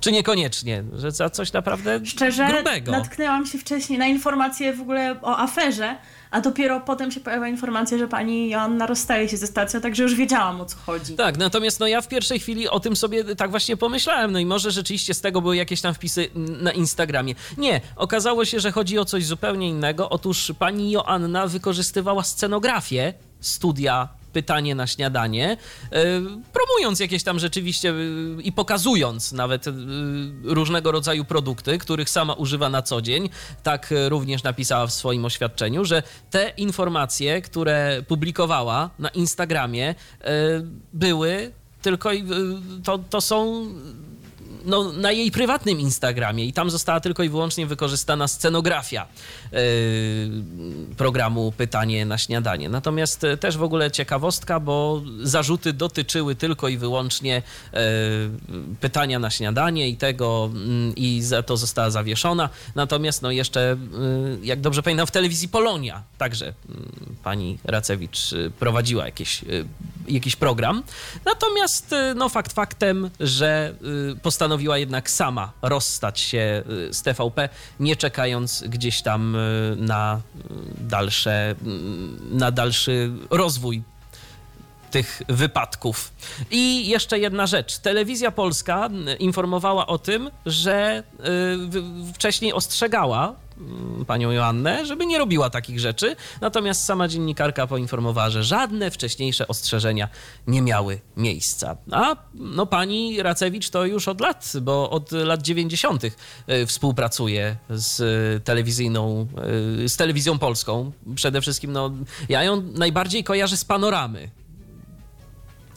[0.00, 0.84] czy niekoniecznie?
[0.96, 2.92] Że za coś naprawdę Szczerze, grubego.
[2.92, 5.96] natknęłam się wcześniej na informacje w ogóle o aferze,
[6.30, 10.14] a dopiero potem się pojawiła informacja, że pani Joanna rozstaje się ze stacją, także już
[10.14, 11.16] wiedziałam o co chodzi.
[11.16, 14.46] Tak, natomiast no ja w pierwszej chwili o tym sobie tak właśnie pomyślałem, no i
[14.46, 17.34] może rzeczywiście z tego były jakieś tam wpisy na Instagramie.
[17.58, 20.10] Nie, okazało się, że chodzi o coś zupełnie innego.
[20.10, 25.56] Otóż pani Joanna wykorzystywała scenografię studia pytanie na śniadanie,
[25.92, 26.04] e,
[26.52, 27.94] promując jakieś tam rzeczywiście e,
[28.42, 29.72] i pokazując nawet e,
[30.42, 33.28] różnego rodzaju produkty, których sama używa na co dzień.
[33.62, 39.94] Tak również napisała w swoim oświadczeniu, że te informacje, które publikowała na Instagramie,
[40.92, 41.52] były
[41.82, 42.24] tylko i-
[42.84, 43.66] to, to są
[44.68, 49.06] no, na jej prywatnym Instagramie i tam została tylko i wyłącznie wykorzystana scenografia
[49.52, 49.58] yy,
[50.96, 52.68] programu Pytanie na śniadanie.
[52.68, 57.42] Natomiast e, też w ogóle ciekawostka, bo zarzuty dotyczyły tylko i wyłącznie
[57.72, 57.80] e,
[58.80, 62.48] pytania na śniadanie i tego mm, i za to została zawieszona.
[62.74, 63.76] Natomiast no jeszcze,
[64.42, 66.88] jak dobrze pamiętam, w telewizji Polonia także mm,
[67.24, 69.44] pani Racewicz prowadziła jakieś,
[70.08, 70.82] jakiś program.
[71.24, 73.74] Natomiast y, no fakt faktem, że
[74.12, 77.48] y, postanowiła jednak sama rozstać się y, z TVP,
[77.80, 79.36] nie czekając gdzieś tam
[79.76, 80.20] na
[80.78, 81.54] dalsze,
[82.30, 83.82] na dalszy rozwój
[84.90, 86.12] tych wypadków.
[86.50, 87.78] I jeszcze jedna rzecz.
[87.78, 91.02] Telewizja Polska mm, informowała o tym, że
[92.08, 96.16] y, wcześniej ostrzegała mm, panią Joannę, żeby nie robiła takich rzeczy.
[96.40, 100.08] Natomiast sama dziennikarka poinformowała, że żadne wcześniejsze ostrzeżenia
[100.46, 101.76] nie miały miejsca.
[101.90, 106.04] A no pani Racewicz to już od lat, bo od lat 90.
[106.04, 106.12] y,
[106.66, 109.26] współpracuje z y, telewizyjną,
[109.86, 110.92] z telewizją polską.
[111.14, 111.90] Przede wszystkim no,
[112.28, 114.30] ja ją najbardziej kojarzę z panoramy.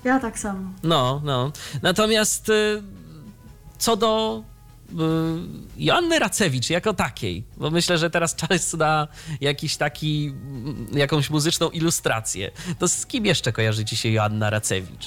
[0.03, 0.59] Ja tak samo.
[0.83, 1.51] No, no.
[1.81, 2.83] Natomiast y,
[3.77, 4.43] co do
[4.91, 4.95] y,
[5.77, 9.07] Joanny Racewicz jako takiej, bo myślę, że teraz czas na
[9.41, 15.05] jakiś taki, mm, jakąś muzyczną ilustrację, to z kim jeszcze kojarzy ci się Joanna Racewicz?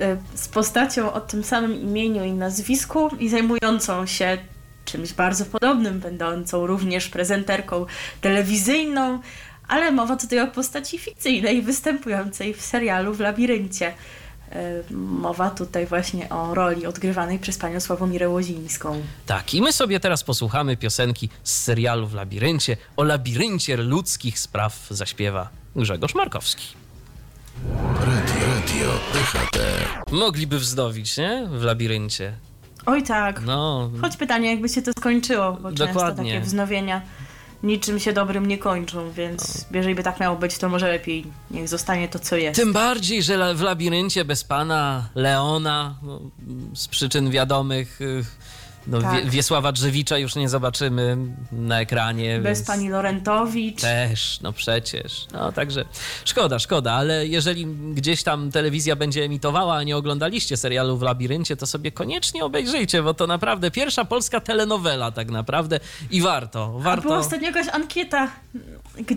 [0.00, 4.38] Y, Z postacią o tym samym imieniu i nazwisku i zajmującą się
[4.84, 7.86] czymś bardzo podobnym, będącą również prezenterką
[8.20, 9.20] telewizyjną,
[9.68, 13.94] ale mowa tutaj o postaci fikcyjnej występującej w serialu w Labiryncie.
[14.90, 19.02] Y, Mowa tutaj właśnie o roli odgrywanej przez panią Sławomirę Łozińską.
[19.26, 22.76] Tak, i my sobie teraz posłuchamy piosenki z serialu w Labiryncie.
[22.96, 26.66] O labiryncie ludzkich spraw zaśpiewa Grzegorz Markowski.
[28.00, 29.58] Radio, radio DHT.
[30.12, 31.48] Mogliby wzdowić, nie?
[31.50, 32.32] W labiryncie.
[32.86, 33.42] Oj tak.
[33.46, 36.32] No, Choć pytanie, jakby się to skończyło, bo często Dokładnie.
[36.34, 37.02] takie wznowienia
[37.64, 41.68] niczym się dobrym nie kończą, więc jeżeli by tak miało być, to może lepiej niech
[41.68, 42.60] zostanie to, co jest.
[42.60, 46.20] Tym bardziej, że w labiryncie bez pana Leona, no,
[46.74, 48.24] z przyczyn wiadomych, y,
[48.86, 49.24] no, Tak.
[49.24, 51.16] Wie- Wiesława Drzewicza już nie zobaczymy
[51.52, 52.40] na ekranie.
[52.40, 53.80] Bez więc pani Lorentowicz.
[53.80, 55.26] Też, no przecież.
[55.32, 55.84] No także
[56.24, 61.56] szkoda, szkoda, ale jeżeli gdzieś tam telewizja będzie emitowała, a nie oglądaliście serialu w labiryncie,
[61.56, 65.80] to sobie koniecznie obejrzyjcie, bo to naprawdę pierwsza polska telenowela tak naprawdę
[66.10, 67.16] i warto, A była warto.
[67.16, 68.28] ostatnio jakaś ankieta,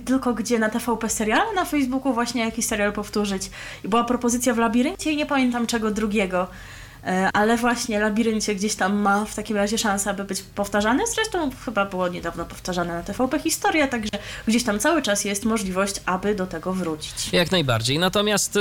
[0.06, 3.50] tylko gdzie na TVP serial, na Facebooku właśnie jakiś serial powtórzyć.
[3.84, 6.48] I była propozycja w Labiryncie i nie pamiętam czego drugiego.
[7.04, 11.04] E, Ale właśnie Labiryncie gdzieś tam ma w takim razie szansę, aby być powtarzany.
[11.16, 14.12] Zresztą chyba było niedawno powtarzane na TVP Historia, także
[14.48, 17.34] gdzieś tam cały czas jest możliwość, aby do tego wrócić.
[17.34, 18.00] Jak najbardziej.
[18.00, 18.60] Natomiast y,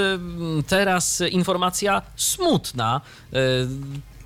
[0.69, 3.01] teraz informacja smutna.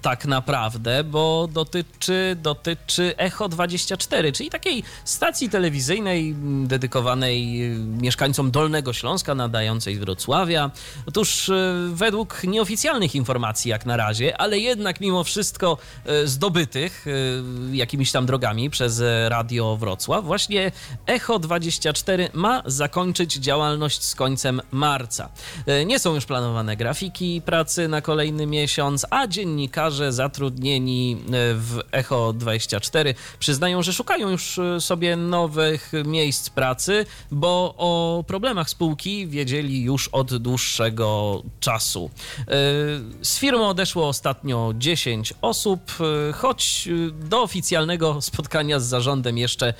[0.02, 8.51] Tak naprawdę, bo dotyczy, dotyczy Echo 24, czyli takiej stacji telewizyjnej mm, dedykowanej y, mieszkańcom
[8.51, 10.70] Dolnego Śląska, nadającej z Wrocławia.
[11.06, 15.78] Otóż y, według nieoficjalnych informacji jak na razie, ale jednak mimo wszystko
[16.24, 17.06] y, zdobytych
[17.72, 20.72] jakimiś tam drogami przez Radio Wrocław, właśnie
[21.06, 25.28] Echo 24 ma zakończyć działalność z końcem marca.
[25.86, 32.33] Nie są już planowane grafiki pracy na kolejny miesiąc, a dziennikarze zatrudnieni e, w Echo
[32.33, 39.83] 24 przyznają, że szukają już e, sobie nowych miejsc pracy, bo o problemach spółki wiedzieli
[39.83, 42.11] już od dłuższego czasu.
[42.41, 42.45] E,
[43.23, 45.81] Z firmy odeszło ostatnio 10 osób,
[46.35, 49.75] choć do oficjalnego spotkania z zarządem jeszcze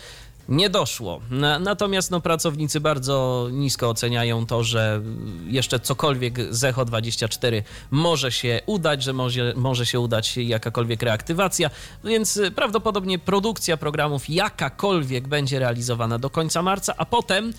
[0.49, 1.21] nie doszło.
[1.31, 5.03] Na, natomiast no, pracownicy bardzo nisko oceniają to, że
[5.47, 11.71] jeszcze cokolwiek z Echo 24 może się udać, że może, może się udać jakakolwiek reaktywacja,
[12.05, 17.53] więc y, prawdopodobnie produkcja programów jakakolwiek będzie realizowana do końca marca, a potem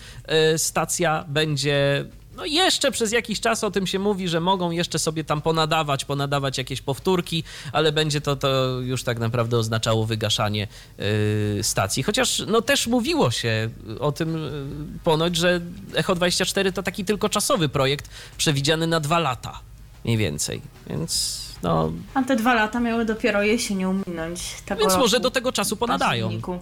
[0.54, 2.04] y, stacja będzie
[2.36, 6.04] no jeszcze przez jakiś czas o tym się mówi, że mogą jeszcze sobie tam ponadawać,
[6.04, 10.68] ponadawać jakieś powtórki, ale będzie to, to już tak naprawdę oznaczało wygaszanie
[10.98, 12.02] yy, stacji.
[12.02, 15.60] Chociaż no też mówiło się o tym yy, ponoć, że
[15.94, 19.60] Echo 24 to taki tylko czasowy projekt przewidziany na dwa lata
[20.04, 21.92] mniej więcej, więc no...
[22.14, 24.40] A te dwa lata miały dopiero jesienią minąć.
[24.66, 26.26] Tego Więc może do tego czasu ponadają.
[26.26, 26.58] październiku.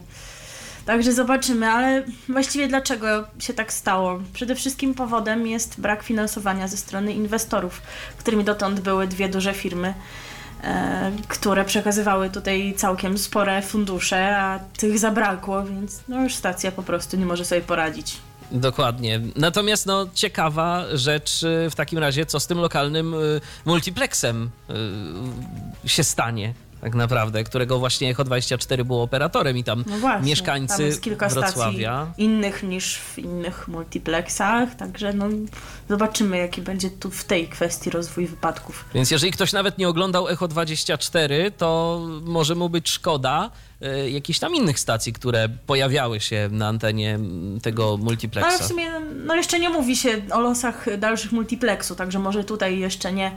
[0.90, 4.20] Także zobaczymy, ale właściwie dlaczego się tak stało?
[4.32, 7.82] Przede wszystkim powodem jest brak finansowania ze strony inwestorów,
[8.18, 9.94] którymi dotąd były dwie duże firmy,
[10.64, 16.82] e, które przekazywały tutaj całkiem spore fundusze, a tych zabrakło, więc no już stacja po
[16.82, 18.16] prostu nie może sobie poradzić.
[18.50, 19.20] Dokładnie.
[19.36, 24.50] Natomiast no, ciekawa rzecz y, w takim razie, co z tym lokalnym y, multiplexem
[25.84, 30.28] y, się stanie tak naprawdę, którego właśnie Echo 24 było operatorem i tam No właśnie,
[30.28, 32.06] mieszkańcy tam jest kilka Wrocławia.
[32.06, 35.26] stacji innych niż w innych multiplexach, także no
[35.88, 38.84] zobaczymy jaki będzie tu w tej kwestii rozwój wypadków.
[38.94, 43.50] Więc jeżeli ktoś nawet nie oglądał Echo 24, to może mu być szkoda
[43.82, 47.18] y, jakichś tam innych stacji, które pojawiały się na antenie
[47.62, 48.48] tego multiplexa.
[48.48, 48.90] Ale w sumie
[49.26, 53.32] no jeszcze nie mówi się o losach dalszych multiplexu, także może tutaj jeszcze nie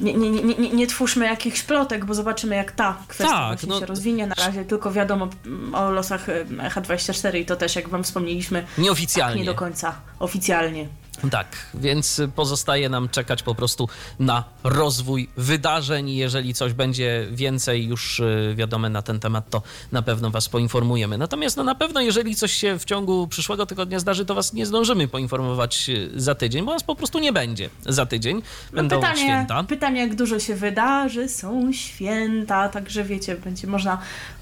[0.00, 3.80] nie, nie, nie, nie, nie twórzmy jakichś plotek, bo zobaczymy jak ta kwestia Tak, no-
[3.80, 4.26] się rozwinie.
[4.26, 5.28] Na razie tylko wiadomo
[5.72, 6.26] o losach
[6.74, 9.34] H24 i to też jak wam wspomnieliśmy Nieoficjalnie.
[9.34, 10.88] Tak nie do końca oficjalnie.
[11.30, 13.88] Tak, więc pozostaje nam czekać po prostu
[14.18, 16.08] na rozwój wydarzeń.
[16.08, 20.48] i Jeżeli coś będzie więcej już y, wiadome na ten temat, to na pewno Was
[20.48, 21.18] poinformujemy.
[21.18, 24.66] Natomiast no, na pewno, jeżeli coś się w ciągu przyszłego tygodnia zdarzy, to Was nie
[24.66, 28.42] zdążymy poinformować y, za tydzień, bo nas po prostu nie będzie za tydzień.
[28.72, 29.64] Będą no pytanie, święta.
[29.64, 33.98] pytanie, jak dużo się wydarzy, są święta, także wiecie, będzie można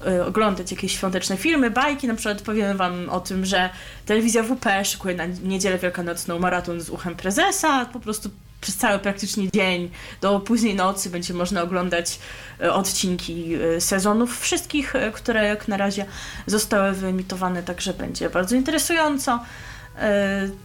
[0.07, 3.69] y, oglądać jakieś świąteczne filmy, bajki, na przykład powiem wam o tym, że
[4.05, 8.29] telewizja WP szykuje na niedzielę wielkanocną maraton z uchem prezesa, po prostu
[8.61, 9.91] przez cały praktycznie dzień
[10.21, 12.19] do późnej nocy będzie można oglądać
[12.61, 16.05] y, odcinki y, sezonów wszystkich, y, które jak na razie
[16.47, 19.39] zostały wyemitowane, także będzie bardzo interesująco.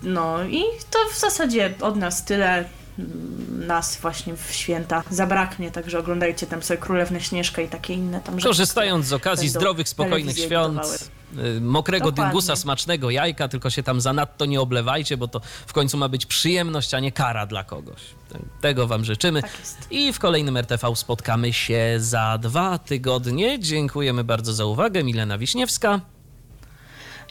[0.03, 2.65] No i to w zasadzie od nas tyle.
[3.67, 8.35] Nas właśnie w święta zabraknie, także oglądajcie tam sobie Królewnę Śnieżkę i takie inne tam
[8.35, 8.49] rzeczy.
[8.49, 11.11] Korzystając z okazji zdrowych, spokojnych świąt,
[11.61, 12.25] mokrego Dokładnie.
[12.25, 16.27] dyngusa, smacznego jajka, tylko się tam zanadto nie oblewajcie, bo to w końcu ma być
[16.27, 18.01] przyjemność, a nie kara dla kogoś.
[18.29, 19.43] Te- Tego Wam życzymy.
[19.43, 19.51] Tak
[19.91, 23.59] I w kolejnym RTV spotkamy się za dwa tygodnie.
[23.61, 25.05] Dziękujemy bardzo za uwagę.
[25.05, 26.01] Milena Wiśniewska.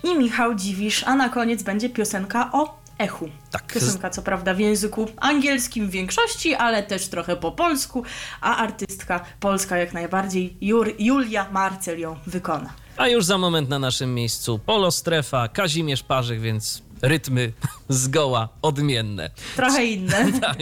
[0.03, 3.30] I Michał Dziwisz, a na koniec będzie piosenka o echu.
[3.51, 3.73] Tak.
[3.73, 8.03] Piosenka co prawda w języku angielskim w większości, ale też trochę po polsku,
[8.41, 12.69] a artystka polska jak najbardziej Jur, Julia Marcel ją wykona.
[12.98, 17.53] A już za moment na naszym miejscu Polo Strefa, Kazimierz Parzyk, więc rytmy
[17.90, 19.30] zgoła odmienne.
[19.56, 20.32] Trochę inne.
[20.41, 20.57] tak.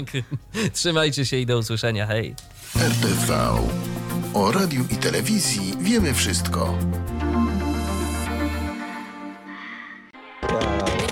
[0.73, 2.07] Trzymajcie się i do usłyszenia.
[2.07, 2.35] Hej.
[2.75, 3.57] RTV.
[4.33, 6.77] O radiu i telewizji wiemy wszystko.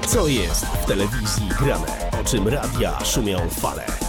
[0.08, 2.12] Co jest w telewizji grane?
[2.22, 4.09] O czym radia szumią fale?